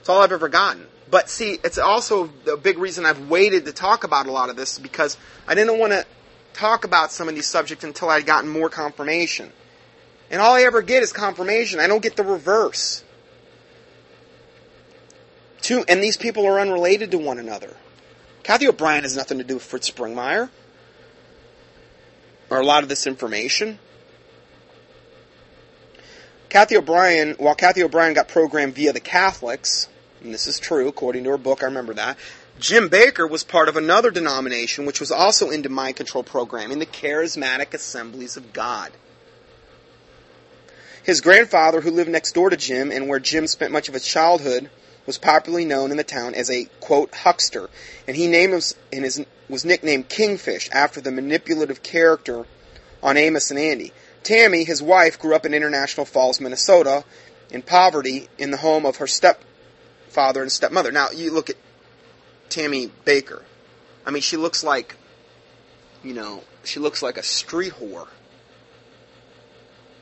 It's 0.00 0.08
all 0.08 0.22
I've 0.22 0.32
ever 0.32 0.48
gotten. 0.48 0.86
But 1.10 1.28
see, 1.28 1.58
it's 1.64 1.78
also 1.78 2.30
the 2.44 2.56
big 2.56 2.78
reason 2.78 3.06
I've 3.06 3.28
waited 3.28 3.66
to 3.66 3.72
talk 3.72 4.04
about 4.04 4.26
a 4.26 4.32
lot 4.32 4.50
of 4.50 4.56
this 4.56 4.78
because 4.78 5.16
I 5.46 5.54
didn't 5.54 5.78
want 5.78 5.92
to 5.92 6.06
talk 6.56 6.84
about 6.84 7.12
some 7.12 7.28
of 7.28 7.34
these 7.34 7.46
subjects 7.46 7.84
until 7.84 8.08
I'd 8.08 8.26
gotten 8.26 8.48
more 8.48 8.68
confirmation. 8.70 9.52
And 10.30 10.40
all 10.40 10.54
I 10.54 10.62
ever 10.62 10.82
get 10.82 11.02
is 11.02 11.12
confirmation. 11.12 11.78
I 11.78 11.86
don't 11.86 12.02
get 12.02 12.16
the 12.16 12.24
reverse. 12.24 13.04
Two, 15.60 15.84
and 15.88 16.02
these 16.02 16.16
people 16.16 16.46
are 16.46 16.58
unrelated 16.58 17.10
to 17.12 17.18
one 17.18 17.38
another. 17.38 17.76
Cathy 18.42 18.68
O'Brien 18.68 19.02
has 19.02 19.16
nothing 19.16 19.38
to 19.38 19.44
do 19.44 19.54
with 19.54 19.62
Fritz 19.62 19.90
Springmeier. 19.90 20.50
Or 22.48 22.60
a 22.60 22.64
lot 22.64 22.82
of 22.82 22.88
this 22.88 23.06
information. 23.06 23.78
Cathy 26.48 26.76
O'Brien, 26.76 27.34
while 27.38 27.54
Cathy 27.54 27.82
O'Brien 27.82 28.14
got 28.14 28.28
programmed 28.28 28.74
via 28.74 28.92
the 28.92 29.00
Catholics, 29.00 29.88
and 30.22 30.32
this 30.32 30.46
is 30.46 30.58
true 30.58 30.88
according 30.88 31.24
to 31.24 31.30
her 31.30 31.38
book, 31.38 31.62
I 31.62 31.66
remember 31.66 31.94
that, 31.94 32.16
Jim 32.58 32.88
Bakker 32.88 33.28
was 33.28 33.44
part 33.44 33.68
of 33.68 33.76
another 33.76 34.10
denomination 34.10 34.86
which 34.86 35.00
was 35.00 35.10
also 35.10 35.50
into 35.50 35.68
mind 35.68 35.96
control 35.96 36.24
programming, 36.24 36.78
the 36.78 36.86
Charismatic 36.86 37.74
Assemblies 37.74 38.36
of 38.36 38.52
God. 38.52 38.92
His 41.02 41.20
grandfather, 41.20 41.80
who 41.80 41.90
lived 41.90 42.10
next 42.10 42.32
door 42.32 42.50
to 42.50 42.56
Jim 42.56 42.90
and 42.90 43.08
where 43.08 43.20
Jim 43.20 43.46
spent 43.46 43.72
much 43.72 43.88
of 43.88 43.94
his 43.94 44.06
childhood, 44.06 44.70
was 45.06 45.18
popularly 45.18 45.64
known 45.64 45.90
in 45.90 45.96
the 45.96 46.04
town 46.04 46.34
as 46.34 46.50
a 46.50 46.64
quote 46.80 47.14
huckster, 47.14 47.68
and 48.08 48.16
he 48.16 48.26
named 48.26 48.54
him 48.54 48.60
and 48.92 49.04
his 49.04 49.24
was 49.48 49.64
nicknamed 49.64 50.08
Kingfish 50.08 50.68
after 50.72 51.00
the 51.00 51.12
manipulative 51.12 51.82
character 51.82 52.44
on 53.02 53.16
Amos 53.16 53.50
and 53.50 53.60
Andy. 53.60 53.92
Tammy, 54.24 54.64
his 54.64 54.82
wife, 54.82 55.20
grew 55.20 55.36
up 55.36 55.46
in 55.46 55.54
International 55.54 56.04
Falls, 56.04 56.40
Minnesota, 56.40 57.04
in 57.50 57.62
poverty 57.62 58.28
in 58.38 58.50
the 58.50 58.56
home 58.56 58.84
of 58.84 58.96
her 58.96 59.06
stepfather 59.06 60.42
and 60.42 60.50
stepmother. 60.50 60.90
Now 60.90 61.10
you 61.10 61.32
look 61.32 61.50
at 61.50 61.56
Tammy 62.48 62.90
Bakker. 63.04 63.42
I 64.04 64.10
mean, 64.10 64.22
she 64.22 64.36
looks 64.36 64.62
like, 64.62 64.96
you 66.02 66.14
know, 66.14 66.42
she 66.64 66.80
looks 66.80 67.02
like 67.02 67.16
a 67.16 67.22
street 67.22 67.72
whore. 67.74 68.08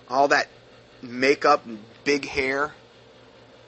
All 0.08 0.28
that 0.28 0.48
makeup 1.02 1.64
and 1.66 1.78
big 2.04 2.26
hair. 2.26 2.74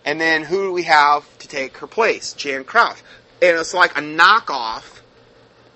And 0.05 0.21
then 0.21 0.45
who 0.45 0.69
do 0.69 0.73
we 0.73 0.85
have 0.85 1.27
to 1.39 1.49
take 1.49 1.79
her 1.79 1.87
place? 1.87 2.33
Jan 2.35 2.65
Crouch. 2.65 2.99
And 3.43 3.57
it's 3.57 3.75
like 3.75 3.97
a 3.97 4.01
knockoff 4.01 5.01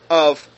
of 0.08 0.48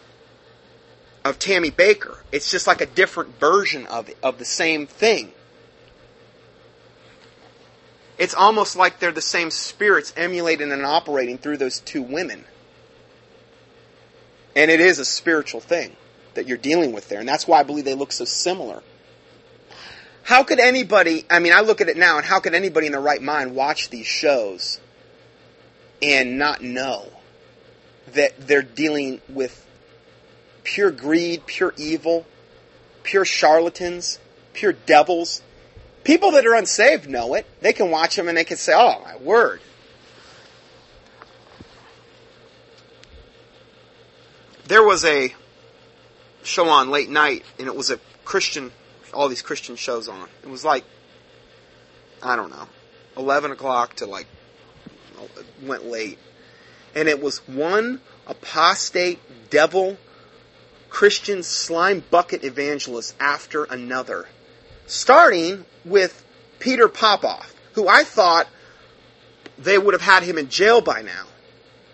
of 1.25 1.39
Tammy 1.39 1.71
Bakker. 1.71 2.17
It's 2.33 2.51
just 2.51 2.67
like 2.67 2.81
a 2.81 2.87
different 2.87 3.39
version 3.39 3.87
of 3.87 4.09
it, 4.09 4.19
of 4.23 4.39
the 4.39 4.45
same 4.45 4.87
thing. 4.87 5.33
It's 8.19 8.35
almost 8.35 8.77
like 8.77 8.99
they're 8.99 9.13
the 9.13 9.21
same 9.21 9.51
spirits 9.51 10.13
emulating 10.17 10.71
and 10.71 10.85
operating 10.85 11.39
through 11.39 11.57
those 11.57 11.81
two 11.81 12.03
women. 12.03 12.45
And 14.55 14.71
it 14.71 14.81
is 14.81 14.99
a 14.99 15.05
spiritual 15.05 15.61
thing 15.61 15.97
that 16.35 16.47
you're 16.47 16.59
dealing 16.59 16.93
with 16.93 17.09
there. 17.09 17.21
And 17.21 17.29
that's 17.29 17.47
why 17.47 17.61
I 17.61 17.63
believe 17.63 17.85
they 17.85 17.95
look 17.95 18.13
so 18.13 18.25
similar. 18.25 18.83
How 20.25 20.45
could 20.45 20.61
anybody, 20.61 21.25
I 21.29 21.41
mean, 21.41 21.53
I 21.53 21.61
look 21.61 21.81
at 21.81 21.89
it 21.89 21.97
now, 21.97 22.17
and 22.17 22.25
how 22.25 22.39
could 22.39 22.55
anybody 22.55 22.87
in 22.87 22.93
their 22.93 23.01
right 23.01 23.21
mind 23.21 23.57
watch 23.57 23.91
these 23.91 24.07
shows 24.07 24.79
and 26.01 26.39
not 26.39 26.63
know 26.63 27.09
that 28.13 28.47
they're 28.47 28.63
dealing 28.63 29.21
with 29.29 29.67
pure 30.63 30.91
greed, 30.91 31.47
pure 31.47 31.75
evil, 31.77 32.27
pure 33.03 33.25
charlatans, 33.25 34.21
pure 34.53 34.73
devils? 34.73 35.43
People 36.05 36.33
that 36.33 36.47
are 36.47 36.55
unsaved 36.55 37.09
know 37.09 37.35
it. 37.35 37.47
They 37.61 37.73
can 37.73 37.91
watch 37.91 38.17
them 38.17 38.29
and 38.29 38.37
they 38.37 38.45
can 38.45 38.57
say, 38.57 38.73
oh, 38.75 39.01
my 39.05 39.17
word. 39.17 39.61
There 44.67 44.83
was 44.83 45.05
a 45.05 45.35
show 46.43 46.69
on 46.69 46.91
late 46.91 47.11
night, 47.11 47.45
and 47.59 47.69
it 47.69 47.77
was 47.77 47.91
a 47.91 47.99
Christian 48.25 48.73
all 49.13 49.29
these 49.29 49.43
Christian 49.43 49.77
shows 49.77 50.09
on. 50.09 50.29
It 50.43 50.49
was 50.49 50.65
like, 50.65 50.85
I 52.23 52.37
don't 52.37 52.51
know, 52.51 52.69
11 53.17 53.53
o'clock 53.53 53.97
to 53.97 54.07
like, 54.07 54.27
went 55.63 55.87
late. 55.87 56.19
And 56.95 57.09
it 57.09 57.23
was 57.23 57.47
one 57.49 58.01
apostate 58.27 59.19
devil 59.51 59.97
Christian 60.89 61.43
slime 61.43 62.05
bucket 62.11 62.45
evangelist 62.45 63.15
after 63.19 63.65
another. 63.65 64.27
Starting 64.93 65.65
with 65.85 66.25
Peter 66.59 66.89
Popoff, 66.89 67.55
who 67.73 67.89
I 67.89 68.05
thought 68.05 68.47
they 69.59 69.79
would 69.79 69.95
have 69.95 70.03
had 70.03 70.23
him 70.23 70.39
in 70.39 70.49
jail 70.49 70.81
by 70.81 71.03
now. 71.03 71.25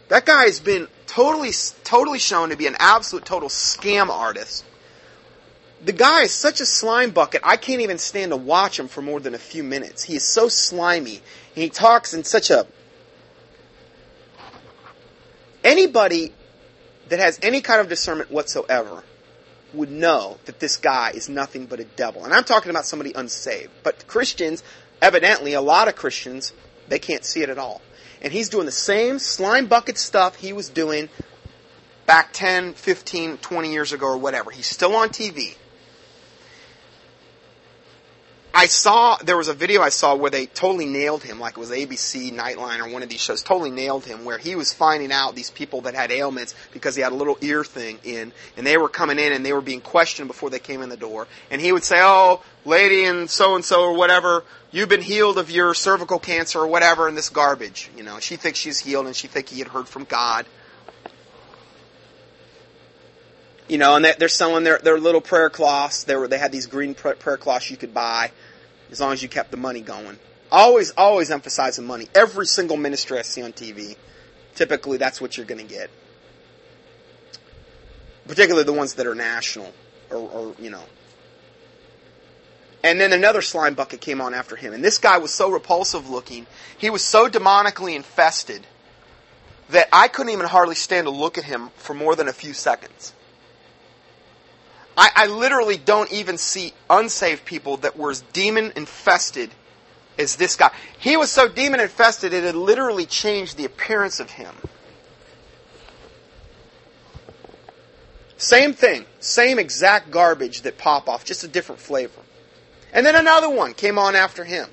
That 0.08 0.26
guy 0.26 0.44
has 0.44 0.60
been 0.60 0.88
totally, 1.06 1.52
totally 1.84 2.18
shown 2.18 2.50
to 2.50 2.56
be 2.56 2.66
an 2.66 2.76
absolute 2.78 3.24
total 3.24 3.48
scam 3.48 4.08
artist 4.08 4.64
the 5.84 5.92
guy 5.92 6.22
is 6.22 6.32
such 6.32 6.60
a 6.60 6.66
slime 6.66 7.10
bucket. 7.10 7.42
I 7.44 7.56
can't 7.56 7.80
even 7.82 7.98
stand 7.98 8.32
to 8.32 8.36
watch 8.36 8.78
him 8.78 8.88
for 8.88 9.00
more 9.02 9.20
than 9.20 9.34
a 9.34 9.38
few 9.38 9.62
minutes. 9.62 10.02
He 10.02 10.16
is 10.16 10.24
so 10.24 10.48
slimy. 10.48 11.16
And 11.16 11.62
he 11.62 11.68
talks 11.68 12.14
in 12.14 12.24
such 12.24 12.50
a. 12.50 12.66
Anybody 15.62 16.32
that 17.08 17.18
has 17.18 17.38
any 17.42 17.60
kind 17.60 17.80
of 17.80 17.88
discernment 17.88 18.30
whatsoever 18.30 19.02
would 19.74 19.90
know 19.90 20.38
that 20.46 20.60
this 20.60 20.76
guy 20.76 21.10
is 21.10 21.28
nothing 21.28 21.66
but 21.66 21.80
a 21.80 21.84
devil. 21.84 22.24
And 22.24 22.32
I'm 22.32 22.44
talking 22.44 22.70
about 22.70 22.86
somebody 22.86 23.12
unsaved. 23.14 23.70
But 23.82 24.06
Christians, 24.06 24.62
evidently, 25.02 25.54
a 25.54 25.60
lot 25.60 25.88
of 25.88 25.96
Christians, 25.96 26.52
they 26.88 26.98
can't 26.98 27.24
see 27.24 27.42
it 27.42 27.50
at 27.50 27.58
all. 27.58 27.82
And 28.22 28.32
he's 28.32 28.48
doing 28.48 28.66
the 28.66 28.72
same 28.72 29.18
slime 29.18 29.66
bucket 29.66 29.98
stuff 29.98 30.36
he 30.36 30.52
was 30.52 30.68
doing 30.68 31.08
back 32.06 32.30
10, 32.32 32.74
15, 32.74 33.36
20 33.38 33.72
years 33.72 33.92
ago 33.92 34.06
or 34.06 34.16
whatever. 34.16 34.50
He's 34.50 34.66
still 34.66 34.96
on 34.96 35.10
TV. 35.10 35.56
I 38.58 38.66
saw 38.66 39.14
there 39.18 39.36
was 39.36 39.46
a 39.46 39.54
video 39.54 39.82
I 39.82 39.90
saw 39.90 40.16
where 40.16 40.32
they 40.32 40.46
totally 40.46 40.86
nailed 40.86 41.22
him, 41.22 41.38
like 41.38 41.56
it 41.56 41.60
was 41.60 41.70
ABC 41.70 42.32
Nightline 42.32 42.84
or 42.84 42.92
one 42.92 43.04
of 43.04 43.08
these 43.08 43.20
shows, 43.20 43.40
totally 43.40 43.70
nailed 43.70 44.04
him, 44.04 44.24
where 44.24 44.36
he 44.36 44.56
was 44.56 44.72
finding 44.72 45.12
out 45.12 45.36
these 45.36 45.48
people 45.48 45.82
that 45.82 45.94
had 45.94 46.10
ailments 46.10 46.56
because 46.72 46.96
he 46.96 47.02
had 47.02 47.12
a 47.12 47.14
little 47.14 47.38
ear 47.40 47.62
thing 47.62 48.00
in, 48.02 48.32
and 48.56 48.66
they 48.66 48.76
were 48.76 48.88
coming 48.88 49.20
in 49.20 49.32
and 49.32 49.46
they 49.46 49.52
were 49.52 49.60
being 49.60 49.80
questioned 49.80 50.26
before 50.26 50.50
they 50.50 50.58
came 50.58 50.82
in 50.82 50.88
the 50.88 50.96
door, 50.96 51.28
and 51.52 51.60
he 51.60 51.70
would 51.70 51.84
say, 51.84 52.00
"Oh, 52.02 52.42
lady 52.64 53.04
and 53.04 53.30
so 53.30 53.54
and 53.54 53.64
so 53.64 53.82
or 53.82 53.92
whatever, 53.92 54.42
you've 54.72 54.88
been 54.88 55.02
healed 55.02 55.38
of 55.38 55.52
your 55.52 55.72
cervical 55.72 56.18
cancer 56.18 56.58
or 56.58 56.66
whatever," 56.66 57.06
and 57.06 57.16
this 57.16 57.28
garbage, 57.28 57.88
you 57.96 58.02
know. 58.02 58.18
She 58.18 58.34
thinks 58.34 58.58
she's 58.58 58.80
healed 58.80 59.06
and 59.06 59.14
she 59.14 59.28
thinks 59.28 59.52
he 59.52 59.60
had 59.60 59.68
heard 59.68 59.88
from 59.88 60.02
God. 60.02 60.46
You 63.68 63.76
know, 63.78 63.96
and 63.96 64.04
they're 64.04 64.28
selling 64.28 64.64
their, 64.64 64.78
their 64.78 64.98
little 64.98 65.20
prayer 65.20 65.50
cloths. 65.50 66.04
They 66.04 66.16
were, 66.16 66.26
they 66.26 66.38
had 66.38 66.52
these 66.52 66.66
green 66.66 66.94
prayer 66.94 67.36
cloths 67.36 67.70
you 67.70 67.76
could 67.76 67.92
buy 67.92 68.30
as 68.90 69.00
long 69.00 69.12
as 69.12 69.22
you 69.22 69.28
kept 69.28 69.50
the 69.50 69.56
money 69.56 69.80
going. 69.80 70.18
Always, 70.50 70.92
always 70.92 71.30
emphasizing 71.30 71.86
money. 71.86 72.08
Every 72.14 72.46
single 72.46 72.78
ministry 72.78 73.18
I 73.18 73.22
see 73.22 73.42
on 73.42 73.52
TV, 73.52 73.96
typically 74.54 74.96
that's 74.96 75.20
what 75.20 75.36
you're 75.36 75.46
going 75.46 75.66
to 75.66 75.74
get. 75.74 75.90
Particularly 78.26 78.64
the 78.64 78.72
ones 78.72 78.94
that 78.94 79.06
are 79.06 79.14
national, 79.14 79.72
or, 80.10 80.16
or, 80.16 80.54
you 80.58 80.70
know. 80.70 80.84
And 82.82 83.00
then 83.00 83.12
another 83.12 83.42
slime 83.42 83.74
bucket 83.74 84.00
came 84.00 84.20
on 84.20 84.34
after 84.34 84.56
him. 84.56 84.72
And 84.72 84.84
this 84.84 84.98
guy 84.98 85.18
was 85.18 85.32
so 85.32 85.50
repulsive 85.50 86.08
looking. 86.08 86.46
He 86.78 86.90
was 86.90 87.02
so 87.02 87.28
demonically 87.28 87.94
infested 87.94 88.66
that 89.70 89.88
I 89.92 90.08
couldn't 90.08 90.32
even 90.32 90.46
hardly 90.46 90.74
stand 90.74 91.06
to 91.06 91.10
look 91.10 91.36
at 91.36 91.44
him 91.44 91.70
for 91.76 91.92
more 91.92 92.14
than 92.14 92.28
a 92.28 92.32
few 92.32 92.54
seconds. 92.54 93.12
I, 94.98 95.10
I 95.14 95.26
literally 95.26 95.76
don't 95.76 96.12
even 96.12 96.38
see 96.38 96.72
unsaved 96.90 97.44
people 97.44 97.76
that 97.78 97.96
were 97.96 98.10
as 98.10 98.22
demon 98.32 98.72
infested 98.74 99.50
as 100.18 100.34
this 100.34 100.56
guy. 100.56 100.72
He 100.98 101.16
was 101.16 101.30
so 101.30 101.48
demon 101.48 101.78
infested 101.78 102.32
it 102.32 102.42
had 102.42 102.56
literally 102.56 103.06
changed 103.06 103.56
the 103.56 103.64
appearance 103.64 104.18
of 104.18 104.30
him. 104.30 104.52
Same 108.38 108.74
thing, 108.74 109.04
same 109.20 109.60
exact 109.60 110.10
garbage 110.10 110.62
that 110.62 110.78
pop 110.78 111.08
off, 111.08 111.24
just 111.24 111.44
a 111.44 111.48
different 111.48 111.80
flavor. 111.80 112.20
And 112.92 113.06
then 113.06 113.14
another 113.14 113.48
one 113.50 113.74
came 113.74 113.98
on 114.00 114.16
after 114.16 114.44
him. 114.44 114.68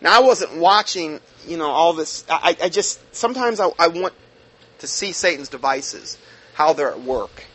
Now 0.00 0.16
I 0.16 0.20
wasn't 0.20 0.58
watching, 0.58 1.18
you 1.44 1.56
know, 1.56 1.70
all 1.70 1.92
this. 1.92 2.24
I, 2.30 2.56
I 2.62 2.68
just 2.68 3.00
sometimes 3.12 3.58
I, 3.58 3.70
I 3.80 3.88
want 3.88 4.14
to 4.78 4.86
see 4.86 5.10
Satan's 5.10 5.48
devices, 5.48 6.18
how 6.52 6.72
they're 6.72 6.92
at 6.92 7.00
work. 7.00 7.46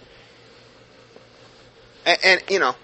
And, 2.05 2.17
and, 2.23 2.43
you 2.49 2.59
know, 2.59 2.75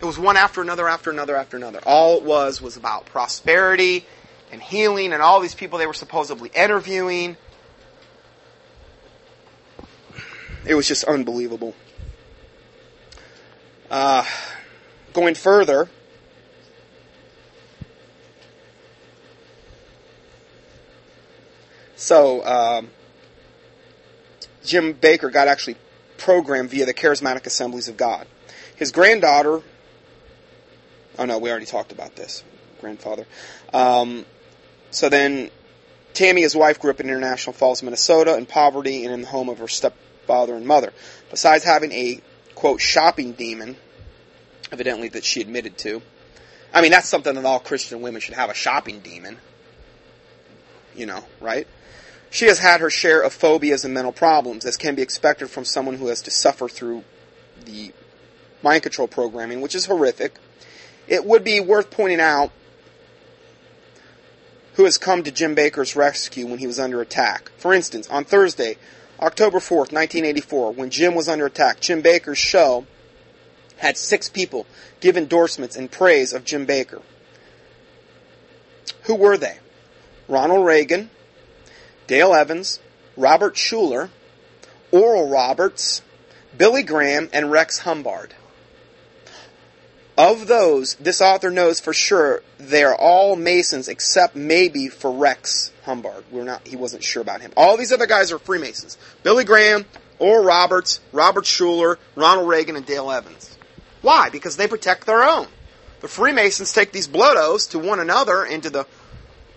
it 0.00 0.04
was 0.04 0.18
one 0.18 0.36
after 0.36 0.60
another, 0.60 0.88
after 0.88 1.10
another, 1.10 1.36
after 1.36 1.56
another. 1.56 1.80
All 1.86 2.18
it 2.18 2.22
was 2.22 2.60
was 2.60 2.76
about 2.76 3.06
prosperity 3.06 4.04
and 4.52 4.62
healing 4.62 5.12
and 5.12 5.22
all 5.22 5.40
these 5.40 5.54
people 5.54 5.78
they 5.78 5.86
were 5.86 5.94
supposedly 5.94 6.50
interviewing. 6.54 7.36
It 10.66 10.74
was 10.74 10.86
just 10.86 11.04
unbelievable. 11.04 11.74
Uh, 13.90 14.24
going 15.12 15.36
further, 15.36 15.88
so 21.94 22.44
um, 22.44 22.90
Jim 24.64 24.92
Bakker 24.92 25.32
got 25.32 25.46
actually 25.46 25.76
programmed 26.18 26.70
via 26.70 26.84
the 26.84 26.92
Charismatic 26.92 27.46
Assemblies 27.46 27.86
of 27.86 27.96
God. 27.96 28.26
His 28.76 28.92
granddaughter, 28.92 29.62
oh 31.18 31.24
no, 31.24 31.38
we 31.38 31.50
already 31.50 31.66
talked 31.66 31.92
about 31.92 32.14
this, 32.14 32.44
grandfather. 32.80 33.26
Um, 33.72 34.24
so 34.90 35.08
then, 35.08 35.50
Tammy, 36.14 36.42
his 36.42 36.54
wife, 36.54 36.78
grew 36.78 36.90
up 36.90 37.00
in 37.00 37.08
International 37.08 37.52
Falls, 37.52 37.82
Minnesota, 37.82 38.36
in 38.36 38.46
poverty 38.46 39.04
and 39.04 39.12
in 39.12 39.22
the 39.22 39.26
home 39.26 39.48
of 39.48 39.58
her 39.58 39.68
stepfather 39.68 40.54
and 40.54 40.66
mother. 40.66 40.92
Besides 41.30 41.64
having 41.64 41.90
a, 41.92 42.20
quote, 42.54 42.80
shopping 42.80 43.32
demon, 43.32 43.76
evidently 44.70 45.08
that 45.08 45.24
she 45.24 45.40
admitted 45.40 45.78
to. 45.78 46.02
I 46.72 46.82
mean, 46.82 46.90
that's 46.90 47.08
something 47.08 47.34
that 47.34 47.44
all 47.44 47.60
Christian 47.60 48.02
women 48.02 48.20
should 48.20 48.34
have 48.34 48.50
a 48.50 48.54
shopping 48.54 49.00
demon. 49.00 49.38
You 50.94 51.06
know, 51.06 51.24
right? 51.40 51.66
She 52.30 52.46
has 52.46 52.58
had 52.58 52.80
her 52.80 52.90
share 52.90 53.22
of 53.22 53.32
phobias 53.32 53.84
and 53.84 53.94
mental 53.94 54.12
problems, 54.12 54.64
as 54.66 54.76
can 54.76 54.94
be 54.94 55.02
expected 55.02 55.48
from 55.48 55.64
someone 55.64 55.96
who 55.96 56.08
has 56.08 56.22
to 56.22 56.30
suffer 56.30 56.68
through 56.68 57.04
the 57.64 57.92
mind 58.62 58.82
control 58.82 59.08
programming, 59.08 59.60
which 59.60 59.74
is 59.74 59.86
horrific. 59.86 60.36
It 61.08 61.24
would 61.24 61.44
be 61.44 61.60
worth 61.60 61.90
pointing 61.90 62.20
out 62.20 62.50
who 64.74 64.84
has 64.84 64.98
come 64.98 65.22
to 65.22 65.30
Jim 65.30 65.56
Bakker's 65.56 65.96
rescue 65.96 66.46
when 66.46 66.58
he 66.58 66.66
was 66.66 66.78
under 66.78 67.00
attack. 67.00 67.50
For 67.56 67.72
instance, 67.72 68.08
on 68.08 68.24
Thursday, 68.24 68.76
October 69.20 69.58
4th, 69.58 69.92
1984, 69.92 70.72
when 70.72 70.90
Jim 70.90 71.14
was 71.14 71.28
under 71.28 71.46
attack, 71.46 71.80
Jim 71.80 72.02
Bakker's 72.02 72.38
show 72.38 72.86
had 73.78 73.96
six 73.96 74.28
people 74.28 74.66
give 75.00 75.16
endorsements 75.16 75.76
and 75.76 75.90
praise 75.90 76.32
of 76.32 76.44
Jim 76.44 76.66
Bakker. 76.66 77.02
Who 79.04 79.14
were 79.14 79.36
they? 79.36 79.58
Ronald 80.28 80.66
Reagan, 80.66 81.10
Dale 82.06 82.34
Evans, 82.34 82.80
Robert 83.16 83.54
Schuller, 83.54 84.10
Oral 84.90 85.28
Roberts, 85.28 86.02
Billy 86.56 86.82
Graham, 86.82 87.28
and 87.32 87.50
Rex 87.50 87.80
Humbard. 87.80 88.34
Of 90.18 90.46
those, 90.46 90.94
this 90.94 91.20
author 91.20 91.50
knows 91.50 91.78
for 91.78 91.92
sure 91.92 92.42
they 92.58 92.82
are 92.84 92.94
all 92.94 93.36
Masons 93.36 93.86
except 93.88 94.34
maybe 94.34 94.88
for 94.88 95.12
Rex 95.12 95.72
Humbard. 95.84 96.24
We're 96.30 96.44
not, 96.44 96.66
he 96.66 96.74
wasn't 96.74 97.04
sure 97.04 97.20
about 97.20 97.42
him. 97.42 97.52
All 97.56 97.76
these 97.76 97.92
other 97.92 98.06
guys 98.06 98.32
are 98.32 98.38
Freemasons. 98.38 98.96
Billy 99.22 99.44
Graham, 99.44 99.84
Oral 100.18 100.44
Roberts, 100.44 101.00
Robert 101.12 101.44
Schuller, 101.44 101.96
Ronald 102.14 102.48
Reagan, 102.48 102.76
and 102.76 102.86
Dale 102.86 103.10
Evans. 103.10 103.58
Why? 104.00 104.30
Because 104.30 104.56
they 104.56 104.66
protect 104.66 105.04
their 105.04 105.22
own. 105.22 105.48
The 106.00 106.08
Freemasons 106.08 106.72
take 106.72 106.92
these 106.92 107.08
blood 107.08 107.36
oaths 107.36 107.66
to 107.68 107.78
one 107.78 108.00
another 108.00 108.44
into 108.44 108.70
the 108.70 108.86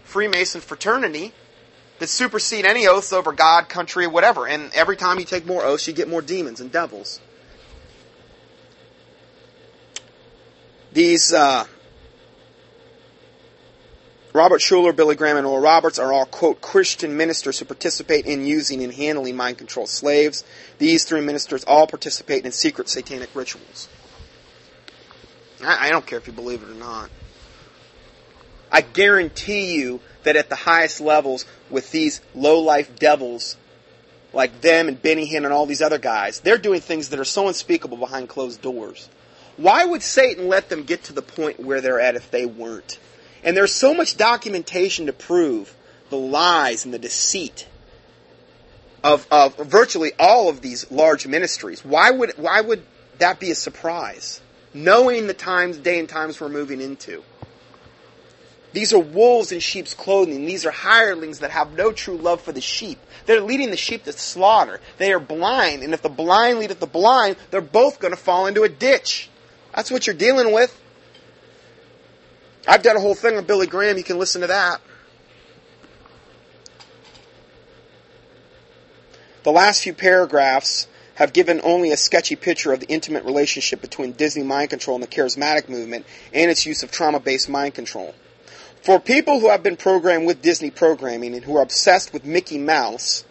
Freemason 0.04 0.60
fraternity 0.60 1.34
that 2.00 2.08
supersede 2.08 2.66
any 2.66 2.88
oaths 2.88 3.14
over 3.14 3.32
God, 3.32 3.70
country, 3.70 4.08
whatever. 4.08 4.48
And 4.48 4.74
every 4.74 4.98
time 4.98 5.20
you 5.20 5.26
take 5.26 5.46
more 5.46 5.64
oaths, 5.64 5.88
you 5.88 5.94
get 5.94 6.10
more 6.10 6.22
demons 6.22 6.60
and 6.60 6.72
devils. 6.72 7.22
These 10.92 11.34
uh, 11.34 11.66
Robert 14.34 14.62
Schuller, 14.62 14.96
Billy 14.96 15.16
Graham, 15.16 15.38
and 15.38 15.46
Oral 15.46 15.62
Roberts 15.62 16.00
are 16.00 16.14
all, 16.14 16.26
quote, 16.26 16.62
Christian 16.62 17.18
ministers 17.18 17.60
who 17.60 17.66
participate 17.66 18.26
in 18.26 18.46
using 18.46 18.84
and 18.84 18.94
handling 18.94 19.36
mind 19.36 19.58
controlled 19.58 19.90
slaves. 19.90 20.44
These 20.78 21.04
three 21.06 21.22
ministers 21.22 21.64
all 21.64 21.88
participate 21.88 22.46
in 22.46 22.52
secret 22.52 22.90
satanic 22.90 23.30
rituals. 23.34 23.88
I, 25.64 25.88
I 25.88 25.90
don't 25.90 26.06
care 26.06 26.20
if 26.20 26.28
you 26.28 26.34
believe 26.34 26.62
it 26.64 26.70
or 26.70 26.76
not. 26.76 27.10
I 28.72 28.82
guarantee 28.82 29.76
you 29.76 30.00
that 30.24 30.36
at 30.36 30.50
the 30.50 30.56
highest 30.56 31.02
levels 31.02 31.46
with 31.70 31.92
these 31.92 32.22
low 32.36 32.60
life 32.60 32.98
devils 32.98 33.58
like 34.32 34.62
them 34.62 34.88
and 34.88 35.02
Benny 35.02 35.28
Hinn 35.28 35.44
and 35.44 35.52
all 35.52 35.66
these 35.66 35.82
other 35.82 35.98
guys, 35.98 36.40
they're 36.42 36.60
doing 36.60 36.82
things 36.82 37.10
that 37.10 37.20
are 37.20 37.26
so 37.26 37.48
unspeakable 37.48 37.98
behind 37.98 38.30
closed 38.30 38.62
doors. 38.62 39.10
Why 39.60 39.84
would 39.84 40.02
Satan 40.02 40.48
let 40.48 40.70
them 40.70 40.84
get 40.84 41.04
to 41.06 41.14
the 41.14 41.22
point 41.22 41.60
where 41.60 41.82
they're 41.82 42.00
at 42.00 42.16
if 42.16 42.32
they 42.32 42.46
weren't? 42.46 42.98
And 43.44 43.58
there's 43.58 43.74
so 43.74 43.94
much 43.94 44.16
documentation 44.16 45.08
to 45.08 45.14
prove 45.14 45.76
the 46.10 46.16
lies 46.16 46.86
and 46.86 46.94
the 46.94 47.00
deceit 47.00 47.68
of, 49.04 49.28
of 49.30 49.58
virtually 49.58 50.14
all 50.18 50.48
of 50.48 50.62
these 50.62 50.90
large 50.90 51.28
ministries. 51.28 51.84
Why 51.84 52.10
would, 52.10 52.38
why 52.38 52.62
would 52.62 52.84
that 53.18 53.42
be 53.42 53.52
a 53.52 53.56
surprise? 53.56 54.40
Knowing 54.74 55.28
the 55.28 55.34
times, 55.34 55.76
day 55.76 56.00
and 56.00 56.08
times 56.08 56.40
we're 56.40 56.48
moving 56.48 56.80
into. 56.80 57.22
These 58.72 58.94
are 58.94 59.00
wolves 59.00 59.52
in 59.52 59.60
sheep's 59.60 59.94
clothing. 59.94 60.46
These 60.46 60.66
are 60.66 60.72
hirelings 60.72 61.40
that 61.40 61.52
have 61.52 61.74
no 61.74 61.92
true 61.92 62.18
love 62.18 62.40
for 62.40 62.54
the 62.54 62.62
sheep. 62.62 62.98
They're 63.26 63.42
leading 63.42 63.72
the 63.72 63.78
sheep 63.78 64.06
to 64.06 64.14
slaughter. 64.14 64.80
They 65.00 65.12
are 65.12 65.20
blind, 65.20 65.84
and 65.84 65.94
if 65.94 66.02
the 66.02 66.08
blind 66.08 66.60
lead 66.60 66.70
the 66.70 66.88
blind, 66.88 67.36
they're 67.52 67.60
both 67.60 68.00
going 68.00 68.14
to 68.14 68.20
fall 68.20 68.48
into 68.48 68.64
a 68.64 68.70
ditch. 68.70 69.30
That's 69.76 69.92
what 69.92 70.08
you're 70.08 70.16
dealing 70.16 70.54
with. 70.54 70.76
I've 72.68 72.84
done 72.84 72.98
a 72.98 73.00
whole 73.00 73.16
thing 73.16 73.38
on 73.38 73.46
Billy 73.46 73.68
Graham. 73.68 73.98
You 73.98 74.04
can 74.04 74.20
listen 74.20 74.42
to 74.42 74.48
that. 74.48 74.82
The 79.44 79.52
last 79.52 79.84
few 79.84 79.94
paragraphs 79.94 80.88
have 81.16 81.34
given 81.34 81.60
only 81.64 81.92
a 81.92 81.98
sketchy 81.98 82.36
picture 82.36 82.72
of 82.72 82.80
the 82.80 82.88
intimate 82.88 83.24
relationship 83.24 83.82
between 83.82 84.14
Disney 84.14 84.44
mind 84.44 84.70
control 84.70 84.96
and 84.96 85.04
the 85.04 85.08
charismatic 85.08 85.68
movement 85.68 86.06
and 86.34 86.52
its 86.52 86.66
use 86.66 86.84
of 86.84 86.92
trauma 86.92 87.20
based 87.20 87.50
mind 87.50 87.74
control. 87.74 88.14
For 88.82 89.00
people 89.00 89.40
who 89.40 89.50
have 89.50 89.64
been 89.64 89.76
programmed 89.76 90.26
with 90.26 90.42
Disney 90.42 90.70
programming 90.72 91.34
and 91.34 91.44
who 91.44 91.58
are 91.58 91.62
obsessed 91.62 92.14
with 92.14 92.26
Mickey 92.26 92.58
Mouse, 92.58 93.26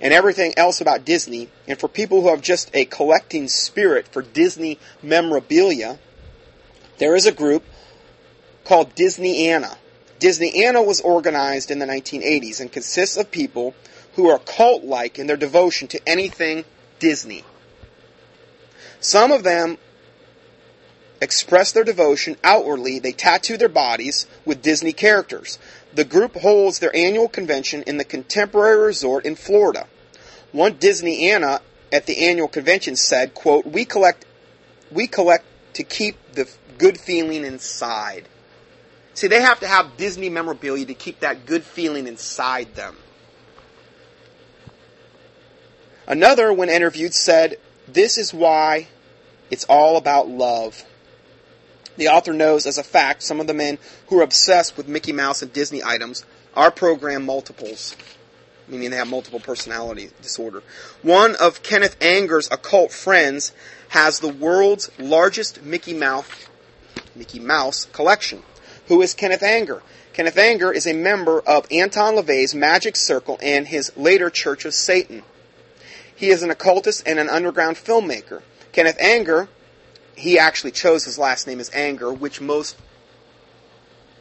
and 0.00 0.12
everything 0.12 0.54
else 0.56 0.80
about 0.80 1.04
Disney, 1.04 1.48
and 1.66 1.78
for 1.78 1.88
people 1.88 2.22
who 2.22 2.28
have 2.28 2.40
just 2.40 2.70
a 2.74 2.84
collecting 2.84 3.48
spirit 3.48 4.08
for 4.08 4.22
Disney 4.22 4.78
memorabilia, 5.02 5.98
There 6.98 7.14
is 7.14 7.26
a 7.26 7.32
group 7.32 7.64
called 8.64 8.94
Disneyana. 8.94 9.76
Disneyana 10.18 10.84
was 10.84 11.00
organized 11.00 11.70
in 11.70 11.78
the 11.78 11.86
1980s 11.86 12.60
and 12.60 12.72
consists 12.72 13.16
of 13.16 13.30
people 13.30 13.74
who 14.14 14.28
are 14.28 14.40
cult 14.40 14.82
like 14.82 15.18
in 15.18 15.28
their 15.28 15.36
devotion 15.36 15.86
to 15.88 16.08
anything 16.08 16.64
Disney. 16.98 17.44
Some 19.00 19.30
of 19.30 19.44
them 19.44 19.78
express 21.20 21.70
their 21.70 21.84
devotion 21.84 22.36
outwardly. 22.42 22.98
They 22.98 23.12
tattoo 23.12 23.56
their 23.56 23.68
bodies 23.68 24.26
with 24.44 24.60
Disney 24.60 24.92
characters. 24.92 25.58
The 25.94 26.04
group 26.04 26.34
holds 26.34 26.80
their 26.80 26.94
annual 26.94 27.28
convention 27.28 27.84
in 27.86 27.96
the 27.96 28.04
Contemporary 28.04 28.86
Resort 28.86 29.24
in 29.24 29.36
Florida. 29.36 29.86
One 30.52 30.74
Disneyana 30.74 31.60
at 31.92 32.06
the 32.06 32.28
annual 32.28 32.48
convention 32.48 32.96
said, 32.96 33.34
quote, 33.34 33.66
we 33.66 33.84
collect, 33.84 34.24
we 34.90 35.06
collect 35.06 35.44
to 35.74 35.82
keep 35.82 36.16
the 36.32 36.48
good 36.78 36.98
feeling 36.98 37.44
inside. 37.44 38.28
See, 39.14 39.26
they 39.26 39.40
have 39.40 39.60
to 39.60 39.66
have 39.66 39.96
Disney 39.96 40.28
memorabilia 40.28 40.86
to 40.86 40.94
keep 40.94 41.20
that 41.20 41.44
good 41.44 41.64
feeling 41.64 42.06
inside 42.06 42.74
them. 42.76 42.96
Another, 46.06 46.52
when 46.52 46.70
interviewed, 46.70 47.12
said, 47.12 47.56
This 47.86 48.16
is 48.16 48.32
why 48.32 48.86
it's 49.50 49.64
all 49.64 49.96
about 49.96 50.28
love. 50.28 50.84
The 51.96 52.08
author 52.08 52.32
knows 52.32 52.64
as 52.64 52.78
a 52.78 52.84
fact 52.84 53.22
some 53.24 53.40
of 53.40 53.46
the 53.46 53.54
men 53.54 53.78
who 54.06 54.20
are 54.20 54.22
obsessed 54.22 54.76
with 54.76 54.88
Mickey 54.88 55.12
Mouse 55.12 55.42
and 55.42 55.52
Disney 55.52 55.82
items 55.82 56.24
are 56.54 56.70
program 56.70 57.26
multiples, 57.26 57.96
meaning 58.68 58.90
they 58.90 58.96
have 58.96 59.08
multiple 59.08 59.40
personality 59.40 60.10
disorder. 60.22 60.62
One 61.02 61.36
of 61.36 61.62
Kenneth 61.62 61.96
Anger's 62.00 62.50
occult 62.50 62.92
friends 62.92 63.52
has 63.88 64.20
the 64.20 64.28
world's 64.28 64.90
largest 64.98 65.62
Mickey 65.62 65.94
Mouse, 65.94 66.48
Mickey 67.14 67.40
Mouse 67.40 67.86
collection. 67.86 68.42
Who 68.88 69.02
is 69.02 69.14
Kenneth 69.14 69.42
Anger? 69.42 69.82
Kenneth 70.12 70.38
Anger 70.38 70.72
is 70.72 70.86
a 70.86 70.92
member 70.92 71.40
of 71.40 71.66
Anton 71.70 72.16
LaVey's 72.16 72.54
Magic 72.54 72.96
Circle 72.96 73.38
and 73.40 73.68
his 73.68 73.96
later 73.96 74.30
Church 74.30 74.64
of 74.64 74.74
Satan. 74.74 75.22
He 76.14 76.30
is 76.30 76.42
an 76.42 76.50
occultist 76.50 77.04
and 77.06 77.18
an 77.18 77.28
underground 77.28 77.76
filmmaker. 77.76 78.42
Kenneth 78.72 78.98
Anger, 79.00 79.48
he 80.16 80.38
actually 80.38 80.72
chose 80.72 81.04
his 81.04 81.18
last 81.18 81.46
name 81.46 81.60
as 81.60 81.70
Anger, 81.72 82.12
which 82.12 82.40
most 82.40 82.76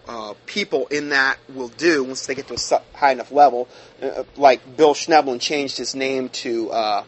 uh, 0.08 0.34
people 0.46 0.88
in 0.88 1.10
that 1.10 1.38
will 1.54 1.68
do 1.68 2.04
once 2.04 2.26
they 2.26 2.36
get 2.36 2.48
to 2.48 2.54
a 2.56 2.98
high 2.98 3.12
enough 3.12 3.32
level. 3.32 3.68
Uh, 4.02 4.24
like 4.36 4.78
Bill 4.78 4.94
Schnoebelen 4.94 5.40
changed 5.42 5.78
his 5.78 5.96
name 5.96 6.30
to, 6.30 6.72
uh, 6.72 7.04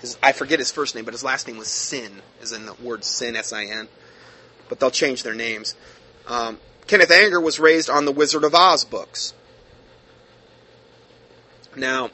his, 0.00 0.16
I 0.22 0.32
forget 0.32 0.58
his 0.58 0.70
first 0.70 0.94
name, 0.94 1.04
but 1.04 1.14
his 1.14 1.24
last 1.24 1.46
name 1.46 1.58
was 1.58 1.68
Sin, 1.68 2.22
as 2.40 2.52
in 2.52 2.66
the 2.66 2.74
word 2.74 3.04
sin, 3.04 3.36
S-I-N 3.36 3.88
but 4.68 4.80
they'll 4.80 4.90
change 4.90 5.22
their 5.22 5.34
names. 5.34 5.74
Um, 6.26 6.58
Kenneth 6.86 7.10
Anger 7.10 7.40
was 7.40 7.58
raised 7.58 7.90
on 7.90 8.04
the 8.04 8.12
Wizard 8.12 8.44
of 8.44 8.54
Oz 8.54 8.84
books. 8.84 9.34
Now, 11.74 12.10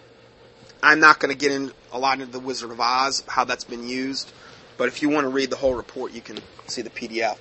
I'm 0.83 1.01
not 1.01 1.21
going 1.21 1.33
to 1.33 1.39
get 1.39 1.53
in 1.53 1.73
a 1.93 1.99
lot 1.99 2.21
into 2.21 2.33
the 2.33 2.41
Wizard 2.41 2.71
of 2.71 2.81
Oz, 2.81 3.23
how 3.29 3.45
that's 3.45 3.65
been 3.65 3.89
used, 3.89 4.33
but 4.77 4.89
if 4.89 5.03
you 5.03 5.09
want 5.09 5.25
to 5.25 5.29
read 5.29 5.51
the 5.51 5.57
whole 5.57 5.75
report, 5.75 6.13
you 6.13 6.21
can 6.21 6.39
see 6.67 6.83
the 6.83 6.91
PDF 6.91 7.39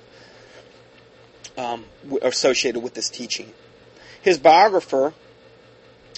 um, 1.56 1.84
associated 2.22 2.82
with 2.82 2.94
this 2.94 3.08
teaching. 3.08 3.52
His 4.20 4.38
biographer, 4.38 5.14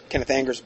Kenneth 0.09 0.30
Anger's 0.30 0.62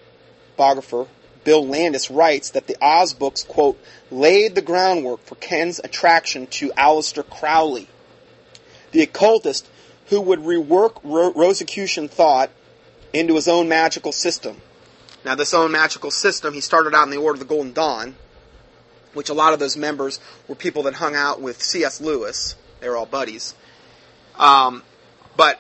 biographer, 0.56 1.06
Bill 1.44 1.66
Landis 1.66 2.10
writes 2.10 2.50
that 2.50 2.66
the 2.66 2.76
Oz 2.82 3.14
books, 3.14 3.44
quote, 3.44 3.80
laid 4.10 4.54
the 4.54 4.62
groundwork 4.62 5.24
for 5.24 5.36
Ken's 5.36 5.78
attraction 5.78 6.46
to 6.48 6.70
Aleister 6.70 7.28
Crowley 7.28 7.88
the 8.92 9.02
occultist 9.02 9.68
who 10.06 10.20
would 10.20 10.40
rework 10.40 11.00
Rosicrucian 11.04 12.08
thought 12.08 12.50
into 13.12 13.34
his 13.34 13.48
own 13.48 13.68
magical 13.68 14.12
system. 14.12 14.60
Now, 15.24 15.34
this 15.34 15.52
own 15.52 15.70
magical 15.72 16.10
system, 16.10 16.54
he 16.54 16.60
started 16.60 16.94
out 16.94 17.04
in 17.04 17.10
the 17.10 17.18
Order 17.18 17.34
of 17.34 17.40
the 17.40 17.54
Golden 17.54 17.72
Dawn, 17.72 18.14
which 19.12 19.28
a 19.28 19.34
lot 19.34 19.52
of 19.52 19.58
those 19.58 19.76
members 19.76 20.20
were 20.46 20.54
people 20.54 20.84
that 20.84 20.94
hung 20.94 21.14
out 21.14 21.40
with 21.40 21.62
C.S. 21.62 22.00
Lewis. 22.00 22.54
They 22.80 22.88
were 22.88 22.96
all 22.96 23.06
buddies. 23.06 23.54
Um, 24.39 24.82
but 25.36 25.59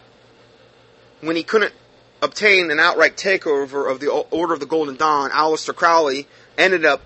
when 1.20 1.36
he 1.36 1.42
couldn't 1.42 1.74
obtain 2.22 2.70
an 2.70 2.80
outright 2.80 3.16
takeover 3.16 3.90
of 3.90 4.00
the 4.00 4.08
Order 4.08 4.54
of 4.54 4.60
the 4.60 4.66
Golden 4.66 4.96
Dawn, 4.96 5.30
Aleister 5.30 5.74
Crowley 5.74 6.26
ended 6.56 6.84
up 6.84 7.02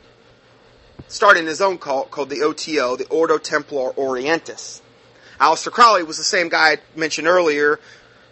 starting 1.08 1.46
his 1.46 1.60
own 1.60 1.78
cult 1.78 2.10
called 2.10 2.30
the 2.30 2.42
OTO, 2.42 2.96
the 2.96 3.06
Ordo 3.08 3.38
Templar 3.38 3.92
Orientis. 3.92 4.80
Aleister 5.40 5.70
Crowley 5.70 6.02
was 6.02 6.16
the 6.16 6.24
same 6.24 6.48
guy 6.48 6.72
I 6.72 6.78
mentioned 6.96 7.26
earlier, 7.26 7.80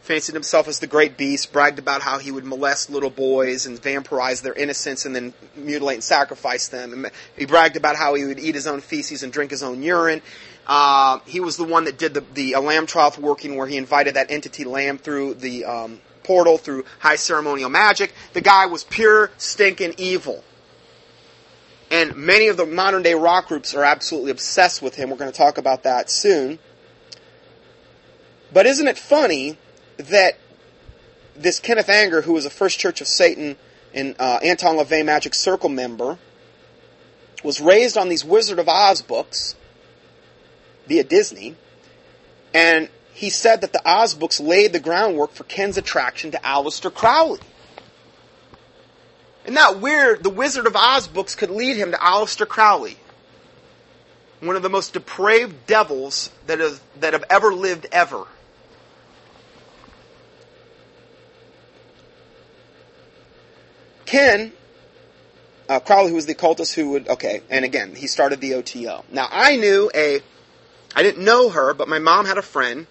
fancied 0.03 0.35
himself 0.35 0.69
as 0.69 0.79
the 0.79 0.87
great 0.87 1.17
beast, 1.17 1.53
bragged 1.53 1.79
about 1.79 2.03
how 2.03 2.19
he 2.19 2.31
would 2.31 2.45
molest 2.45 2.89
little 2.89 3.11
boys 3.11 3.67
and 3.67 3.81
vampirize 3.81 4.43
their 4.43 4.55
innocence 4.55 5.05
and 5.05 5.15
then 5.15 5.35
mutilate 5.55 5.97
and 5.97 6.05
sacrifice 6.05 6.69
them. 6.69 6.93
And 6.93 7.11
he 7.37 7.45
bragged 7.47 7.77
about 7.77 7.97
how 7.97 8.15
he 8.15 8.25
would 8.25 8.39
eat 8.39 8.55
his 8.55 8.67
own 8.67 8.81
feces 8.81 9.23
and 9.23 9.33
drink 9.33 9.51
his 9.51 9.63
own 9.63 9.83
urine. 9.83 10.23
Uh, 10.71 11.19
he 11.27 11.41
was 11.41 11.57
the 11.57 11.65
one 11.65 11.87
that 11.87 11.99
did 11.99 12.15
the, 12.15 12.21
the 12.33 12.53
Amalantrah 12.53 13.19
working 13.19 13.57
where 13.57 13.67
he 13.67 13.77
invited 13.77 14.15
that 14.15 14.31
entity 14.31 14.63
Lam 14.63 14.99
through 14.99 15.35
the 15.35 15.65
um, 15.65 16.01
portal 16.23 16.59
through 16.59 16.85
high 17.01 17.17
ceremonial 17.17 17.69
magic. 17.69 18.15
The 18.35 18.41
guy 18.41 18.67
was 18.67 18.85
pure 18.85 19.33
stinking 19.37 19.95
evil. 19.99 20.45
And 21.91 22.15
many 22.15 22.47
of 22.47 22.57
the 22.57 22.67
modern 22.67 23.03
day 23.03 23.15
rock 23.15 23.49
groups 23.49 23.75
are 23.75 23.83
absolutely 23.83 24.31
obsessed 24.31 24.81
with 24.81 24.95
him. 24.95 25.11
We're 25.11 25.17
going 25.17 25.33
to 25.33 25.37
talk 25.37 25.59
about 25.59 25.83
that 25.83 26.09
soon. 26.09 26.61
But 28.53 28.67
isn't 28.67 28.87
it 28.87 28.97
funny 28.97 29.59
that 29.97 30.39
this 31.35 31.59
Kenneth 31.59 31.89
Anger, 31.89 32.23
who 32.23 32.35
was 32.35 32.47
a 32.47 32.51
First 32.51 32.79
Church 32.79 33.01
of 33.01 33.09
Satan 33.09 33.57
and 33.93 34.15
uh, 34.21 34.39
Anton 34.41 34.77
LaVey 34.77 35.05
Magic 35.05 35.35
Circle 35.35 35.71
member, 35.71 36.17
was 37.43 37.61
raised 37.61 37.99
on 37.99 38.09
these 38.09 38.25
Wizard 38.25 38.61
of 38.61 38.69
Oz 38.69 39.03
books 39.03 39.57
via 40.91 41.05
Disney, 41.05 41.55
and 42.53 42.89
he 43.15 43.31
said 43.31 43.61
that 43.61 43.73
the 43.73 43.81
Oz 43.89 44.15
books 44.15 44.41
laid 44.41 44.73
the 44.73 44.81
groundwork 44.81 45.33
for 45.33 45.45
Ken's 45.45 45.79
attraction 45.79 46.33
to 46.33 46.39
Aleister 46.39 46.93
Crowley. 46.93 47.39
Isn't 49.45 49.55
that 49.55 49.81
weird? 49.81 50.25
The 50.25 50.31
Wizard 50.31 50.67
of 50.67 50.75
Oz 50.75 51.07
books 51.07 51.37
could 51.37 51.51
lead 51.51 51.77
him 51.77 51.93
to 51.93 51.97
Aleister 51.97 52.47
Crowley, 52.47 52.97
one 54.41 54.57
of 54.57 54.63
the 54.63 54.69
most 54.69 54.93
depraved 54.93 55.65
devils 55.69 56.33
that 56.49 56.59
have, 56.59 56.81
that 56.99 57.13
have 57.13 57.25
ever 57.31 57.55
lived 57.55 57.87
ever. 57.93 58.25
Ken 64.07 64.53
uh, 65.71 65.79
Crowley, 65.79 66.09
who 66.09 66.17
was 66.17 66.27
the 66.27 66.33
occultist 66.33 66.75
who 66.75 66.91
would, 66.91 67.09
okay, 67.09 67.43
and 67.49 67.65
again, 67.65 67.95
he 67.95 68.09
started 68.09 68.41
the 68.41 68.55
OTO. 68.55 69.05
Now, 69.13 69.29
I 69.31 69.55
knew 69.55 69.89
a, 69.95 70.21
I 70.95 71.03
didn't 71.03 71.25
know 71.25 71.51
her, 71.51 71.75
but 71.75 71.89
my 71.89 71.99
mom 71.99 72.27
had 72.27 72.39
a 72.39 72.43
friend 72.43 72.87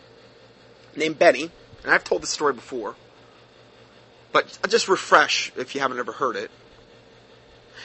named 0.95 1.19
Betty, 1.19 1.51
and 1.83 1.91
I've 1.91 2.03
told 2.03 2.21
this 2.21 2.29
story 2.29 2.53
before, 2.53 2.95
but 4.31 4.57
I'll 4.63 4.69
just 4.69 4.87
refresh 4.87 5.51
if 5.55 5.75
you 5.75 5.81
haven't 5.81 5.99
ever 5.99 6.11
heard 6.11 6.35
it. 6.35 6.51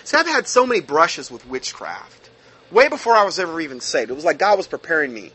See, 0.05 0.17
I've 0.17 0.27
had 0.27 0.47
so 0.47 0.67
many 0.67 0.81
brushes 0.81 1.31
with 1.31 1.47
witchcraft, 1.47 2.31
way 2.71 2.89
before 2.89 3.15
I 3.15 3.25
was 3.25 3.39
ever 3.39 3.61
even 3.61 3.81
saved. 3.81 4.11
It 4.11 4.15
was 4.15 4.25
like 4.25 4.39
God 4.39 4.57
was 4.57 4.67
preparing 4.67 5.13
me 5.13 5.33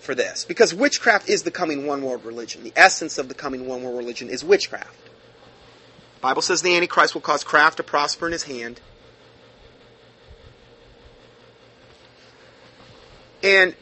for 0.00 0.14
this, 0.14 0.44
because 0.44 0.74
witchcraft 0.74 1.28
is 1.28 1.42
the 1.42 1.50
coming 1.50 1.86
one 1.86 2.02
world 2.02 2.24
religion. 2.24 2.62
The 2.62 2.72
essence 2.76 3.18
of 3.18 3.28
the 3.28 3.34
coming 3.34 3.66
one 3.66 3.82
world 3.82 3.96
religion 3.96 4.28
is 4.28 4.44
witchcraft. 4.44 4.94
Bible 6.20 6.42
says 6.42 6.62
the 6.62 6.74
Antichrist 6.74 7.14
will 7.14 7.20
cause 7.20 7.44
craft 7.44 7.78
to 7.78 7.82
prosper 7.82 8.26
in 8.26 8.32
his 8.32 8.44
hand. 8.44 8.80
And 13.44 13.76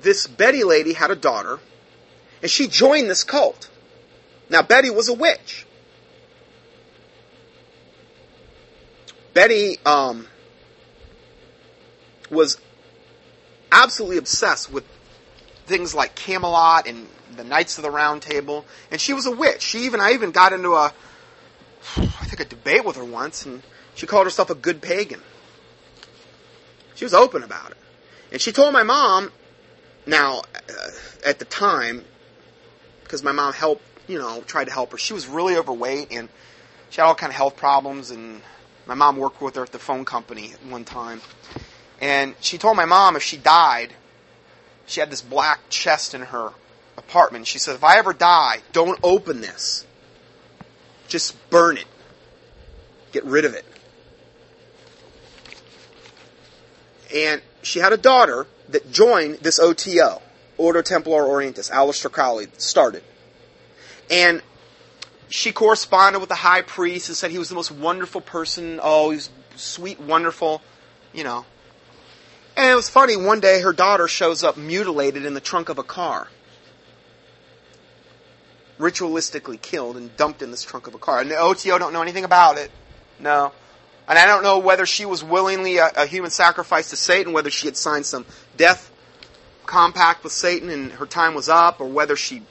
this 0.00 0.28
Betty 0.28 0.62
lady 0.62 0.92
had 0.92 1.10
a 1.10 1.16
daughter, 1.16 1.58
and 2.40 2.48
she 2.48 2.68
joined 2.68 3.10
this 3.10 3.24
cult. 3.24 3.68
Now, 4.48 4.62
Betty 4.62 4.90
was 4.90 5.08
a 5.08 5.12
witch. 5.12 5.66
Betty 9.32 9.78
um, 9.84 10.28
was 12.30 12.56
absolutely 13.72 14.18
obsessed 14.18 14.72
with 14.72 14.84
things 15.66 15.92
like 15.92 16.14
Camelot 16.14 16.86
and 16.86 17.08
the 17.34 17.42
Knights 17.42 17.76
of 17.76 17.82
the 17.82 17.90
Round 17.90 18.22
Table, 18.22 18.64
and 18.92 19.00
she 19.00 19.14
was 19.14 19.26
a 19.26 19.32
witch. 19.32 19.62
She 19.62 19.80
even 19.80 19.98
I 19.98 20.12
even 20.12 20.30
got 20.30 20.52
into 20.52 20.74
a 20.74 20.92
I 21.96 22.24
think 22.26 22.38
a 22.38 22.44
debate 22.44 22.84
with 22.84 22.94
her 22.94 23.04
once, 23.04 23.46
and 23.46 23.62
she 23.96 24.06
called 24.06 24.26
herself 24.26 24.50
a 24.50 24.54
good 24.54 24.80
pagan. 24.80 25.20
She 26.94 27.04
was 27.04 27.14
open 27.14 27.42
about 27.42 27.72
it. 27.72 27.76
And 28.34 28.42
she 28.42 28.50
told 28.50 28.72
my 28.72 28.82
mom, 28.82 29.30
now, 30.06 30.40
uh, 30.40 30.90
at 31.24 31.38
the 31.38 31.44
time, 31.44 32.04
because 33.04 33.22
my 33.22 33.30
mom 33.30 33.52
helped, 33.52 33.84
you 34.08 34.18
know, 34.18 34.42
tried 34.44 34.64
to 34.64 34.72
help 34.72 34.90
her, 34.90 34.98
she 34.98 35.12
was 35.12 35.28
really 35.28 35.56
overweight 35.56 36.08
and 36.10 36.28
she 36.90 37.00
had 37.00 37.06
all 37.06 37.14
kind 37.14 37.30
of 37.30 37.36
health 37.36 37.56
problems, 37.56 38.10
and 38.10 38.42
my 38.86 38.94
mom 38.94 39.18
worked 39.18 39.40
with 39.40 39.54
her 39.54 39.62
at 39.62 39.70
the 39.70 39.78
phone 39.78 40.04
company 40.04 40.52
one 40.68 40.84
time. 40.84 41.20
And 42.00 42.34
she 42.40 42.58
told 42.58 42.76
my 42.76 42.86
mom 42.86 43.14
if 43.14 43.22
she 43.22 43.36
died, 43.36 43.92
she 44.86 44.98
had 44.98 45.12
this 45.12 45.22
black 45.22 45.60
chest 45.68 46.12
in 46.12 46.22
her 46.22 46.50
apartment. 46.96 47.46
She 47.46 47.60
said, 47.60 47.76
if 47.76 47.84
I 47.84 47.98
ever 47.98 48.12
die, 48.12 48.62
don't 48.72 48.98
open 49.04 49.42
this. 49.42 49.86
Just 51.06 51.36
burn 51.50 51.76
it. 51.76 51.86
Get 53.12 53.24
rid 53.26 53.44
of 53.44 53.54
it. 53.54 53.64
And 57.14 57.40
she 57.66 57.80
had 57.80 57.92
a 57.92 57.96
daughter 57.96 58.46
that 58.68 58.90
joined 58.92 59.38
this 59.38 59.58
OTO, 59.58 60.20
Ordo 60.56 60.82
Templar 60.82 61.22
Orientis, 61.22 61.70
Aleister 61.70 62.10
Crowley 62.10 62.48
started. 62.58 63.02
And 64.10 64.42
she 65.28 65.52
corresponded 65.52 66.20
with 66.20 66.28
the 66.28 66.36
high 66.36 66.62
priest 66.62 67.08
and 67.08 67.16
said 67.16 67.30
he 67.30 67.38
was 67.38 67.48
the 67.48 67.54
most 67.54 67.70
wonderful 67.70 68.20
person. 68.20 68.80
Oh, 68.82 69.10
he's 69.10 69.30
sweet, 69.56 69.98
wonderful, 69.98 70.62
you 71.12 71.24
know. 71.24 71.44
And 72.56 72.70
it 72.70 72.74
was 72.74 72.88
funny, 72.88 73.16
one 73.16 73.40
day 73.40 73.60
her 73.60 73.72
daughter 73.72 74.06
shows 74.06 74.44
up 74.44 74.56
mutilated 74.56 75.24
in 75.24 75.34
the 75.34 75.40
trunk 75.40 75.68
of 75.68 75.78
a 75.78 75.82
car. 75.82 76.28
Ritualistically 78.78 79.60
killed 79.60 79.96
and 79.96 80.16
dumped 80.16 80.42
in 80.42 80.50
this 80.50 80.62
trunk 80.62 80.86
of 80.86 80.94
a 80.94 80.98
car. 80.98 81.20
And 81.20 81.30
the 81.30 81.36
OTO 81.36 81.78
don't 81.78 81.92
know 81.92 82.02
anything 82.02 82.24
about 82.24 82.58
it. 82.58 82.70
No. 83.18 83.52
And 84.06 84.18
I 84.18 84.26
don't 84.26 84.42
know 84.42 84.58
whether 84.58 84.86
she 84.86 85.04
was 85.04 85.24
willingly 85.24 85.78
a, 85.78 85.90
a 85.96 86.06
human 86.06 86.30
sacrifice 86.30 86.90
to 86.90 86.96
Satan, 86.96 87.32
whether 87.32 87.50
she 87.50 87.66
had 87.66 87.76
signed 87.76 88.06
some 88.06 88.26
death 88.56 88.90
compact 89.66 90.24
with 90.24 90.32
Satan 90.32 90.68
and 90.68 90.92
her 90.92 91.06
time 91.06 91.34
was 91.34 91.48
up, 91.48 91.80
or 91.80 91.86
whether 91.86 92.16
she 92.16 92.42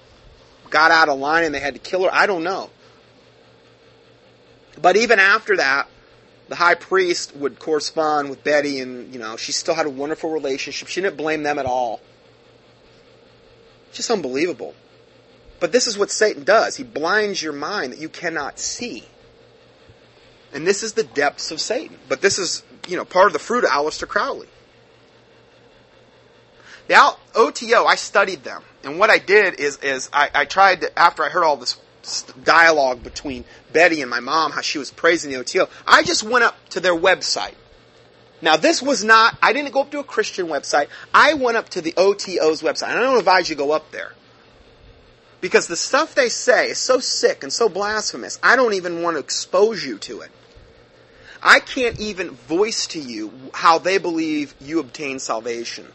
got 0.70 0.91
out 0.91 1.10
of 1.10 1.20
line 1.20 1.43
and 1.43 1.54
they 1.54 1.60
had 1.60 1.76
to 1.76 1.80
kill 1.80 2.04
her. 2.04 2.10
I 2.12 2.26
don't 2.26 2.43
know. 2.43 2.70
But 4.82 4.97
even 4.97 5.20
after 5.20 5.58
that, 5.58 5.88
the 6.49 6.56
high 6.56 6.76
priest 6.76 7.36
would 7.36 7.60
correspond 7.60 8.30
with 8.30 8.43
Betty, 8.43 8.80
and 8.80 9.14
you 9.14 9.20
know 9.20 9.38
she 9.38 9.51
still 9.51 9.76
had 9.76 9.86
a 9.86 9.89
wonderful 9.89 10.32
relationship. 10.32 10.88
She 10.88 11.01
didn't 11.01 11.18
blame 11.18 11.43
them 11.43 11.60
at 11.60 11.66
all. 11.66 12.01
Just 13.93 14.10
unbelievable. 14.10 14.74
But 15.60 15.72
this 15.72 15.88
is 15.88 15.97
what 15.97 16.12
Satan 16.12 16.43
does. 16.43 16.76
He 16.76 16.84
blinds 16.84 17.41
your 17.41 17.54
mind 17.54 17.93
that 17.93 17.99
you 17.99 18.10
cannot 18.10 18.60
see. 18.60 19.06
And 20.54 20.68
this 20.68 20.84
is 20.84 20.93
the 20.93 21.04
depths 21.04 21.51
of 21.51 21.60
Satan. 21.60 21.97
But 22.08 22.22
this 22.22 22.38
is, 22.38 22.64
you 22.88 22.95
know, 22.95 23.06
part 23.06 23.28
of 23.28 23.34
the 23.34 23.39
fruit 23.39 23.64
of 23.64 23.72
Aleister 23.72 24.08
Crowley. 24.08 24.47
The 26.88 27.16
OTO, 27.36 27.86
I 27.86 27.95
studied 27.95 28.43
them. 28.43 28.62
And 28.84 28.99
what 28.99 29.10
I 29.10 29.18
did 29.18 29.60
is, 29.60 29.78
is 29.78 30.10
I, 30.12 30.30
I 30.34 30.45
tried 30.45 30.82
to, 30.82 30.99
after 30.99 31.24
I 31.24 31.30
heard 31.30 31.43
all 31.43 31.58
this 31.58 31.80
dialogue 32.43 33.01
between 33.01 33.45
Betty 33.72 34.01
and 34.01 34.10
my 34.10 34.20
mom, 34.20 34.51
how 34.51 34.62
she 34.62 34.78
was 34.78 34.91
praising 34.91 35.32
the 35.32 35.38
OTO, 35.38 35.70
I 35.88 36.04
just 36.04 36.24
went 36.24 36.43
up 36.43 36.56
to 36.70 36.80
their 36.80 36.95
website. 36.95 37.56
Now 38.41 38.58
this 38.58 38.82
was 38.82 39.06
not, 39.06 39.38
I 39.41 39.54
didn't 39.54 39.72
go 39.72 39.82
up 39.82 39.91
to 39.91 39.99
a 39.99 40.04
Christian 40.04 40.47
website. 40.47 40.88
I 41.14 41.36
went 41.36 41.56
up 41.56 41.70
to 41.70 41.82
the 41.82 41.93
OTO's 41.95 42.62
website. 42.62 42.89
And 42.89 42.99
I 42.99 43.01
don't 43.01 43.18
advise 43.18 43.49
you 43.49 43.56
go 43.56 43.72
up 43.72 43.91
there. 43.91 44.12
Because 45.39 45.68
the 45.68 45.78
stuff 45.78 46.16
they 46.16 46.30
say 46.30 46.70
is 46.70 46.78
so 46.78 46.99
sick 46.99 47.43
and 47.43 47.51
so 47.51 47.70
blasphemous, 47.70 48.39
I 48.43 48.58
don't 48.58 48.74
even 48.74 49.01
want 49.01 49.16
to 49.16 49.20
expose 49.20 49.86
you 49.86 49.97
to 49.99 50.22
it. 50.22 50.32
I 51.46 51.60
can't 51.60 52.00
even 52.00 52.32
voice 52.32 52.88
to 52.88 53.00
you 53.00 53.34
how 53.54 53.78
they 53.78 53.98
believe 53.98 54.56
you 54.62 54.80
obtain 54.80 55.20
salvation. 55.20 55.91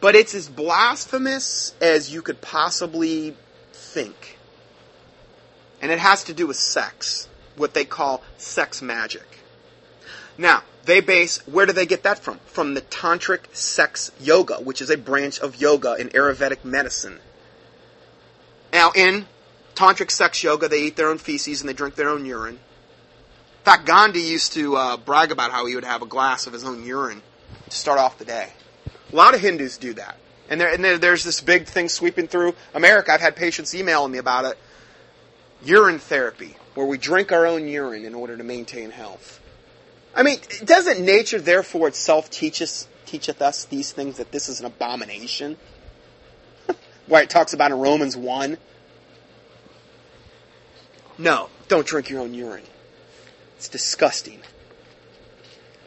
But 0.00 0.14
it's 0.14 0.34
as 0.34 0.48
blasphemous 0.48 1.74
as 1.82 2.12
you 2.12 2.22
could 2.22 2.40
possibly 2.40 3.36
think. 3.72 4.38
And 5.82 5.92
it 5.92 5.98
has 5.98 6.24
to 6.24 6.34
do 6.34 6.46
with 6.46 6.56
sex, 6.56 7.28
what 7.56 7.74
they 7.74 7.84
call 7.84 8.22
sex 8.38 8.80
magic. 8.80 9.26
Now, 10.38 10.62
they 10.86 11.00
base, 11.00 11.46
where 11.46 11.66
do 11.66 11.74
they 11.74 11.86
get 11.86 12.04
that 12.04 12.18
from? 12.18 12.38
From 12.46 12.72
the 12.72 12.80
Tantric 12.80 13.54
Sex 13.54 14.12
Yoga, 14.18 14.56
which 14.56 14.80
is 14.80 14.88
a 14.88 14.96
branch 14.96 15.38
of 15.40 15.60
yoga 15.60 15.94
in 15.94 16.08
Ayurvedic 16.08 16.64
medicine. 16.64 17.18
Now, 18.72 18.92
in 18.94 19.26
Tantric 19.74 20.10
Sex 20.10 20.42
Yoga, 20.42 20.68
they 20.68 20.84
eat 20.84 20.96
their 20.96 21.08
own 21.08 21.18
feces 21.18 21.60
and 21.60 21.68
they 21.68 21.74
drink 21.74 21.96
their 21.96 22.08
own 22.08 22.24
urine. 22.24 22.58
In 23.64 23.72
fact, 23.72 23.86
Gandhi 23.86 24.20
used 24.20 24.52
to 24.52 24.76
uh, 24.76 24.96
brag 24.98 25.32
about 25.32 25.50
how 25.50 25.64
he 25.64 25.74
would 25.74 25.84
have 25.84 26.02
a 26.02 26.06
glass 26.06 26.46
of 26.46 26.52
his 26.52 26.64
own 26.64 26.84
urine 26.84 27.22
to 27.70 27.74
start 27.74 27.98
off 27.98 28.18
the 28.18 28.26
day. 28.26 28.52
A 29.10 29.16
lot 29.16 29.34
of 29.34 29.40
Hindus 29.40 29.78
do 29.78 29.94
that. 29.94 30.18
And, 30.50 30.60
there, 30.60 30.70
and 30.70 30.84
there, 30.84 30.98
there's 30.98 31.24
this 31.24 31.40
big 31.40 31.66
thing 31.66 31.88
sweeping 31.88 32.28
through 32.28 32.54
America. 32.74 33.10
I've 33.10 33.22
had 33.22 33.36
patients 33.36 33.74
emailing 33.74 34.12
me 34.12 34.18
about 34.18 34.44
it. 34.44 34.58
Urine 35.64 35.98
therapy, 35.98 36.58
where 36.74 36.84
we 36.84 36.98
drink 36.98 37.32
our 37.32 37.46
own 37.46 37.66
urine 37.66 38.04
in 38.04 38.14
order 38.14 38.36
to 38.36 38.44
maintain 38.44 38.90
health. 38.90 39.40
I 40.14 40.24
mean, 40.24 40.40
doesn't 40.62 41.02
nature 41.02 41.40
therefore 41.40 41.88
itself 41.88 42.28
teach 42.28 42.60
us, 42.60 42.86
teacheth 43.06 43.40
us 43.40 43.64
these 43.64 43.92
things 43.92 44.18
that 44.18 44.30
this 44.30 44.50
is 44.50 44.60
an 44.60 44.66
abomination? 44.66 45.56
Why 47.06 47.22
it 47.22 47.30
talks 47.30 47.54
about 47.54 47.70
in 47.70 47.78
Romans 47.78 48.14
1. 48.14 48.58
No, 51.16 51.48
don't 51.68 51.86
drink 51.86 52.10
your 52.10 52.20
own 52.20 52.34
urine. 52.34 52.64
It's 53.64 53.70
disgusting. 53.70 54.40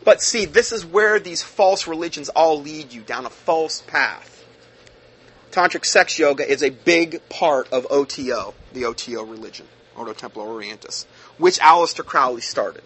But 0.04 0.24
see, 0.24 0.46
this 0.46 0.72
is 0.72 0.84
where 0.84 1.20
these 1.20 1.44
false 1.44 1.86
religions 1.86 2.28
all 2.30 2.60
lead 2.60 2.92
you 2.92 3.02
down 3.02 3.28
a 3.28 3.30
false 3.30 3.82
path. 3.82 4.44
Tantric 5.52 5.86
sex 5.86 6.18
yoga 6.18 6.50
is 6.50 6.64
a 6.64 6.72
big 6.72 7.22
part 7.30 7.72
of 7.72 7.86
OTO, 7.92 8.56
the 8.74 8.86
OTO 8.86 9.24
religion, 9.26 9.68
Ordo 9.96 10.14
Templar 10.14 10.44
Orientis, 10.44 11.06
which 11.38 11.60
Aleister 11.60 12.04
Crowley 12.04 12.42
started. 12.42 12.82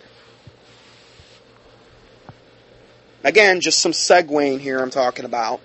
Again, 3.23 3.61
just 3.61 3.79
some 3.79 3.93
segueing 3.93 4.59
here 4.59 4.81
I'm 4.81 4.89
talking 4.89 5.23
about. 5.23 5.61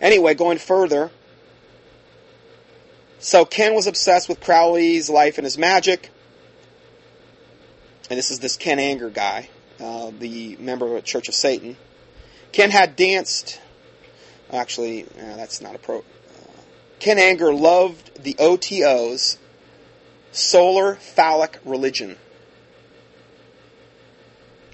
Anyway, 0.00 0.32
going 0.32 0.56
further. 0.56 1.10
So 3.18 3.44
Ken 3.44 3.74
was 3.74 3.86
obsessed 3.86 4.26
with 4.26 4.40
Crowley's 4.40 5.10
life 5.10 5.36
and 5.36 5.44
his 5.44 5.58
magic. 5.58 6.12
And 8.08 8.18
this 8.18 8.30
is 8.30 8.38
this 8.38 8.56
Ken 8.56 8.78
Anger 8.78 9.10
guy, 9.10 9.48
uh, 9.80 10.12
the 10.16 10.56
member 10.56 10.96
of 10.96 11.04
Church 11.04 11.28
of 11.28 11.34
Satan. 11.34 11.76
Ken 12.52 12.70
had 12.70 12.94
danced. 12.96 13.60
Actually, 14.52 15.02
that's 15.02 15.60
not 15.60 15.74
a 15.74 15.78
pro. 15.78 15.98
Uh, 15.98 16.02
Ken 17.00 17.18
Anger 17.18 17.52
loved 17.52 18.22
the 18.22 18.36
OTO's 18.38 19.38
solar 20.30 20.94
phallic 20.94 21.58
religion. 21.64 22.16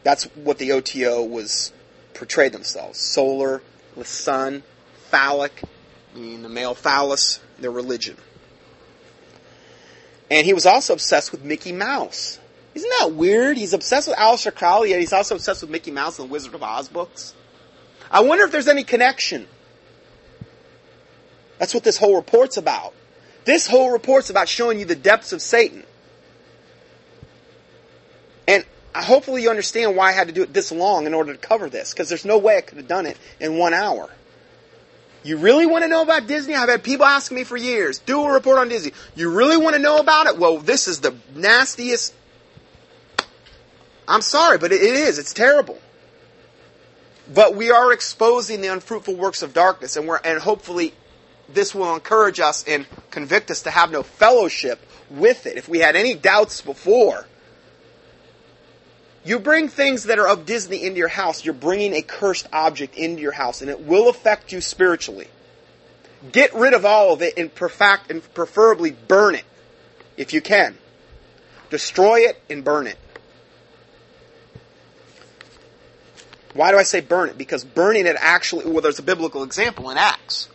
That's 0.03 0.25
what 0.35 0.59
the 0.59 0.73
OTO 0.73 1.25
was 1.25 1.73
portrayed 2.13 2.53
themselves. 2.53 2.99
Solar, 2.99 3.63
the 3.97 4.05
sun, 4.05 4.63
phallic, 5.11 5.63
meaning 6.15 6.43
the 6.43 6.49
male 6.49 6.75
phallus, 6.75 7.41
their 7.59 7.71
religion. 7.71 8.17
And 10.31 10.45
he 10.45 10.53
was 10.53 10.67
also 10.67 10.93
obsessed 10.95 11.33
with 11.33 11.45
Mickey 11.45 11.73
Mouse. 11.73 12.39
Isn't 12.75 12.93
that 13.01 13.13
weird? 13.13 13.57
He's 13.57 13.75
obsessed 13.75 14.09
with 14.09 14.17
Aleister 14.17 14.55
Crowley, 14.55 14.91
yet 14.91 15.01
he's 15.01 15.13
also 15.13 15.35
obsessed 15.35 15.63
with 15.63 15.71
Mickey 15.71 15.91
Mouse 15.91 16.19
and 16.19 16.29
the 16.29 16.33
Wizard 16.33 16.55
of 16.55 16.63
Oz 16.63 16.89
books. 16.89 17.35
I 18.11 18.21
wonder 18.21 18.45
if 18.45 18.51
there's 18.51 18.69
any 18.69 18.85
connection. 18.85 19.47
That's 21.59 21.75
what 21.75 21.85
this 21.85 21.99
whole 21.99 22.17
report's 22.17 22.57
about. 22.57 22.95
This 23.45 23.67
whole 23.67 23.91
report's 23.91 24.31
about 24.31 24.49
showing 24.49 24.79
you 24.79 24.85
the 24.85 24.95
depths 24.95 25.33
of 25.33 25.43
Satan. 25.43 25.85
And 28.49 28.65
hopefully 28.95 29.43
you 29.43 29.51
understand 29.51 29.97
why 29.97 30.09
I 30.09 30.13
had 30.13 30.29
to 30.29 30.35
do 30.35 30.43
it 30.43 30.53
this 30.53 30.73
long 30.73 31.07
in 31.07 31.15
order 31.15 31.33
to 31.33 31.39
cover 31.39 31.69
this, 31.69 31.93
because 31.93 32.09
there's 32.09 32.25
no 32.25 32.39
way 32.39 32.57
I 32.57 32.63
could 32.63 32.79
have 32.79 32.89
done 32.89 33.07
it 33.07 33.19
in 33.39 33.59
one 33.59 33.75
hour. 33.75 34.09
You 35.25 35.37
really 35.37 35.67
want 35.67 35.85
to 35.85 35.89
know 35.89 36.03
about 36.03 36.27
Disney? 36.27 36.55
I've 36.55 36.69
had 36.69 36.83
people 36.83 37.07
asking 37.07 37.37
me 37.37 37.45
for 37.45 37.57
years, 37.57 38.01
do 38.01 38.23
a 38.25 38.33
report 38.33 38.59
on 38.59 38.69
Disney. 38.69 38.93
You 39.15 39.31
really 39.31 39.57
want 39.57 39.77
to 39.77 39.83
know 39.83 39.99
about 39.99 40.27
it? 40.27 40.39
Well, 40.39 40.59
this 40.59 40.89
is 40.89 41.01
the 41.01 41.15
nastiest. 41.35 42.15
I'm 44.13 44.21
sorry, 44.21 44.59
but 44.59 44.73
it 44.73 44.83
is. 44.83 45.19
It's 45.19 45.33
terrible. 45.33 45.79
But 47.33 47.57
we 47.57 47.71
are 47.71 47.95
exposing 47.95 48.61
the 48.61 48.69
unfruitful 48.69 49.17
works 49.17 49.41
of 49.41 49.55
darkness, 49.55 49.97
and 49.97 50.07
we're, 50.07 50.21
and 50.23 50.39
hopefully 50.39 50.93
this 51.49 51.75
will 51.75 51.95
encourage 51.95 52.39
us 52.39 52.63
and 52.69 52.87
convict 53.11 53.51
us 53.51 53.63
to 53.63 53.71
have 53.71 53.91
no 53.91 54.03
fellowship 54.03 54.85
with 55.09 55.47
it. 55.47 55.57
If 55.57 55.67
we 55.67 55.79
had 55.79 55.97
any 55.97 56.13
doubts 56.15 56.61
before, 56.61 57.27
you 59.25 59.39
bring 59.39 59.69
things 59.69 60.05
that 60.05 60.19
are 60.19 60.29
of 60.29 60.45
Disney 60.45 60.85
into 60.85 60.99
your 60.99 61.09
house, 61.09 61.43
you're 61.43 61.55
bringing 61.55 61.95
a 61.95 62.03
cursed 62.03 62.47
object 62.53 62.97
into 62.97 63.23
your 63.23 63.33
house, 63.33 63.63
and 63.63 63.71
it 63.71 63.81
will 63.81 64.11
affect 64.11 64.53
you 64.53 64.61
spiritually. 64.61 65.29
Get 66.31 66.55
rid 66.55 66.75
of 66.75 66.85
all 66.85 67.15
of 67.15 67.23
it 67.23 67.39
and, 67.39 67.53
perfect, 67.55 68.11
and 68.11 68.23
preferably 68.35 68.91
burn 68.91 69.37
it 69.37 69.45
if 70.19 70.35
you 70.35 70.43
can. 70.43 70.77
Destroy 71.71 72.21
it 72.21 72.39
and 72.51 72.63
burn 72.63 72.87
it. 72.87 72.99
Why 76.55 76.71
do 76.71 76.79
I 76.79 76.83
say 76.83 77.01
burn 77.01 77.31
it? 77.31 77.39
Because 77.39 77.65
burning 77.65 78.07
it 78.07 78.17
actually, 78.19 78.67
well, 78.67 78.83
there's 78.83 78.99
a 78.99 79.03
biblical 79.03 79.43
example 79.43 79.91
in 79.91 79.97
Acts. 79.97 80.49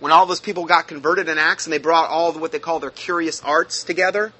When 0.00 0.12
all 0.12 0.26
those 0.26 0.40
people 0.40 0.64
got 0.64 0.88
converted 0.88 1.28
in 1.28 1.38
Acts 1.38 1.66
and 1.66 1.72
they 1.72 1.78
brought 1.78 2.10
all 2.10 2.32
what 2.32 2.52
they 2.52 2.58
call 2.58 2.80
their 2.80 2.90
curious 2.90 3.42
arts 3.42 3.84
together, 3.84 4.32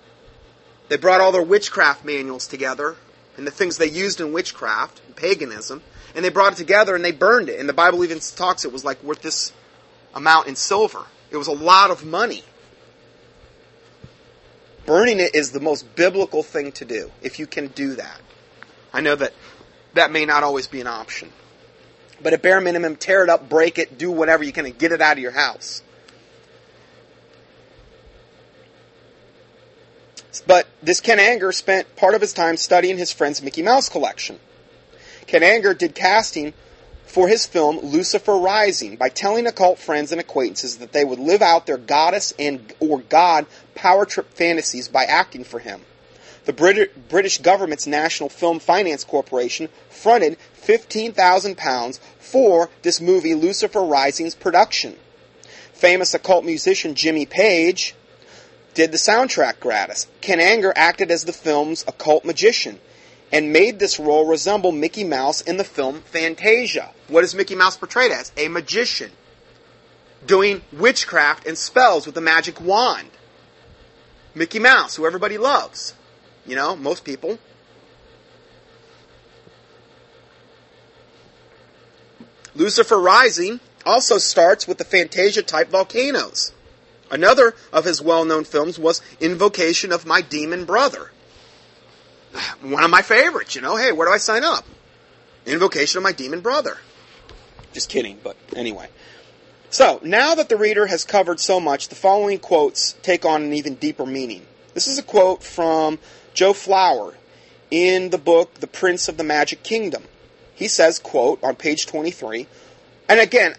they 0.89 0.97
brought 0.97 1.21
all 1.21 1.33
their 1.33 1.43
witchcraft 1.43 2.05
manuals 2.05 2.47
together 2.47 2.97
and 3.37 3.47
the 3.47 3.51
things 3.51 3.79
they 3.79 3.89
used 3.89 4.21
in 4.21 4.33
witchcraft 4.33 5.01
and 5.07 5.15
paganism, 5.15 5.83
and 6.15 6.25
they 6.25 6.29
brought 6.29 6.53
it 6.53 6.57
together 6.57 6.95
and 6.97 7.05
they 7.05 7.13
burned 7.13 7.49
it. 7.49 7.61
And 7.61 7.69
the 7.69 7.73
Bible 7.73 8.03
even 8.05 8.19
talks 8.19 8.65
it 8.65 8.73
was 8.73 8.85
like 8.85 9.03
worth 9.03 9.23
this 9.23 9.53
amount 10.15 10.49
in 10.49 10.57
silver. 10.57 11.05
It 11.31 11.37
was 11.37 11.47
a 11.47 11.53
lot 11.53 11.91
of 11.91 12.05
money. 12.05 12.43
Burning 14.87 15.21
it 15.21 15.35
is 15.35 15.53
the 15.53 15.61
most 15.61 15.95
biblical 15.95 16.43
thing 16.43 16.73
to 16.73 16.85
do, 16.85 17.13
if 17.23 17.39
you 17.39 17.47
can 17.47 17.69
do 17.69 17.95
that. 17.97 18.21
I 18.93 19.03
know 19.03 19.15
that 19.15 19.35
that 19.99 20.11
may 20.11 20.25
not 20.25 20.43
always 20.43 20.67
be 20.67 20.81
an 20.81 20.87
option. 20.87 21.31
But 22.23 22.33
at 22.33 22.43
bare 22.43 22.61
minimum, 22.61 22.97
tear 22.97 23.23
it 23.23 23.31
up, 23.31 23.49
break 23.49 23.79
it, 23.79 23.99
do 23.99 24.11
whatever 24.11 24.43
you 24.43 24.53
can 24.53 24.67
and 24.67 24.77
get 24.77 24.93
it 24.93 25.01
out 25.01 25.17
of 25.17 25.23
your 25.23 25.33
house. 25.33 25.83
But 30.47 30.67
this 30.83 31.01
Ken 31.01 31.19
Anger 31.19 31.53
spent 31.53 31.97
part 31.97 32.15
of 32.15 32.21
his 32.21 32.33
time 32.33 32.57
studying 32.57 32.97
his 32.97 33.13
friend's 33.13 33.43
Mickey 33.43 33.63
Mouse 33.63 33.89
collection. 33.89 34.39
Ken 35.27 35.43
Anger 35.43 35.75
did 35.75 35.95
casting 35.95 36.55
for 37.07 37.29
his 37.29 37.47
film 37.47 37.79
Lucifer 37.79 38.37
Rising 38.37 38.97
by 38.97 39.09
telling 39.09 39.47
occult 39.47 39.79
friends 39.79 40.13
and 40.13 40.21
acquaintances 40.21 40.79
that 40.79 40.93
they 40.93 41.05
would 41.05 41.19
live 41.19 41.43
out 41.43 41.67
their 41.67 41.79
goddess 41.79 42.33
and 42.39 42.73
or 42.81 43.01
god 43.01 43.47
power 43.75 44.05
trip 44.05 44.33
fantasies 44.35 44.89
by 44.89 45.05
acting 45.05 45.45
for 45.45 45.59
him. 45.59 45.81
The 46.49 46.55
Brit- 46.55 47.11
British 47.11 47.43
government's 47.43 47.87
National 47.87 48.31
Film 48.31 48.59
Finance 48.59 49.05
Corporation 49.05 49.69
fronted 49.91 50.39
£15,000 50.67 51.99
for 52.19 52.71
this 52.81 53.03
movie 53.03 53.35
Lucifer 53.35 53.83
Rising's 53.83 54.35
production. 54.35 54.97
Famous 55.75 56.15
occult 56.15 56.47
musician 56.47 56.95
Jimmy 56.95 57.27
Page 57.27 57.95
did 58.73 58.93
the 58.93 58.97
soundtrack 58.97 59.61
gratis. 59.61 60.07
Ken 60.23 60.41
Anger 60.41 60.73
acted 60.75 61.11
as 61.11 61.27
the 61.27 61.35
film's 61.35 61.85
occult 61.87 62.25
magician 62.25 62.81
and 63.31 63.53
made 63.53 63.79
this 63.79 64.01
role 64.01 64.25
resemble 64.25 64.73
Mickey 64.73 65.05
Mouse 65.05 65.43
in 65.43 65.59
the 65.59 65.65
film 65.65 66.01
Fantasia. 66.01 66.95
What 67.09 67.25
is 67.25 67.35
Mickey 67.35 67.57
Mouse 67.57 67.77
portrayed 67.77 68.11
as? 68.11 68.33
A 68.39 68.49
magician 68.49 69.11
doing 70.25 70.63
witchcraft 70.73 71.47
and 71.47 71.59
spells 71.59 72.07
with 72.07 72.17
a 72.17 72.23
magic 72.23 72.59
wand. 72.59 73.11
Mickey 74.35 74.59
Mouse, 74.59 74.97
who 74.97 75.05
everybody 75.05 75.37
loves. 75.37 75.93
You 76.49 76.57
know, 76.57 76.75
most 76.75 77.05
people. 77.05 77.39
Lucifer 82.55 82.99
Rising 82.99 83.61
also 83.85 84.17
starts 84.17 84.67
with 84.67 84.79
the 84.79 84.85
Fantasia 84.85 85.43
type 85.43 85.69
volcanoes. 85.69 86.53
Another 87.11 87.55
of 87.71 87.85
his 87.85 88.01
well 88.01 88.25
known 88.25 88.45
films 88.45 88.79
was 88.79 89.03
Invocation 89.21 89.93
of 89.93 90.07
My 90.07 90.23
Demon 90.23 90.65
Brother. 90.65 91.11
One 92.63 92.83
of 92.83 92.91
my 92.91 93.03
favorites, 93.03 93.55
you 93.55 93.61
know. 93.61 93.77
Hey, 93.77 93.93
where 93.93 94.09
do 94.09 94.13
I 94.13 94.19
sign 94.19 94.43
up? 94.43 94.65
Invocation 95.45 95.99
of 95.99 96.03
My 96.03 96.13
Demon 96.13 96.41
Brother. 96.41 96.79
Just 97.75 97.91
kidding, 97.91 98.19
but 98.25 98.37
anyway. 98.57 98.89
So, 99.69 100.01
now 100.03 100.35
that 100.35 100.49
the 100.49 100.57
reader 100.57 100.87
has 100.87 101.05
covered 101.05 101.41
so 101.41 101.61
much, 101.61 101.89
the 101.89 101.95
following 101.95 102.39
quotes 102.39 102.95
take 103.03 103.27
on 103.27 103.43
an 103.43 103.53
even 103.53 103.75
deeper 103.75 104.07
meaning. 104.07 104.47
This 104.73 104.87
is 104.87 104.99
a 104.99 105.03
quote 105.03 105.43
from 105.43 105.99
Joe 106.39 106.53
Flower 106.53 107.15
in 107.69 108.11
the 108.11 108.17
book 108.17 108.55
The 108.55 108.69
Prince 108.69 109.09
of 109.09 109.17
the 109.17 109.25
Magic 109.25 109.65
Kingdom. 109.65 110.05
He 110.55 110.69
says, 110.69 111.01
quote, 111.01 111.43
on 111.43 111.57
page 111.57 111.87
23, 111.87 112.47
and 113.09 113.19
again, 113.19 113.57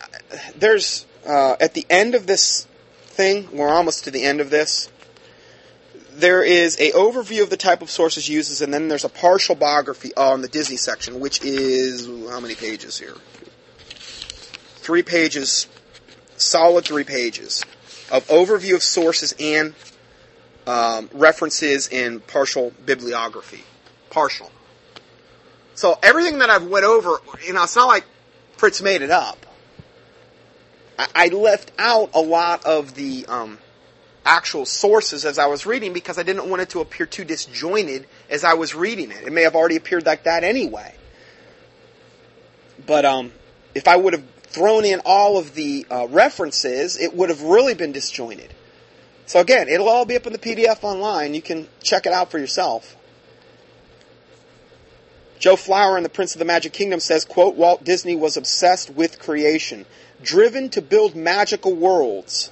there's, 0.55 1.05
uh, 1.27 1.57
at 1.59 1.73
the 1.73 1.85
end 1.89 2.15
of 2.15 2.25
this 2.25 2.67
thing, 3.01 3.49
we're 3.51 3.67
almost 3.67 4.05
to 4.05 4.11
the 4.11 4.23
end 4.23 4.39
of 4.39 4.49
this, 4.49 4.89
there 6.13 6.41
is 6.41 6.79
a 6.79 6.91
overview 6.91 7.43
of 7.43 7.49
the 7.49 7.57
type 7.57 7.81
of 7.81 7.89
sources 7.89 8.29
uses, 8.29 8.61
and 8.61 8.73
then 8.73 8.87
there's 8.87 9.03
a 9.03 9.09
partial 9.09 9.55
biography 9.55 10.15
on 10.15 10.41
the 10.41 10.47
Disney 10.47 10.77
section, 10.77 11.19
which 11.19 11.43
is, 11.43 12.05
how 12.29 12.39
many 12.39 12.55
pages 12.55 12.97
here? 12.97 13.15
Three 14.77 15.03
pages, 15.03 15.67
solid 16.37 16.85
three 16.85 17.03
pages, 17.03 17.61
of 18.09 18.25
overview 18.27 18.75
of 18.75 18.83
sources 18.83 19.35
and 19.37 19.73
um, 20.69 21.09
references 21.13 21.87
in 21.87 22.19
partial 22.19 22.71
bibliography. 22.85 23.63
Partial. 24.11 24.51
So 25.73 25.97
everything 26.03 26.37
that 26.39 26.51
I've 26.51 26.67
went 26.67 26.85
over, 26.85 27.17
you 27.43 27.53
know, 27.53 27.63
it's 27.63 27.75
not 27.75 27.87
like 27.87 28.05
Fritz 28.55 28.79
made 28.79 29.01
it 29.01 29.09
up. 29.09 29.47
I, 30.99 31.07
I 31.15 31.27
left 31.29 31.71
out 31.79 32.11
a 32.13 32.21
lot 32.21 32.65
of 32.65 32.93
the 32.93 33.25
um, 33.27 33.57
actual 34.23 34.65
sources 34.65 35.25
as 35.25 35.39
I 35.39 35.47
was 35.47 35.65
reading 35.65 35.91
because 35.91 36.19
I 36.19 36.23
didn't 36.23 36.47
want 36.47 36.61
it 36.61 36.69
to 36.69 36.81
appear 36.81 37.07
too 37.07 37.23
disjointed 37.23 38.05
as 38.29 38.43
I 38.43 38.53
was 38.53 38.75
reading 38.75 39.09
it. 39.09 39.23
It 39.25 39.33
may 39.33 39.41
have 39.43 39.55
already 39.55 39.75
appeared 39.75 40.05
like 40.05 40.25
that 40.25 40.43
anyway. 40.43 40.93
But 42.85 43.05
um, 43.05 43.31
if 43.73 43.87
I 43.87 43.95
would 43.95 44.13
have 44.13 44.23
thrown 44.43 44.85
in 44.85 45.01
all 45.03 45.39
of 45.39 45.55
the 45.55 45.87
uh, 45.89 46.07
references, 46.09 46.95
it 46.95 47.15
would 47.15 47.29
have 47.29 47.41
really 47.41 47.73
been 47.73 47.91
disjointed. 47.91 48.53
So 49.29 49.39
again, 49.39 49.69
it'll 49.69 49.89
all 49.89 50.05
be 50.05 50.15
up 50.15 50.25
in 50.25 50.33
the 50.33 50.39
PDF 50.39 50.83
online. 50.83 51.35
You 51.35 51.43
can 51.43 51.67
check 51.83 52.07
it 52.07 52.13
out 52.13 52.31
for 52.31 52.39
yourself. 52.39 52.95
Joe 55.37 55.55
Flower 55.55 55.97
in 55.97 56.03
The 56.03 56.09
Prince 56.09 56.33
of 56.33 56.39
the 56.39 56.45
Magic 56.45 56.73
Kingdom 56.73 56.99
says, 56.99 57.25
quote, 57.25 57.53
Walt 57.53 57.83
Disney 57.83 58.15
was 58.15 58.37
obsessed 58.37 58.89
with 58.89 59.19
creation, 59.19 59.85
driven 60.23 60.69
to 60.69 60.81
build 60.81 61.15
magical 61.15 61.75
worlds. 61.75 62.49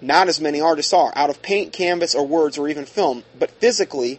Not 0.00 0.28
as 0.28 0.40
many 0.40 0.62
artists 0.62 0.94
are, 0.94 1.12
out 1.14 1.28
of 1.28 1.42
paint, 1.42 1.74
canvas, 1.74 2.14
or 2.14 2.26
words, 2.26 2.56
or 2.56 2.66
even 2.66 2.86
film, 2.86 3.22
but 3.38 3.50
physically, 3.50 4.18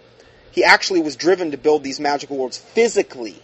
he 0.52 0.64
actually 0.64 1.02
was 1.02 1.16
driven 1.16 1.50
to 1.50 1.58
build 1.58 1.84
these 1.84 2.00
magical 2.00 2.38
worlds 2.38 2.60
physically, 2.60 3.41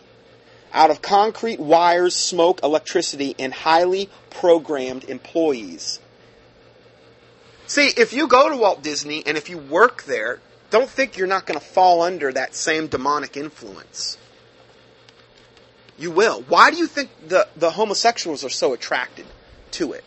out 0.71 0.91
of 0.91 1.01
concrete, 1.01 1.59
wires, 1.59 2.15
smoke, 2.15 2.59
electricity, 2.61 3.35
and 3.39 3.55
highly 3.55 4.07
programmed 4.29 5.05
employees. 5.05 5.99
See, 7.69 7.93
if 7.95 8.13
you 8.13 8.27
go 8.27 8.49
to 8.49 8.57
Walt 8.57 8.81
Disney 8.81 9.21
and 9.27 9.37
if 9.37 9.47
you 9.47 9.59
work 9.59 10.01
there, 10.05 10.39
don't 10.71 10.89
think 10.89 11.17
you're 11.17 11.27
not 11.27 11.45
going 11.45 11.59
to 11.59 11.63
fall 11.63 12.01
under 12.01 12.33
that 12.33 12.55
same 12.55 12.87
demonic 12.87 13.37
influence. 13.37 14.17
You 15.95 16.09
will. 16.09 16.41
Why 16.47 16.71
do 16.71 16.77
you 16.77 16.87
think 16.87 17.11
the, 17.27 17.47
the 17.55 17.69
homosexuals 17.69 18.43
are 18.43 18.49
so 18.49 18.73
attracted 18.73 19.27
to 19.73 19.93
it? 19.93 20.03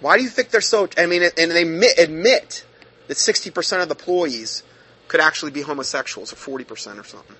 Why 0.00 0.18
do 0.18 0.22
you 0.22 0.28
think 0.28 0.50
they're 0.50 0.60
so, 0.60 0.86
I 0.98 1.06
mean, 1.06 1.22
and 1.22 1.50
they 1.50 1.62
admit, 1.62 1.98
admit 1.98 2.66
that 3.06 3.16
60% 3.16 3.82
of 3.82 3.88
the 3.88 3.94
employees 3.94 4.62
could 5.08 5.20
actually 5.20 5.52
be 5.52 5.62
homosexuals, 5.62 6.30
or 6.30 6.36
40% 6.36 7.00
or 7.00 7.04
something. 7.04 7.36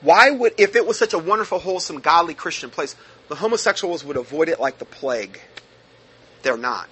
Why 0.00 0.30
would, 0.30 0.54
if 0.56 0.76
it 0.76 0.86
was 0.86 0.98
such 0.98 1.12
a 1.12 1.18
wonderful, 1.18 1.58
wholesome, 1.58 2.00
godly 2.00 2.32
Christian 2.32 2.70
place, 2.70 2.96
the 3.30 3.36
homosexuals 3.36 4.04
would 4.04 4.16
avoid 4.16 4.48
it 4.48 4.58
like 4.58 4.78
the 4.78 4.84
plague. 4.84 5.40
They're 6.42 6.56
not. 6.56 6.88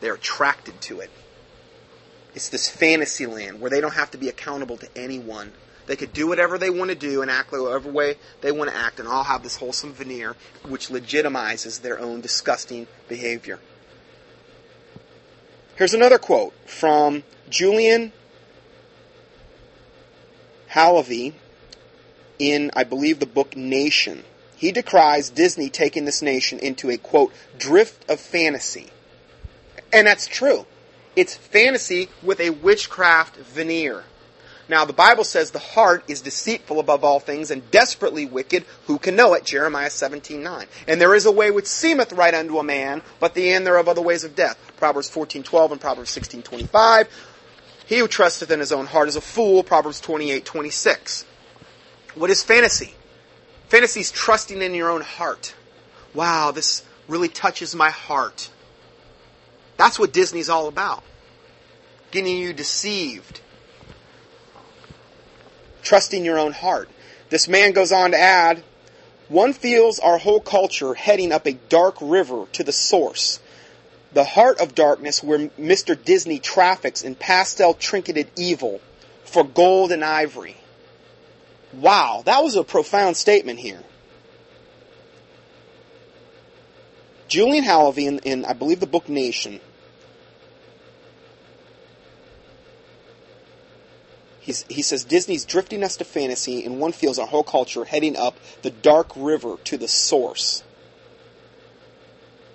They're 0.00 0.14
attracted 0.14 0.78
to 0.82 1.00
it. 1.00 1.10
It's 2.34 2.50
this 2.50 2.68
fantasy 2.68 3.24
land 3.24 3.58
where 3.58 3.70
they 3.70 3.80
don't 3.80 3.94
have 3.94 4.10
to 4.10 4.18
be 4.18 4.28
accountable 4.28 4.76
to 4.76 4.88
anyone. 4.94 5.52
They 5.86 5.96
could 5.96 6.12
do 6.12 6.26
whatever 6.28 6.58
they 6.58 6.68
want 6.68 6.90
to 6.90 6.94
do 6.94 7.22
and 7.22 7.30
act 7.30 7.50
whatever 7.50 7.90
way 7.90 8.16
they 8.42 8.52
want 8.52 8.70
to 8.70 8.76
act 8.76 9.00
and 9.00 9.08
all 9.08 9.24
have 9.24 9.42
this 9.42 9.56
wholesome 9.56 9.94
veneer 9.94 10.36
which 10.68 10.90
legitimizes 10.90 11.80
their 11.80 11.98
own 11.98 12.20
disgusting 12.20 12.86
behavior. 13.08 13.58
Here's 15.76 15.94
another 15.94 16.18
quote 16.18 16.52
from 16.68 17.22
Julian 17.48 18.12
Halevy 20.70 21.32
in, 22.38 22.70
I 22.76 22.84
believe, 22.84 23.18
the 23.18 23.24
book 23.24 23.56
Nation. 23.56 24.24
He 24.58 24.72
decries 24.72 25.30
Disney 25.30 25.70
taking 25.70 26.04
this 26.04 26.20
nation 26.20 26.58
into 26.58 26.90
a 26.90 26.98
quote, 26.98 27.32
drift 27.56 28.10
of 28.10 28.18
fantasy. 28.18 28.88
And 29.92 30.04
that's 30.04 30.26
true. 30.26 30.66
It's 31.14 31.36
fantasy 31.36 32.08
with 32.24 32.40
a 32.40 32.50
witchcraft 32.50 33.36
veneer. 33.36 34.02
Now, 34.68 34.84
the 34.84 34.92
Bible 34.92 35.22
says 35.22 35.52
the 35.52 35.60
heart 35.60 36.02
is 36.08 36.22
deceitful 36.22 36.80
above 36.80 37.04
all 37.04 37.20
things 37.20 37.52
and 37.52 37.70
desperately 37.70 38.26
wicked. 38.26 38.64
Who 38.88 38.98
can 38.98 39.14
know 39.14 39.34
it? 39.34 39.44
Jeremiah 39.44 39.90
17, 39.90 40.42
9. 40.42 40.66
And 40.88 41.00
there 41.00 41.14
is 41.14 41.24
a 41.24 41.32
way 41.32 41.52
which 41.52 41.66
seemeth 41.66 42.12
right 42.12 42.34
unto 42.34 42.58
a 42.58 42.64
man, 42.64 43.02
but 43.20 43.34
the 43.34 43.50
end 43.50 43.64
thereof 43.64 43.86
are 43.86 43.94
the 43.94 44.02
ways 44.02 44.24
of 44.24 44.34
death. 44.34 44.58
Proverbs 44.76 45.08
14, 45.08 45.44
12 45.44 45.72
and 45.72 45.80
Proverbs 45.80 46.10
16, 46.10 46.42
25. 46.42 47.08
He 47.86 47.98
who 47.98 48.08
trusteth 48.08 48.50
in 48.50 48.58
his 48.58 48.72
own 48.72 48.86
heart 48.86 49.06
is 49.06 49.14
a 49.14 49.20
fool. 49.20 49.62
Proverbs 49.62 50.00
28, 50.00 50.44
26. 50.44 51.24
What 52.16 52.28
is 52.28 52.42
fantasy? 52.42 52.94
Fantasy 53.68 54.00
is 54.00 54.10
trusting 54.10 54.62
in 54.62 54.74
your 54.74 54.90
own 54.90 55.02
heart. 55.02 55.54
Wow, 56.14 56.52
this 56.52 56.84
really 57.06 57.28
touches 57.28 57.74
my 57.74 57.90
heart. 57.90 58.50
That's 59.76 59.98
what 59.98 60.12
Disney's 60.12 60.48
all 60.48 60.68
about. 60.68 61.02
Getting 62.10 62.38
you 62.38 62.52
deceived. 62.54 63.40
Trusting 65.82 66.24
your 66.24 66.38
own 66.38 66.52
heart. 66.52 66.88
This 67.28 67.46
man 67.46 67.72
goes 67.72 67.92
on 67.92 68.12
to 68.12 68.18
add, 68.18 68.62
one 69.28 69.52
feels 69.52 69.98
our 69.98 70.16
whole 70.16 70.40
culture 70.40 70.94
heading 70.94 71.30
up 71.32 71.46
a 71.46 71.52
dark 71.52 71.96
river 72.00 72.46
to 72.52 72.64
the 72.64 72.72
source. 72.72 73.38
The 74.14 74.24
heart 74.24 74.60
of 74.60 74.74
darkness 74.74 75.22
where 75.22 75.48
Mr. 75.60 76.02
Disney 76.02 76.38
traffics 76.38 77.02
in 77.02 77.14
pastel 77.14 77.74
trinketed 77.74 78.28
evil 78.36 78.80
for 79.24 79.44
gold 79.44 79.92
and 79.92 80.02
ivory. 80.02 80.56
Wow, 81.72 82.22
that 82.24 82.42
was 82.42 82.56
a 82.56 82.64
profound 82.64 83.16
statement 83.16 83.58
here. 83.58 83.82
Julian 87.28 87.64
Halevy, 87.64 88.06
in, 88.06 88.18
in 88.20 88.44
I 88.44 88.54
believe 88.54 88.80
the 88.80 88.86
book 88.86 89.08
Nation, 89.08 89.60
He's, 94.48 94.64
he 94.66 94.80
says 94.80 95.04
Disney's 95.04 95.44
drifting 95.44 95.84
us 95.84 95.98
to 95.98 96.04
fantasy, 96.04 96.64
and 96.64 96.80
one 96.80 96.92
feels 96.92 97.18
our 97.18 97.26
whole 97.26 97.42
culture 97.42 97.84
heading 97.84 98.16
up 98.16 98.34
the 98.62 98.70
dark 98.70 99.10
river 99.14 99.58
to 99.64 99.76
the 99.76 99.88
source. 99.88 100.62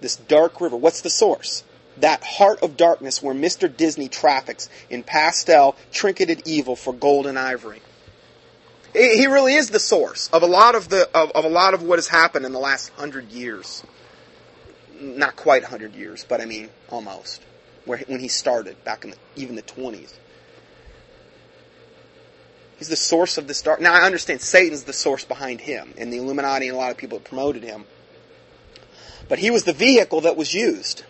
This 0.02 0.16
dark 0.16 0.60
river. 0.60 0.76
What's 0.76 1.02
the 1.02 1.12
source? 1.12 1.64
That 1.98 2.24
heart 2.24 2.64
of 2.64 2.78
darkness 2.78 3.22
where 3.22 3.36
Mr. 3.36 3.70
Disney 3.78 4.10
traffics 4.10 4.70
in 4.90 5.04
pastel, 5.04 5.76
trinketed 5.92 6.48
evil 6.48 6.76
for 6.76 6.94
gold 6.94 7.28
and 7.28 7.38
ivory. 7.38 7.84
He 8.94 9.26
really 9.26 9.56
is 9.56 9.70
the 9.70 9.80
source 9.80 10.30
of 10.32 10.44
a 10.44 10.46
lot 10.46 10.76
of 10.76 10.90
the 10.90 11.10
of, 11.18 11.32
of 11.32 11.46
a 11.46 11.50
lot 11.50 11.74
of 11.74 11.82
what 11.82 11.98
has 11.98 12.08
happened 12.08 12.46
in 12.46 12.54
the 12.54 12.60
last 12.60 12.90
hundred 12.94 13.32
years. 13.32 13.84
Not 15.00 15.36
quite 15.36 15.64
hundred 15.64 15.96
years, 15.96 16.26
but 16.28 16.42
I 16.42 16.46
mean 16.46 16.70
almost. 16.90 17.42
Where 17.86 17.98
when 18.08 18.20
he 18.20 18.28
started 18.28 18.82
back 18.84 19.04
in 19.04 19.12
the, 19.12 19.18
even 19.36 19.56
the 19.56 19.64
twenties. 19.64 20.18
He's 22.78 22.90
the 22.90 22.96
source 22.96 23.38
of 23.38 23.48
this 23.48 23.62
dark. 23.62 23.82
Now 23.82 23.94
I 23.94 24.06
understand 24.06 24.42
Satan's 24.42 24.84
the 24.84 24.94
source 24.94 25.26
behind 25.26 25.62
him, 25.62 25.94
and 25.98 26.14
the 26.14 26.18
Illuminati 26.18 26.68
and 26.68 26.76
a 26.76 26.80
lot 26.80 26.92
of 26.92 26.98
people 26.98 27.18
that 27.18 27.28
promoted 27.28 27.64
him. 27.64 27.86
But 29.28 29.40
he 29.40 29.50
was 29.50 29.64
the 29.64 29.74
vehicle 29.74 30.22
that 30.22 30.38
was 30.38 30.54
used. 30.54 31.04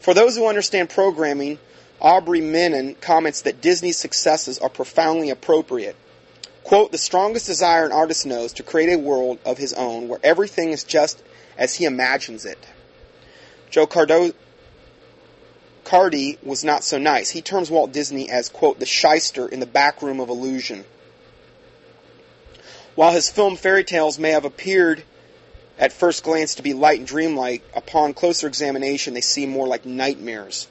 For 0.00 0.14
those 0.14 0.36
who 0.36 0.46
understand 0.46 0.90
programming, 0.90 1.58
Aubrey 2.00 2.40
Menen 2.40 3.00
comments 3.00 3.42
that 3.42 3.60
Disney's 3.60 3.98
successes 3.98 4.58
are 4.58 4.68
profoundly 4.68 5.30
appropriate. 5.30 5.96
Quote, 6.68 6.92
the 6.92 6.98
strongest 6.98 7.46
desire 7.46 7.86
an 7.86 7.92
artist 7.92 8.26
knows 8.26 8.52
to 8.52 8.62
create 8.62 8.92
a 8.92 8.98
world 8.98 9.38
of 9.46 9.56
his 9.56 9.72
own 9.72 10.06
where 10.06 10.20
everything 10.22 10.68
is 10.68 10.84
just 10.84 11.22
as 11.56 11.76
he 11.76 11.86
imagines 11.86 12.44
it. 12.44 12.58
Joe 13.70 13.86
Cardo- 13.86 14.34
Cardy 15.86 16.36
was 16.42 16.64
not 16.64 16.84
so 16.84 16.98
nice. 16.98 17.30
He 17.30 17.40
terms 17.40 17.70
Walt 17.70 17.90
Disney 17.92 18.28
as, 18.28 18.50
quote, 18.50 18.80
the 18.80 18.84
shyster 18.84 19.48
in 19.48 19.60
the 19.60 19.66
back 19.66 20.02
room 20.02 20.20
of 20.20 20.28
illusion. 20.28 20.84
While 22.96 23.12
his 23.12 23.30
film 23.30 23.56
fairy 23.56 23.82
tales 23.82 24.18
may 24.18 24.32
have 24.32 24.44
appeared 24.44 25.02
at 25.78 25.90
first 25.90 26.22
glance 26.22 26.56
to 26.56 26.62
be 26.62 26.74
light 26.74 26.98
and 26.98 27.08
dreamlike, 27.08 27.62
upon 27.74 28.12
closer 28.12 28.46
examination 28.46 29.14
they 29.14 29.22
seem 29.22 29.48
more 29.48 29.66
like 29.66 29.86
nightmares 29.86 30.68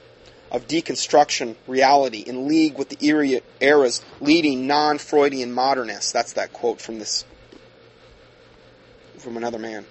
of 0.50 0.66
deconstruction 0.66 1.56
reality 1.66 2.24
in 2.26 2.48
league 2.48 2.78
with 2.78 2.88
the 2.88 3.48
era's 3.60 4.02
leading 4.20 4.66
non-Freudian 4.66 5.52
modernists. 5.52 6.12
That's 6.12 6.32
that 6.34 6.52
quote 6.52 6.80
from 6.80 6.98
this 6.98 7.24
from 9.18 9.36
another 9.36 9.58
man. 9.58 9.84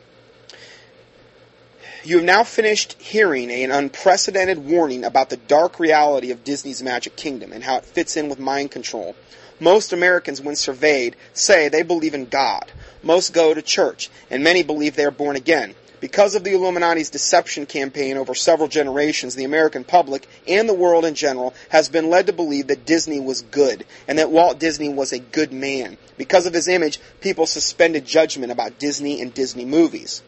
You 2.03 2.17
have 2.17 2.25
now 2.25 2.43
finished 2.43 2.93
hearing 2.93 3.51
an 3.51 3.71
unprecedented 3.71 4.59
warning 4.59 5.03
about 5.03 5.29
the 5.29 5.37
dark 5.37 5.79
reality 5.79 6.31
of 6.31 6.43
Disney's 6.43 6.81
Magic 6.81 7.15
Kingdom 7.17 7.51
and 7.51 7.63
how 7.63 7.77
it 7.77 7.85
fits 7.85 8.15
in 8.15 8.29
with 8.29 8.39
mind 8.39 8.71
control. 8.71 9.15
Most 9.59 9.91
Americans, 9.91 10.39
when 10.39 10.55
surveyed, 10.55 11.15
say 11.33 11.67
they 11.67 11.81
believe 11.81 12.13
in 12.13 12.25
God. 12.25 12.71
Most 13.03 13.33
go 13.33 13.53
to 13.53 13.61
church, 13.61 14.09
and 14.29 14.43
many 14.43 14.63
believe 14.63 14.95
they 14.95 15.05
are 15.05 15.11
born 15.11 15.35
again. 15.35 15.75
Because 15.99 16.35
of 16.35 16.43
the 16.43 16.53
Illuminati's 16.53 17.09
deception 17.09 17.65
campaign 17.65 18.17
over 18.17 18.35
several 18.35 18.67
generations, 18.67 19.33
the 19.35 19.45
American 19.45 19.83
public 19.83 20.27
and 20.47 20.69
the 20.69 20.73
world 20.73 21.05
in 21.05 21.15
general 21.15 21.55
has 21.69 21.89
been 21.89 22.09
led 22.09 22.27
to 22.27 22.33
believe 22.33 22.67
that 22.67 22.85
Disney 22.85 23.19
was 23.19 23.41
good 23.41 23.85
and 24.07 24.19
that 24.19 24.29
Walt 24.29 24.59
Disney 24.59 24.89
was 24.89 25.11
a 25.11 25.19
good 25.19 25.51
man. 25.51 25.97
Because 26.17 26.45
of 26.45 26.53
his 26.53 26.67
image, 26.67 26.99
people 27.19 27.47
suspended 27.47 28.05
judgment 28.05 28.51
about 28.51 28.77
Disney 28.77 29.21
and 29.21 29.33
Disney 29.33 29.65
movies. 29.65 30.21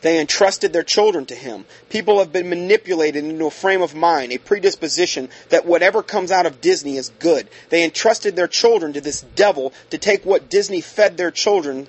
They 0.00 0.20
entrusted 0.20 0.72
their 0.72 0.82
children 0.82 1.26
to 1.26 1.34
him. 1.34 1.64
People 1.88 2.18
have 2.18 2.32
been 2.32 2.48
manipulated 2.48 3.24
into 3.24 3.46
a 3.46 3.50
frame 3.50 3.82
of 3.82 3.94
mind, 3.94 4.32
a 4.32 4.38
predisposition 4.38 5.28
that 5.48 5.66
whatever 5.66 6.02
comes 6.02 6.30
out 6.30 6.46
of 6.46 6.60
Disney 6.60 6.96
is 6.96 7.10
good. 7.18 7.48
They 7.70 7.84
entrusted 7.84 8.36
their 8.36 8.48
children 8.48 8.92
to 8.94 9.00
this 9.00 9.22
devil 9.34 9.72
to 9.90 9.98
take 9.98 10.24
what 10.24 10.50
Disney 10.50 10.80
fed 10.80 11.16
their 11.16 11.30
children, 11.30 11.88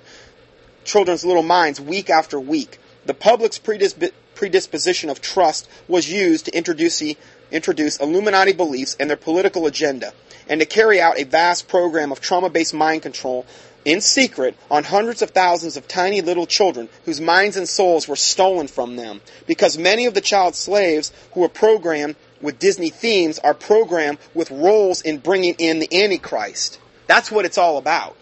children's 0.88 1.24
little 1.24 1.42
minds 1.42 1.80
week 1.80 2.10
after 2.10 2.40
week. 2.40 2.80
The 3.04 3.14
public's 3.14 3.58
predisp- 3.58 4.12
predisposition 4.34 5.10
of 5.10 5.20
trust 5.20 5.68
was 5.86 6.10
used 6.10 6.46
to 6.46 6.56
introduce, 6.56 7.02
introduce 7.50 7.98
Illuminati 7.98 8.52
beliefs 8.52 8.96
and 8.98 9.08
their 9.08 9.16
political 9.16 9.66
agenda, 9.66 10.12
and 10.48 10.60
to 10.60 10.66
carry 10.66 11.00
out 11.00 11.18
a 11.18 11.24
vast 11.24 11.68
program 11.68 12.10
of 12.10 12.20
trauma-based 12.20 12.72
mind 12.72 13.02
control 13.02 13.46
in 13.84 14.00
secret 14.00 14.56
on 14.70 14.84
hundreds 14.84 15.22
of 15.22 15.30
thousands 15.30 15.76
of 15.76 15.86
tiny 15.86 16.20
little 16.20 16.46
children 16.46 16.88
whose 17.04 17.20
minds 17.20 17.56
and 17.56 17.68
souls 17.68 18.08
were 18.08 18.16
stolen 18.16 18.66
from 18.66 18.96
them 18.96 19.20
because 19.46 19.78
many 19.78 20.06
of 20.06 20.14
the 20.14 20.20
child 20.20 20.54
slaves 20.54 21.12
who 21.32 21.40
were 21.40 21.48
programmed 21.48 22.16
with 22.40 22.58
Disney 22.58 22.90
themes 22.90 23.38
are 23.38 23.54
programmed 23.54 24.18
with 24.34 24.50
roles 24.50 25.02
in 25.02 25.18
bringing 25.18 25.54
in 25.58 25.78
the 25.78 26.02
Antichrist. 26.02 26.78
That's 27.06 27.30
what 27.30 27.44
it's 27.44 27.58
all 27.58 27.78
about. 27.78 28.16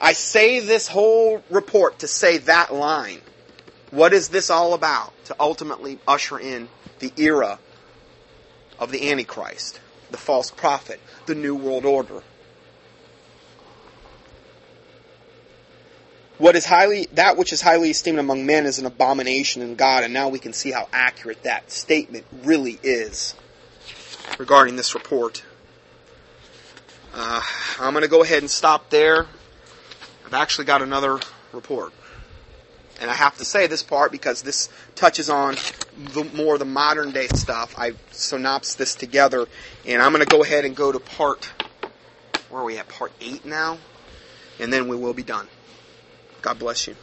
I 0.00 0.12
say 0.12 0.60
this 0.60 0.88
whole 0.88 1.42
report 1.50 2.00
to 2.00 2.08
say 2.08 2.38
that 2.38 2.72
line. 2.72 3.20
What 3.90 4.12
is 4.12 4.28
this 4.28 4.50
all 4.50 4.74
about? 4.74 5.12
To 5.26 5.36
ultimately 5.40 5.98
usher 6.06 6.38
in 6.38 6.68
the 6.98 7.12
era 7.16 7.58
of 8.78 8.92
the 8.92 9.10
Antichrist, 9.10 9.80
the 10.10 10.18
false 10.18 10.50
prophet, 10.50 11.00
the 11.26 11.34
New 11.34 11.54
World 11.54 11.84
Order. 11.84 12.22
what 16.38 16.54
is 16.54 16.64
highly 16.64 17.08
that 17.12 17.36
which 17.36 17.52
is 17.52 17.60
highly 17.60 17.90
esteemed 17.90 18.18
among 18.18 18.46
men 18.46 18.64
is 18.64 18.78
an 18.78 18.86
abomination 18.86 19.60
in 19.60 19.74
God, 19.74 20.04
and 20.04 20.14
now 20.14 20.28
we 20.28 20.38
can 20.38 20.52
see 20.52 20.70
how 20.70 20.88
accurate 20.92 21.42
that 21.42 21.70
statement 21.70 22.24
really 22.44 22.78
is 22.82 23.34
regarding 24.38 24.76
this 24.76 24.94
report. 24.94 25.44
Uh, 27.12 27.42
I'm 27.80 27.92
going 27.92 28.04
to 28.04 28.08
go 28.08 28.22
ahead 28.22 28.38
and 28.38 28.50
stop 28.50 28.90
there. 28.90 29.26
I've 30.28 30.34
actually 30.34 30.66
got 30.66 30.82
another 30.82 31.20
report. 31.54 31.94
And 33.00 33.10
I 33.10 33.14
have 33.14 33.38
to 33.38 33.46
say 33.46 33.66
this 33.66 33.82
part 33.82 34.12
because 34.12 34.42
this 34.42 34.68
touches 34.94 35.30
on 35.30 35.56
the 35.96 36.22
more 36.22 36.58
the 36.58 36.66
modern 36.66 37.12
day 37.12 37.28
stuff. 37.28 37.74
I 37.78 37.92
synopsed 38.10 38.76
this 38.76 38.94
together, 38.94 39.46
and 39.86 40.02
I'm 40.02 40.12
going 40.12 40.22
to 40.22 40.30
go 40.30 40.42
ahead 40.42 40.66
and 40.66 40.76
go 40.76 40.92
to 40.92 41.00
part. 41.00 41.50
Where 42.50 42.60
are 42.60 42.64
we 42.64 42.76
at? 42.76 42.88
Part 42.88 43.12
eight 43.22 43.46
now, 43.46 43.78
and 44.60 44.70
then 44.70 44.86
we 44.88 44.96
will 44.96 45.14
be 45.14 45.22
done. 45.22 45.48
God 46.42 46.58
bless 46.58 46.86
you. 46.86 46.94